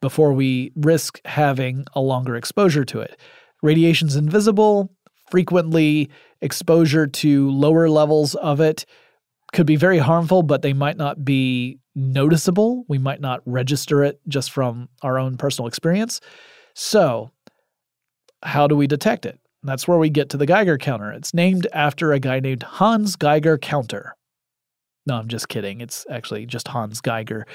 before 0.00 0.32
we 0.32 0.72
risk 0.76 1.20
having 1.24 1.84
a 1.94 2.00
longer 2.00 2.36
exposure 2.36 2.84
to 2.86 3.00
it. 3.00 3.18
Radiation's 3.62 4.16
invisible, 4.16 4.90
frequently 5.30 6.08
exposure 6.40 7.06
to 7.06 7.50
lower 7.50 7.88
levels 7.88 8.34
of 8.36 8.60
it 8.60 8.86
could 9.52 9.66
be 9.66 9.76
very 9.76 9.98
harmful, 9.98 10.42
but 10.42 10.62
they 10.62 10.72
might 10.72 10.96
not 10.96 11.24
be 11.24 11.78
noticeable. 11.94 12.84
We 12.88 12.98
might 12.98 13.20
not 13.20 13.42
register 13.46 14.04
it 14.04 14.20
just 14.28 14.50
from 14.50 14.88
our 15.02 15.18
own 15.18 15.36
personal 15.36 15.66
experience. 15.66 16.20
So, 16.74 17.30
how 18.42 18.66
do 18.66 18.76
we 18.76 18.86
detect 18.86 19.26
it? 19.26 19.38
That's 19.62 19.86
where 19.86 19.98
we 19.98 20.08
get 20.08 20.30
to 20.30 20.36
the 20.36 20.46
Geiger 20.46 20.78
counter. 20.78 21.12
It's 21.12 21.34
named 21.34 21.66
after 21.72 22.12
a 22.12 22.20
guy 22.20 22.40
named 22.40 22.62
Hans 22.62 23.16
Geiger 23.16 23.58
Counter. 23.58 24.16
No, 25.06 25.16
I'm 25.16 25.28
just 25.28 25.48
kidding. 25.48 25.80
It's 25.80 26.06
actually 26.10 26.46
just 26.46 26.68
Hans 26.68 27.00
Geiger. 27.00 27.46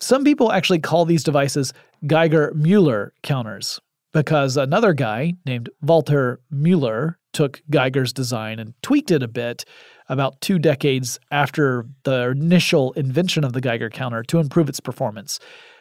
Some 0.00 0.24
people 0.24 0.52
actually 0.52 0.80
call 0.80 1.04
these 1.04 1.24
devices 1.24 1.72
Geiger 2.06 2.52
Mueller 2.54 3.12
counters 3.22 3.80
because 4.12 4.56
another 4.56 4.92
guy 4.92 5.34
named 5.46 5.70
Walter 5.82 6.40
Mueller 6.50 7.18
took 7.32 7.62
Geiger's 7.70 8.12
design 8.12 8.58
and 8.58 8.74
tweaked 8.82 9.10
it 9.10 9.22
a 9.22 9.28
bit 9.28 9.64
about 10.08 10.40
two 10.40 10.58
decades 10.58 11.18
after 11.30 11.86
the 12.04 12.30
initial 12.30 12.92
invention 12.92 13.44
of 13.44 13.52
the 13.52 13.60
Geiger 13.60 13.90
counter 13.90 14.22
to 14.24 14.38
improve 14.38 14.68
its 14.68 14.80
performance. 14.80 15.38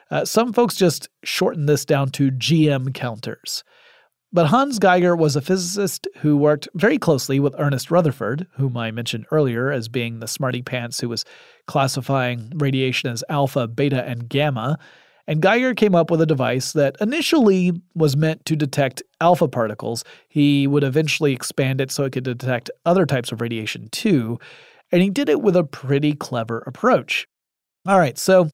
Uh, 0.10 0.26
some 0.26 0.54
folks 0.54 0.76
just 0.76 1.10
shorten 1.24 1.66
this 1.66 1.86
down 1.86 2.10
to 2.12 2.32
GM 2.32 2.94
counters. 2.94 3.64
But 4.34 4.48
Hans 4.48 4.78
Geiger 4.78 5.16
was 5.16 5.36
a 5.36 5.42
physicist 5.42 6.08
who 6.18 6.36
worked 6.36 6.68
very 6.76 6.98
closely 6.98 7.40
with 7.40 7.56
Ernest 7.58 7.90
Rutherford, 7.90 8.46
whom 8.58 8.76
I 8.76 8.92
mentioned 8.92 9.26
earlier 9.32 9.72
as 9.72 9.88
being 9.88 10.20
the 10.20 10.28
smarty 10.28 10.62
pants 10.62 11.00
who 11.00 11.08
was 11.08 11.24
classifying 11.66 12.52
radiation 12.56 13.10
as 13.10 13.24
alpha, 13.30 13.68
beta, 13.68 14.04
and 14.04 14.28
gamma. 14.28 14.78
And 15.28 15.42
Geiger 15.42 15.74
came 15.74 15.96
up 15.96 16.12
with 16.12 16.22
a 16.22 16.26
device 16.26 16.74
that 16.74 16.98
initially 17.00 17.72
was 17.96 18.18
meant 18.18 18.46
to 18.46 18.56
detect 18.56 19.02
alpha 19.22 19.47
particles. 19.47 20.03
He 20.28 20.68
would 20.68 20.84
eventually 20.84 21.34
expand 21.34 21.82
it 21.82 21.91
so 21.91 22.03
it 22.03 22.11
could 22.11 22.24
detect 22.24 22.70
other 22.86 23.05
types 23.05 23.32
of 23.32 23.41
radiation 23.41 23.89
too. 23.91 24.39
And 24.91 25.01
he 25.01 25.09
did 25.09 25.30
it 25.30 25.41
with 25.41 25.55
a 25.55 25.63
pretty 25.63 26.13
clever 26.13 26.59
approach. 26.65 27.28
All 27.86 27.99
right, 27.99 28.18
so 28.18 28.49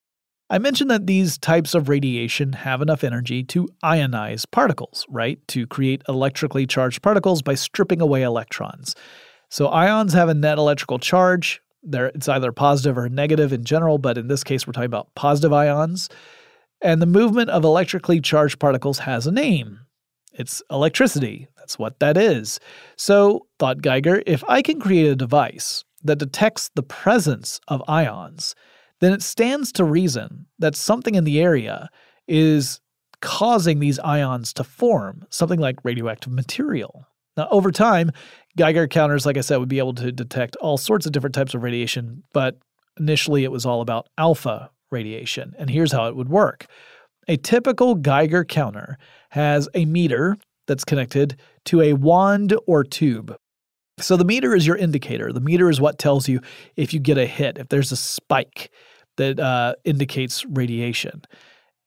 I 0.50 0.60
mentioned 0.60 0.92
that 0.92 1.08
these 1.08 1.38
types 1.38 1.74
of 1.74 1.90
radiation 1.90 2.54
have 2.54 2.82
enough 2.82 3.04
energy 3.04 3.44
to 3.46 3.68
ionize 3.84 4.46
particles, 4.50 5.06
right? 5.10 5.40
To 5.48 5.66
create 5.66 6.04
electrically 6.08 6.68
charged 6.68 7.02
particles 7.02 7.42
by 7.42 7.56
stripping 7.56 8.02
away 8.02 8.22
electrons. 8.22 8.96
So 9.50 9.68
ions 9.68 10.14
have 10.14 10.30
a 10.30 10.34
net 10.34 10.58
electrical 10.58 11.00
charge. 11.00 11.62
They're, 11.82 12.08
it's 12.08 12.30
either 12.30 12.52
positive 12.52 12.98
or 12.98 13.10
negative 13.10 13.52
in 13.52 13.64
general, 13.64 13.98
but 13.98 14.18
in 14.18 14.28
this 14.28 14.44
case, 14.44 14.68
we're 14.68 14.74
talking 14.74 14.86
about 14.86 15.14
positive 15.16 15.54
ions. 15.54 16.10
And 16.82 17.02
the 17.02 17.08
movement 17.08 17.50
of 17.50 17.64
electrically 17.64 18.20
charged 18.20 18.60
particles 18.60 19.00
has 19.00 19.26
a 19.26 19.32
name. 19.32 19.80
It's 20.34 20.62
electricity. 20.72 21.48
That's 21.58 21.78
what 21.78 22.00
that 22.00 22.18
is. 22.18 22.60
So, 22.98 23.48
thought 23.60 23.82
Geiger, 23.82 24.24
if 24.26 24.44
I 24.48 24.62
can 24.62 24.80
create 24.80 25.08
a 25.08 25.16
device 25.16 25.84
that 26.04 26.20
detects 26.20 26.70
the 26.76 26.84
presence 26.84 27.60
of 27.68 27.84
ions, 27.88 28.56
then 29.00 29.14
it 29.14 29.22
stands 29.22 29.72
to 29.74 29.84
reason 29.84 30.46
that 30.60 30.76
something 30.76 31.16
in 31.16 31.24
the 31.24 31.40
area 31.42 31.90
is 32.28 32.80
causing 33.22 33.80
these 33.80 34.00
ions 34.00 34.54
to 34.54 34.64
form, 34.64 35.26
something 35.30 35.60
like 35.60 35.84
radioactive 35.84 36.32
material. 36.32 37.08
Now, 37.38 37.48
over 37.52 37.72
time, 37.72 38.12
Geiger 38.58 38.88
counters, 38.88 39.26
like 39.26 39.38
I 39.38 39.42
said, 39.42 39.58
would 39.58 39.70
be 39.70 39.80
able 39.80 39.96
to 39.96 40.12
detect 40.12 40.56
all 40.58 40.78
sorts 40.78 41.06
of 41.06 41.12
different 41.12 41.34
types 41.34 41.54
of 41.54 41.64
radiation, 41.64 42.24
but 42.34 42.58
initially 43.00 43.44
it 43.44 43.52
was 43.52 43.66
all 43.66 43.82
about 43.82 44.08
alpha 44.18 44.70
radiation. 44.92 45.54
And 45.58 45.70
here's 45.70 45.92
how 45.92 46.08
it 46.08 46.16
would 46.16 46.30
work 46.30 46.68
a 47.28 47.38
typical 47.38 47.96
Geiger 47.96 48.44
counter 48.44 48.98
has 49.30 49.70
a 49.74 49.86
meter 49.86 50.38
that's 50.68 50.86
connected 50.86 51.40
to 51.66 51.82
a 51.82 51.94
wand 51.94 52.56
or 52.68 52.84
tube. 52.84 53.36
So 54.00 54.18
the 54.18 54.26
meter 54.26 54.56
is 54.56 54.66
your 54.66 54.76
indicator. 54.76 55.32
The 55.32 55.40
meter 55.40 55.70
is 55.70 55.80
what 55.80 56.00
tells 56.00 56.28
you 56.28 56.42
if 56.76 56.94
you 56.94 57.00
get 57.00 57.18
a 57.18 57.26
hit, 57.26 57.58
if 57.58 57.70
there's 57.70 57.92
a 57.92 57.98
spike 57.98 58.72
that 59.18 59.40
uh, 59.40 59.76
indicates 59.84 60.46
radiation. 60.46 61.22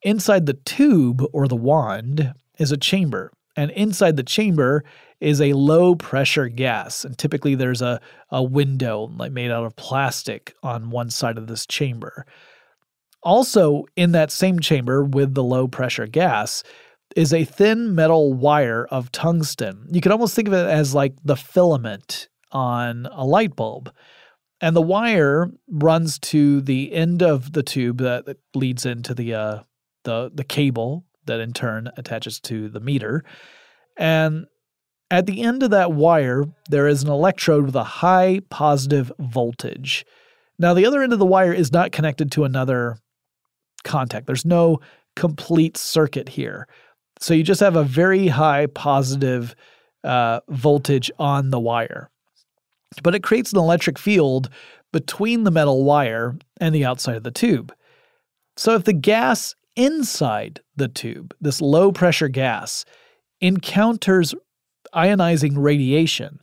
Inside 0.02 0.46
the 0.46 0.54
tube 0.54 1.22
or 1.32 1.48
the 1.48 1.56
wand 1.56 2.32
is 2.58 2.70
a 2.70 2.76
chamber. 2.76 3.32
And 3.56 3.70
inside 3.72 4.16
the 4.16 4.22
chamber 4.22 4.84
is 5.20 5.40
a 5.40 5.54
low 5.54 5.94
pressure 5.94 6.48
gas. 6.48 7.04
And 7.04 7.16
typically 7.16 7.54
there's 7.54 7.82
a, 7.82 8.00
a 8.30 8.42
window 8.42 9.10
like 9.16 9.32
made 9.32 9.50
out 9.50 9.64
of 9.64 9.74
plastic 9.76 10.54
on 10.62 10.90
one 10.90 11.10
side 11.10 11.38
of 11.38 11.46
this 11.46 11.66
chamber. 11.66 12.26
Also, 13.26 13.86
in 13.96 14.12
that 14.12 14.30
same 14.30 14.60
chamber 14.60 15.02
with 15.02 15.34
the 15.34 15.42
low 15.42 15.66
pressure 15.66 16.06
gas 16.06 16.62
is 17.16 17.32
a 17.32 17.42
thin 17.44 17.92
metal 17.92 18.32
wire 18.32 18.86
of 18.92 19.10
tungsten. 19.10 19.84
You 19.90 20.00
can 20.00 20.12
almost 20.12 20.36
think 20.36 20.46
of 20.46 20.54
it 20.54 20.68
as 20.68 20.94
like 20.94 21.14
the 21.24 21.34
filament 21.34 22.28
on 22.52 23.06
a 23.10 23.24
light 23.26 23.56
bulb. 23.56 23.92
And 24.60 24.76
the 24.76 24.80
wire 24.80 25.50
runs 25.68 26.20
to 26.20 26.60
the 26.60 26.92
end 26.92 27.20
of 27.20 27.52
the 27.52 27.64
tube 27.64 27.98
that, 27.98 28.26
that 28.26 28.38
leads 28.54 28.86
into 28.86 29.12
the 29.12 29.34
uh, 29.34 29.58
the 30.04 30.30
the 30.32 30.44
cable 30.44 31.04
that 31.24 31.40
in 31.40 31.52
turn 31.52 31.90
attaches 31.96 32.38
to 32.42 32.68
the 32.68 32.78
meter. 32.78 33.24
And 33.96 34.46
at 35.10 35.26
the 35.26 35.42
end 35.42 35.64
of 35.64 35.70
that 35.70 35.90
wire, 35.90 36.44
there 36.70 36.86
is 36.86 37.02
an 37.02 37.10
electrode 37.10 37.64
with 37.64 37.74
a 37.74 37.82
high 37.82 38.42
positive 38.50 39.10
voltage. 39.18 40.06
Now, 40.60 40.74
the 40.74 40.86
other 40.86 41.02
end 41.02 41.12
of 41.12 41.18
the 41.18 41.26
wire 41.26 41.52
is 41.52 41.72
not 41.72 41.90
connected 41.90 42.30
to 42.32 42.44
another 42.44 42.98
contact. 43.86 44.26
There's 44.26 44.44
no 44.44 44.80
complete 45.14 45.78
circuit 45.78 46.28
here. 46.28 46.68
So 47.18 47.32
you 47.32 47.42
just 47.42 47.60
have 47.60 47.76
a 47.76 47.84
very 47.84 48.28
high 48.28 48.66
positive 48.66 49.56
uh, 50.04 50.40
voltage 50.50 51.10
on 51.18 51.50
the 51.50 51.58
wire. 51.60 52.10
But 53.02 53.14
it 53.14 53.22
creates 53.22 53.52
an 53.52 53.58
electric 53.58 53.98
field 53.98 54.50
between 54.92 55.44
the 55.44 55.50
metal 55.50 55.84
wire 55.84 56.36
and 56.60 56.74
the 56.74 56.84
outside 56.84 57.16
of 57.16 57.22
the 57.22 57.30
tube. 57.30 57.74
So 58.56 58.74
if 58.74 58.84
the 58.84 58.92
gas 58.92 59.54
inside 59.74 60.60
the 60.76 60.88
tube, 60.88 61.34
this 61.40 61.60
low 61.60 61.92
pressure 61.92 62.28
gas, 62.28 62.84
encounters 63.40 64.34
ionizing 64.94 65.54
radiation, 65.56 66.40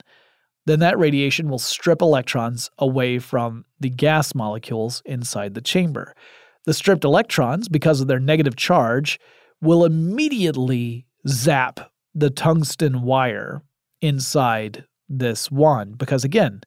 then 0.66 0.80
that 0.80 0.98
radiation 0.98 1.48
will 1.48 1.58
strip 1.58 2.00
electrons 2.00 2.70
away 2.78 3.18
from 3.18 3.64
the 3.80 3.90
gas 3.90 4.34
molecules 4.34 5.02
inside 5.04 5.54
the 5.54 5.60
chamber. 5.60 6.14
The 6.66 6.74
stripped 6.74 7.04
electrons, 7.04 7.68
because 7.68 8.00
of 8.00 8.08
their 8.08 8.20
negative 8.20 8.56
charge, 8.56 9.18
will 9.60 9.84
immediately 9.84 11.06
zap 11.28 11.90
the 12.14 12.30
tungsten 12.30 13.02
wire 13.02 13.62
inside 14.00 14.84
this 15.08 15.50
wand 15.50 15.98
because, 15.98 16.24
again, 16.24 16.62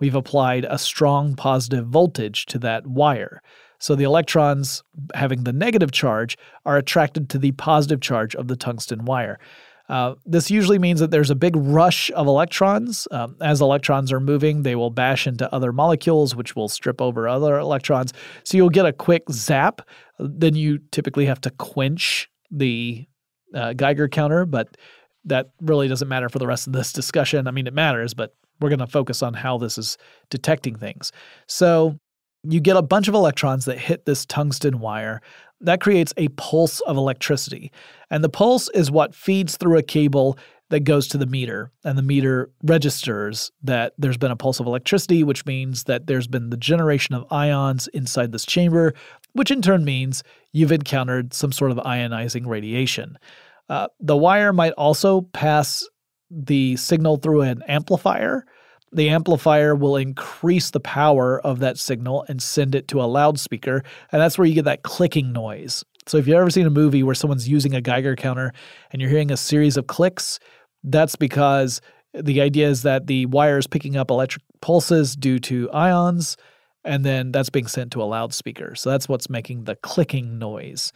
we've 0.00 0.14
applied 0.14 0.66
a 0.68 0.78
strong 0.78 1.34
positive 1.34 1.86
voltage 1.86 2.46
to 2.46 2.58
that 2.60 2.86
wire. 2.86 3.42
So 3.78 3.94
the 3.94 4.04
electrons 4.04 4.82
having 5.14 5.44
the 5.44 5.52
negative 5.52 5.90
charge 5.90 6.38
are 6.64 6.76
attracted 6.76 7.28
to 7.30 7.38
the 7.38 7.52
positive 7.52 8.00
charge 8.00 8.34
of 8.36 8.48
the 8.48 8.56
tungsten 8.56 9.04
wire. 9.04 9.38
Uh, 9.92 10.14
this 10.24 10.50
usually 10.50 10.78
means 10.78 11.00
that 11.00 11.10
there's 11.10 11.28
a 11.28 11.34
big 11.34 11.54
rush 11.54 12.10
of 12.12 12.26
electrons. 12.26 13.06
Um, 13.10 13.36
as 13.42 13.60
electrons 13.60 14.10
are 14.10 14.20
moving, 14.20 14.62
they 14.62 14.74
will 14.74 14.88
bash 14.88 15.26
into 15.26 15.52
other 15.54 15.70
molecules, 15.70 16.34
which 16.34 16.56
will 16.56 16.70
strip 16.70 17.02
over 17.02 17.28
other 17.28 17.58
electrons. 17.58 18.14
So 18.42 18.56
you'll 18.56 18.70
get 18.70 18.86
a 18.86 18.94
quick 18.94 19.24
zap. 19.30 19.82
Then 20.18 20.56
you 20.56 20.78
typically 20.92 21.26
have 21.26 21.42
to 21.42 21.50
quench 21.50 22.30
the 22.50 23.06
uh, 23.54 23.74
Geiger 23.74 24.08
counter, 24.08 24.46
but 24.46 24.78
that 25.26 25.50
really 25.60 25.88
doesn't 25.88 26.08
matter 26.08 26.30
for 26.30 26.38
the 26.38 26.46
rest 26.46 26.66
of 26.66 26.72
this 26.72 26.90
discussion. 26.94 27.46
I 27.46 27.50
mean, 27.50 27.66
it 27.66 27.74
matters, 27.74 28.14
but 28.14 28.34
we're 28.62 28.70
going 28.70 28.78
to 28.78 28.86
focus 28.86 29.22
on 29.22 29.34
how 29.34 29.58
this 29.58 29.76
is 29.76 29.98
detecting 30.30 30.74
things. 30.74 31.12
So 31.48 31.98
you 32.44 32.60
get 32.60 32.78
a 32.78 32.82
bunch 32.82 33.08
of 33.08 33.14
electrons 33.14 33.66
that 33.66 33.78
hit 33.78 34.06
this 34.06 34.24
tungsten 34.24 34.80
wire. 34.80 35.20
That 35.62 35.80
creates 35.80 36.12
a 36.16 36.28
pulse 36.28 36.80
of 36.80 36.96
electricity. 36.96 37.72
And 38.10 38.22
the 38.22 38.28
pulse 38.28 38.68
is 38.70 38.90
what 38.90 39.14
feeds 39.14 39.56
through 39.56 39.78
a 39.78 39.82
cable 39.82 40.38
that 40.70 40.80
goes 40.80 41.06
to 41.08 41.18
the 41.18 41.26
meter. 41.26 41.70
And 41.84 41.98
the 41.98 42.02
meter 42.02 42.50
registers 42.64 43.50
that 43.62 43.92
there's 43.98 44.16
been 44.16 44.30
a 44.30 44.36
pulse 44.36 44.58
of 44.58 44.66
electricity, 44.66 45.22
which 45.22 45.44
means 45.44 45.84
that 45.84 46.06
there's 46.06 46.26
been 46.26 46.50
the 46.50 46.56
generation 46.56 47.14
of 47.14 47.26
ions 47.30 47.88
inside 47.88 48.32
this 48.32 48.46
chamber, 48.46 48.94
which 49.34 49.50
in 49.50 49.60
turn 49.62 49.84
means 49.84 50.22
you've 50.52 50.72
encountered 50.72 51.34
some 51.34 51.52
sort 51.52 51.70
of 51.70 51.76
ionizing 51.78 52.46
radiation. 52.46 53.18
Uh, 53.68 53.88
the 54.00 54.16
wire 54.16 54.52
might 54.52 54.72
also 54.72 55.22
pass 55.32 55.86
the 56.30 56.76
signal 56.76 57.18
through 57.18 57.42
an 57.42 57.62
amplifier. 57.68 58.46
The 58.94 59.08
amplifier 59.08 59.74
will 59.74 59.96
increase 59.96 60.70
the 60.70 60.80
power 60.80 61.40
of 61.40 61.60
that 61.60 61.78
signal 61.78 62.26
and 62.28 62.42
send 62.42 62.74
it 62.74 62.88
to 62.88 63.00
a 63.00 63.04
loudspeaker, 63.04 63.82
and 64.10 64.20
that's 64.20 64.36
where 64.36 64.46
you 64.46 64.54
get 64.54 64.66
that 64.66 64.82
clicking 64.82 65.32
noise. 65.32 65.82
So 66.06 66.18
if 66.18 66.26
you've 66.26 66.36
ever 66.36 66.50
seen 66.50 66.66
a 66.66 66.70
movie 66.70 67.02
where 67.02 67.14
someone's 67.14 67.48
using 67.48 67.74
a 67.74 67.80
Geiger 67.80 68.16
counter 68.16 68.52
and 68.90 69.00
you're 69.00 69.10
hearing 69.10 69.30
a 69.30 69.36
series 69.36 69.76
of 69.76 69.86
clicks, 69.86 70.38
that's 70.84 71.16
because 71.16 71.80
the 72.12 72.42
idea 72.42 72.68
is 72.68 72.82
that 72.82 73.06
the 73.06 73.26
wire 73.26 73.56
is 73.56 73.66
picking 73.66 73.96
up 73.96 74.10
electric 74.10 74.42
pulses 74.60 75.16
due 75.16 75.38
to 75.38 75.70
ions, 75.70 76.36
and 76.84 77.04
then 77.04 77.32
that's 77.32 77.50
being 77.50 77.68
sent 77.68 77.92
to 77.92 78.02
a 78.02 78.04
loudspeaker. 78.04 78.74
So 78.74 78.90
that's 78.90 79.08
what's 79.08 79.30
making 79.30 79.64
the 79.64 79.76
clicking 79.76 80.38
noise. 80.38 80.92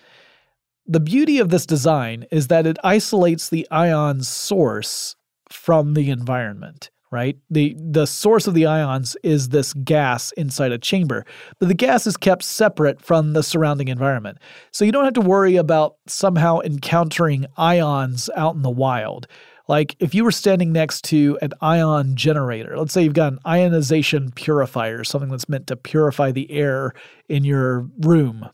The 0.87 1.01
beauty 1.01 1.39
of 1.39 1.49
this 1.49 1.65
design 1.65 2.27
is 2.31 2.49
that 2.49 2.67
it 2.67 2.77
isolates 2.85 3.49
the 3.49 3.67
ion 3.71 4.23
source 4.23 5.17
from 5.49 5.95
the 5.95 6.11
environment 6.11 6.91
right? 7.11 7.37
The 7.51 7.77
the 7.79 8.07
source 8.07 8.47
of 8.47 8.55
the 8.55 8.67
ions 8.67 9.17
is 9.23 9.49
this 9.49 9.73
gas 9.73 10.33
inside 10.33 10.73
a 10.73 10.79
chamber, 10.79 11.25
but 11.59 11.69
the 11.69 11.75
gas 11.75 12.07
is 12.07 12.17
kept 12.17 12.43
separate 12.43 13.01
from 13.01 13.33
the 13.33 13.43
surrounding 13.43 13.89
environment. 13.89 14.39
So 14.73 14.85
you 14.85 14.93
don't 14.93 15.05
have 15.05 15.15
to 15.15 15.21
worry 15.21 15.57
about 15.57 15.97
somehow 16.07 16.61
encountering 16.61 17.47
ions 17.57 18.29
out 18.37 18.55
in 18.55 18.63
the 18.63 18.71
wild. 18.71 19.27
Like 19.69 19.97
if 19.99 20.15
you 20.15 20.25
were 20.25 20.33
standing 20.33 20.73
next 20.73 21.05
to 21.07 21.39
an 21.43 21.53
ion 21.61 22.15
generator, 22.15 22.79
let's 22.79 22.93
say 22.93 23.03
you've 23.03 23.15
got 23.15 23.33
an 23.33 23.39
ionization 23.47 24.31
purifier, 24.33 25.03
something 25.03 25.31
that's 25.31 25.49
meant 25.49 25.67
to 25.69 25.77
purify 25.77 26.31
the 26.31 26.51
air 26.51 26.93
in 27.29 27.45
your 27.45 27.89
room, 28.01 28.49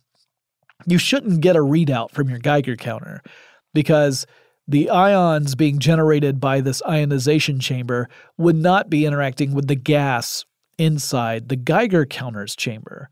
you 0.87 0.99
shouldn't 0.99 1.41
get 1.41 1.57
a 1.57 1.61
readout 1.61 2.11
from 2.11 2.29
your 2.29 2.39
Geiger 2.39 2.77
counter 2.77 3.23
because 3.75 4.27
the 4.73 4.89
ions 4.91 5.55
being 5.55 5.79
generated 5.79 6.41
by 6.41 6.61
this 6.61 6.83
ionization 6.89 7.61
chamber 7.61 8.09
would 8.39 8.57
not 8.57 8.89
be 8.89 9.05
interacting 9.05 9.55
with 9.55 9.69
the 9.69 9.75
gas 9.77 10.45
inside 10.79 11.49
the 11.49 11.57
Geiger 11.57 12.07
counter's 12.07 12.57
chamber. 12.57 13.11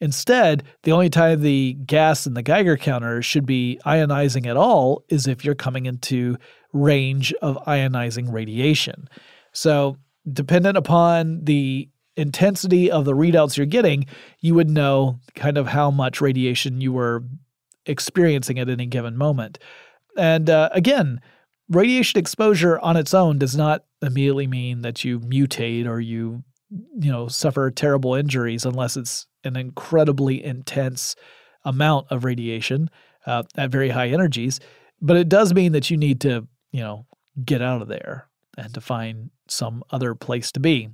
Instead, 0.00 0.62
the 0.84 0.92
only 0.92 1.10
time 1.10 1.40
the 1.40 1.74
gas 1.86 2.26
in 2.26 2.34
the 2.34 2.42
Geiger 2.42 2.76
counter 2.76 3.20
should 3.20 3.44
be 3.44 3.80
ionizing 3.84 4.46
at 4.46 4.56
all 4.56 5.04
is 5.08 5.26
if 5.26 5.44
you're 5.44 5.54
coming 5.56 5.86
into 5.86 6.36
range 6.72 7.32
of 7.42 7.58
ionizing 7.66 8.32
radiation. 8.32 9.08
So, 9.52 9.96
dependent 10.32 10.76
upon 10.76 11.44
the 11.44 11.88
intensity 12.16 12.90
of 12.90 13.04
the 13.04 13.12
readouts 13.12 13.56
you're 13.56 13.66
getting, 13.66 14.06
you 14.38 14.54
would 14.54 14.70
know 14.70 15.18
kind 15.34 15.58
of 15.58 15.66
how 15.66 15.90
much 15.90 16.20
radiation 16.20 16.80
you 16.80 16.92
were 16.92 17.24
experiencing 17.86 18.60
at 18.60 18.68
any 18.68 18.86
given 18.86 19.16
moment. 19.16 19.58
And 20.16 20.50
uh, 20.50 20.68
again, 20.72 21.20
radiation 21.68 22.18
exposure 22.18 22.78
on 22.80 22.96
its 22.96 23.14
own 23.14 23.38
does 23.38 23.56
not 23.56 23.84
immediately 24.00 24.46
mean 24.46 24.82
that 24.82 25.04
you 25.04 25.20
mutate 25.20 25.86
or 25.86 26.00
you 26.00 26.42
you 26.98 27.10
know 27.10 27.28
suffer 27.28 27.70
terrible 27.70 28.14
injuries 28.14 28.64
unless 28.64 28.96
it's 28.96 29.26
an 29.44 29.56
incredibly 29.56 30.42
intense 30.42 31.14
amount 31.64 32.06
of 32.10 32.24
radiation 32.24 32.88
uh, 33.26 33.42
at 33.56 33.70
very 33.70 33.90
high 33.90 34.08
energies 34.08 34.58
but 35.00 35.16
it 35.16 35.28
does 35.28 35.52
mean 35.52 35.72
that 35.72 35.90
you 35.90 35.96
need 35.98 36.20
to 36.20 36.46
you 36.72 36.80
know 36.80 37.06
get 37.44 37.60
out 37.60 37.82
of 37.82 37.88
there 37.88 38.26
and 38.56 38.72
to 38.72 38.80
find 38.80 39.30
some 39.48 39.84
other 39.90 40.14
place 40.14 40.50
to 40.50 40.60
be 40.60 40.88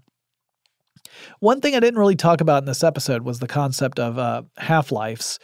one 1.41 1.61
thing 1.61 1.75
I 1.75 1.81
didn't 1.81 1.99
really 1.99 2.17
talk 2.17 2.41
about 2.41 2.63
in 2.63 2.67
this 2.67 2.85
episode 2.85 3.23
was 3.23 3.39
the 3.39 3.47
concept 3.47 3.99
of 3.99 4.19
uh, 4.19 4.43
half 4.59 4.93
lives. 4.93 5.39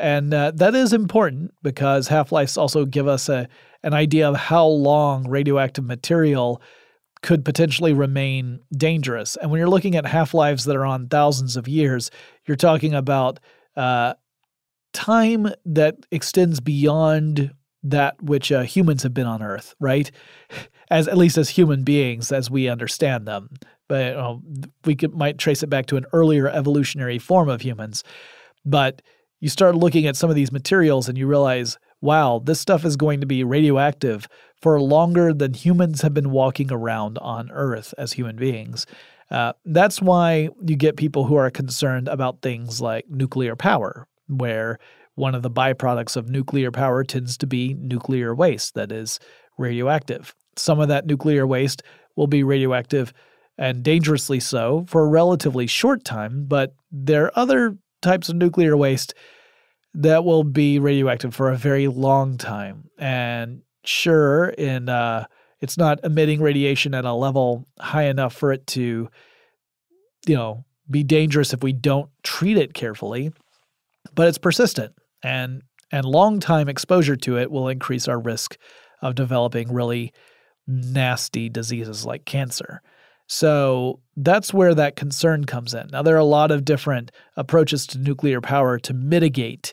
And 0.00 0.32
uh, 0.32 0.52
that 0.54 0.74
is 0.74 0.92
important 0.92 1.52
because 1.62 2.08
half 2.08 2.32
lives 2.32 2.56
also 2.56 2.84
give 2.84 3.06
us 3.06 3.28
a, 3.28 3.48
an 3.82 3.94
idea 3.94 4.28
of 4.28 4.36
how 4.36 4.66
long 4.66 5.28
radioactive 5.28 5.84
material 5.84 6.60
could 7.22 7.44
potentially 7.44 7.92
remain 7.92 8.60
dangerous. 8.76 9.36
And 9.36 9.50
when 9.50 9.58
you're 9.58 9.68
looking 9.68 9.94
at 9.94 10.06
half 10.06 10.32
lives 10.32 10.64
that 10.64 10.76
are 10.76 10.86
on 10.86 11.08
thousands 11.08 11.56
of 11.56 11.68
years, 11.68 12.10
you're 12.46 12.56
talking 12.56 12.94
about 12.94 13.40
uh, 13.76 14.14
time 14.92 15.48
that 15.66 15.96
extends 16.10 16.60
beyond 16.60 17.52
that 17.82 18.22
which 18.22 18.50
uh, 18.50 18.62
humans 18.62 19.02
have 19.02 19.14
been 19.14 19.26
on 19.26 19.42
Earth, 19.42 19.74
right? 19.80 20.10
As 20.90 21.06
at 21.06 21.16
least 21.16 21.38
as 21.38 21.50
human 21.50 21.84
beings, 21.84 22.32
as 22.32 22.50
we 22.50 22.68
understand 22.68 23.24
them 23.28 23.50
but 23.90 24.14
uh, 24.14 24.36
we 24.84 24.94
could, 24.94 25.12
might 25.14 25.36
trace 25.36 25.64
it 25.64 25.66
back 25.66 25.86
to 25.86 25.96
an 25.96 26.06
earlier 26.12 26.48
evolutionary 26.48 27.18
form 27.18 27.48
of 27.48 27.60
humans. 27.60 28.04
But 28.64 29.02
you 29.40 29.48
start 29.48 29.74
looking 29.74 30.06
at 30.06 30.16
some 30.16 30.30
of 30.30 30.36
these 30.36 30.52
materials 30.52 31.08
and 31.08 31.18
you 31.18 31.26
realize, 31.26 31.78
wow, 32.00 32.40
this 32.44 32.60
stuff 32.60 32.84
is 32.84 32.96
going 32.96 33.20
to 33.20 33.26
be 33.26 33.42
radioactive 33.42 34.28
for 34.60 34.80
longer 34.80 35.32
than 35.32 35.54
humans 35.54 36.02
have 36.02 36.14
been 36.14 36.30
walking 36.30 36.70
around 36.70 37.18
on 37.18 37.50
Earth 37.50 37.94
as 37.98 38.12
human 38.12 38.36
beings. 38.36 38.86
Uh, 39.30 39.52
that's 39.64 40.02
why 40.02 40.48
you 40.64 40.76
get 40.76 40.96
people 40.96 41.24
who 41.24 41.36
are 41.36 41.50
concerned 41.50 42.08
about 42.08 42.42
things 42.42 42.80
like 42.80 43.08
nuclear 43.08 43.56
power, 43.56 44.06
where 44.28 44.78
one 45.14 45.34
of 45.34 45.42
the 45.42 45.50
byproducts 45.50 46.16
of 46.16 46.28
nuclear 46.28 46.70
power 46.70 47.04
tends 47.04 47.36
to 47.38 47.46
be 47.46 47.74
nuclear 47.74 48.34
waste 48.34 48.74
that 48.74 48.92
is 48.92 49.20
radioactive. 49.56 50.34
Some 50.56 50.80
of 50.80 50.88
that 50.88 51.06
nuclear 51.06 51.46
waste 51.46 51.82
will 52.16 52.26
be 52.26 52.42
radioactive 52.42 53.12
and 53.56 53.82
dangerously 53.82 54.40
so 54.40 54.84
for 54.88 55.02
a 55.02 55.08
relatively 55.08 55.66
short 55.66 56.04
time, 56.04 56.46
but 56.48 56.74
there 56.90 57.26
are 57.26 57.38
other 57.38 57.76
types 58.02 58.28
of 58.28 58.36
nuclear 58.36 58.76
waste 58.76 59.14
that 59.94 60.24
will 60.24 60.44
be 60.44 60.78
radioactive 60.78 61.34
for 61.34 61.50
a 61.50 61.56
very 61.56 61.88
long 61.88 62.38
time. 62.38 62.88
And 62.98 63.62
sure, 63.84 64.50
in 64.50 64.88
uh, 64.88 65.26
it's 65.60 65.76
not 65.76 66.04
emitting 66.04 66.40
radiation 66.40 66.94
at 66.94 67.04
a 67.04 67.12
level 67.12 67.66
high 67.78 68.04
enough 68.04 68.34
for 68.34 68.52
it 68.52 68.66
to, 68.68 69.08
you 70.26 70.34
know, 70.34 70.64
be 70.90 71.02
dangerous 71.02 71.52
if 71.52 71.62
we 71.62 71.72
don't 71.72 72.10
treat 72.22 72.56
it 72.56 72.74
carefully, 72.74 73.32
but 74.14 74.28
it's 74.28 74.38
persistent 74.38 74.94
and 75.22 75.62
and 75.92 76.04
long 76.04 76.38
time 76.38 76.68
exposure 76.68 77.16
to 77.16 77.36
it 77.36 77.50
will 77.50 77.68
increase 77.68 78.06
our 78.06 78.18
risk 78.18 78.56
of 79.02 79.14
developing 79.14 79.72
really 79.72 80.12
nasty 80.66 81.48
diseases 81.48 82.06
like 82.06 82.24
cancer. 82.24 82.80
So 83.32 84.00
that's 84.16 84.52
where 84.52 84.74
that 84.74 84.96
concern 84.96 85.44
comes 85.44 85.72
in. 85.72 85.86
Now, 85.92 86.02
there 86.02 86.16
are 86.16 86.18
a 86.18 86.24
lot 86.24 86.50
of 86.50 86.64
different 86.64 87.12
approaches 87.36 87.86
to 87.86 87.98
nuclear 87.98 88.40
power 88.40 88.76
to 88.80 88.92
mitigate 88.92 89.72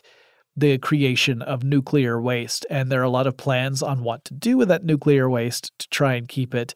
the 0.56 0.78
creation 0.78 1.42
of 1.42 1.64
nuclear 1.64 2.22
waste. 2.22 2.66
And 2.70 2.88
there 2.88 3.00
are 3.00 3.04
a 3.04 3.10
lot 3.10 3.26
of 3.26 3.36
plans 3.36 3.82
on 3.82 4.04
what 4.04 4.24
to 4.26 4.34
do 4.34 4.56
with 4.56 4.68
that 4.68 4.84
nuclear 4.84 5.28
waste 5.28 5.76
to 5.80 5.88
try 5.88 6.14
and 6.14 6.28
keep 6.28 6.54
it 6.54 6.72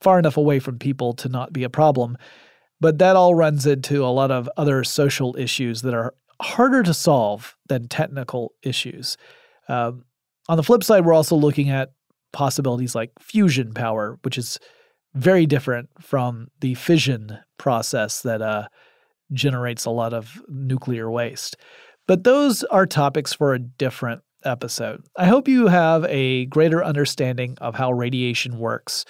far 0.00 0.20
enough 0.20 0.36
away 0.36 0.60
from 0.60 0.78
people 0.78 1.12
to 1.14 1.28
not 1.28 1.52
be 1.52 1.64
a 1.64 1.68
problem. 1.68 2.16
But 2.80 2.98
that 2.98 3.16
all 3.16 3.34
runs 3.34 3.66
into 3.66 4.04
a 4.04 4.14
lot 4.14 4.30
of 4.30 4.48
other 4.56 4.84
social 4.84 5.36
issues 5.36 5.82
that 5.82 5.92
are 5.92 6.14
harder 6.40 6.84
to 6.84 6.94
solve 6.94 7.56
than 7.66 7.88
technical 7.88 8.54
issues. 8.62 9.16
Um, 9.68 10.04
on 10.48 10.56
the 10.56 10.62
flip 10.62 10.84
side, 10.84 11.04
we're 11.04 11.14
also 11.14 11.34
looking 11.34 11.70
at 11.70 11.90
possibilities 12.32 12.94
like 12.94 13.10
fusion 13.18 13.74
power, 13.74 14.20
which 14.22 14.38
is 14.38 14.60
very 15.14 15.46
different 15.46 15.90
from 16.00 16.48
the 16.60 16.74
fission 16.74 17.38
process 17.58 18.22
that 18.22 18.42
uh, 18.42 18.68
generates 19.32 19.84
a 19.84 19.90
lot 19.90 20.12
of 20.14 20.40
nuclear 20.48 21.10
waste. 21.10 21.56
But 22.06 22.24
those 22.24 22.64
are 22.64 22.86
topics 22.86 23.32
for 23.32 23.54
a 23.54 23.58
different 23.58 24.22
episode. 24.44 25.04
I 25.16 25.26
hope 25.26 25.48
you 25.48 25.68
have 25.68 26.04
a 26.06 26.46
greater 26.46 26.84
understanding 26.84 27.56
of 27.60 27.74
how 27.74 27.92
radiation 27.92 28.58
works 28.58 29.04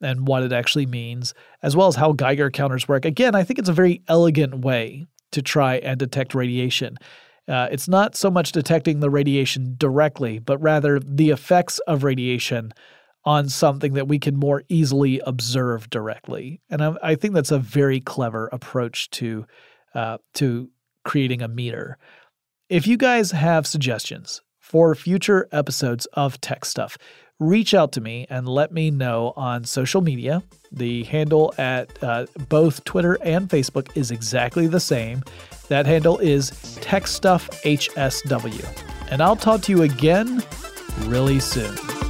and 0.00 0.28
what 0.28 0.42
it 0.42 0.52
actually 0.52 0.86
means, 0.86 1.32
as 1.62 1.74
well 1.74 1.86
as 1.86 1.96
how 1.96 2.12
Geiger 2.12 2.50
counters 2.50 2.86
work. 2.86 3.04
Again, 3.04 3.34
I 3.34 3.44
think 3.44 3.58
it's 3.58 3.68
a 3.68 3.72
very 3.72 4.02
elegant 4.08 4.64
way 4.64 5.06
to 5.32 5.40
try 5.40 5.76
and 5.76 5.98
detect 5.98 6.34
radiation. 6.34 6.98
Uh, 7.48 7.68
it's 7.70 7.88
not 7.88 8.16
so 8.16 8.30
much 8.30 8.52
detecting 8.52 9.00
the 9.00 9.10
radiation 9.10 9.74
directly, 9.78 10.38
but 10.38 10.58
rather 10.58 10.98
the 11.00 11.30
effects 11.30 11.78
of 11.80 12.04
radiation 12.04 12.72
on 13.24 13.48
something 13.48 13.94
that 13.94 14.08
we 14.08 14.18
can 14.18 14.36
more 14.36 14.62
easily 14.68 15.20
observe 15.20 15.88
directly. 15.90 16.60
And 16.68 16.84
I, 16.84 16.94
I 17.02 17.14
think 17.14 17.34
that's 17.34 17.50
a 17.50 17.58
very 17.58 18.00
clever 18.00 18.48
approach 18.52 19.10
to 19.10 19.46
uh, 19.94 20.18
to 20.34 20.68
creating 21.04 21.42
a 21.42 21.48
meter. 21.48 21.98
If 22.68 22.86
you 22.86 22.96
guys 22.96 23.30
have 23.30 23.66
suggestions 23.66 24.42
for 24.58 24.94
future 24.94 25.48
episodes 25.52 26.06
of 26.14 26.40
Tech 26.40 26.64
Stuff, 26.64 26.96
reach 27.38 27.74
out 27.74 27.92
to 27.92 28.00
me 28.00 28.26
and 28.30 28.48
let 28.48 28.72
me 28.72 28.90
know 28.90 29.34
on 29.36 29.64
social 29.64 30.00
media. 30.00 30.42
The 30.72 31.04
handle 31.04 31.54
at 31.58 32.02
uh, 32.02 32.26
both 32.48 32.82
Twitter 32.84 33.18
and 33.22 33.48
Facebook 33.48 33.96
is 33.96 34.10
exactly 34.10 34.66
the 34.66 34.80
same. 34.80 35.22
That 35.68 35.86
handle 35.86 36.18
is 36.18 36.50
TechStuffHSW. 36.80 39.10
And 39.10 39.22
I'll 39.22 39.36
talk 39.36 39.62
to 39.62 39.72
you 39.72 39.82
again 39.82 40.42
really 41.06 41.38
soon. 41.38 42.03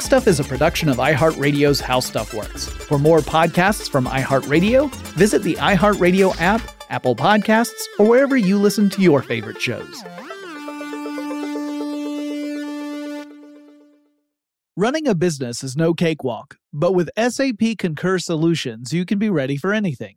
Tech 0.00 0.06
Stuff 0.06 0.28
is 0.28 0.40
a 0.40 0.44
production 0.44 0.88
of 0.88 0.96
iHeartRadio's 0.96 1.78
How 1.78 2.00
Stuff 2.00 2.32
Works. 2.32 2.64
For 2.64 2.98
more 2.98 3.18
podcasts 3.18 3.86
from 3.86 4.06
iHeartRadio, 4.06 4.90
visit 5.12 5.42
the 5.42 5.56
iHeartRadio 5.56 6.34
app, 6.40 6.62
Apple 6.88 7.14
Podcasts, 7.14 7.82
or 7.98 8.06
wherever 8.06 8.34
you 8.34 8.58
listen 8.58 8.88
to 8.88 9.02
your 9.02 9.20
favorite 9.20 9.60
shows. 9.60 10.02
Running 14.74 15.06
a 15.06 15.14
business 15.14 15.62
is 15.62 15.76
no 15.76 15.92
cakewalk, 15.92 16.56
but 16.72 16.92
with 16.92 17.10
SAP 17.18 17.76
Concur 17.78 18.18
Solutions, 18.18 18.94
you 18.94 19.04
can 19.04 19.18
be 19.18 19.28
ready 19.28 19.58
for 19.58 19.74
anything. 19.74 20.16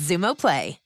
Xumo 0.01 0.35
Play. 0.35 0.79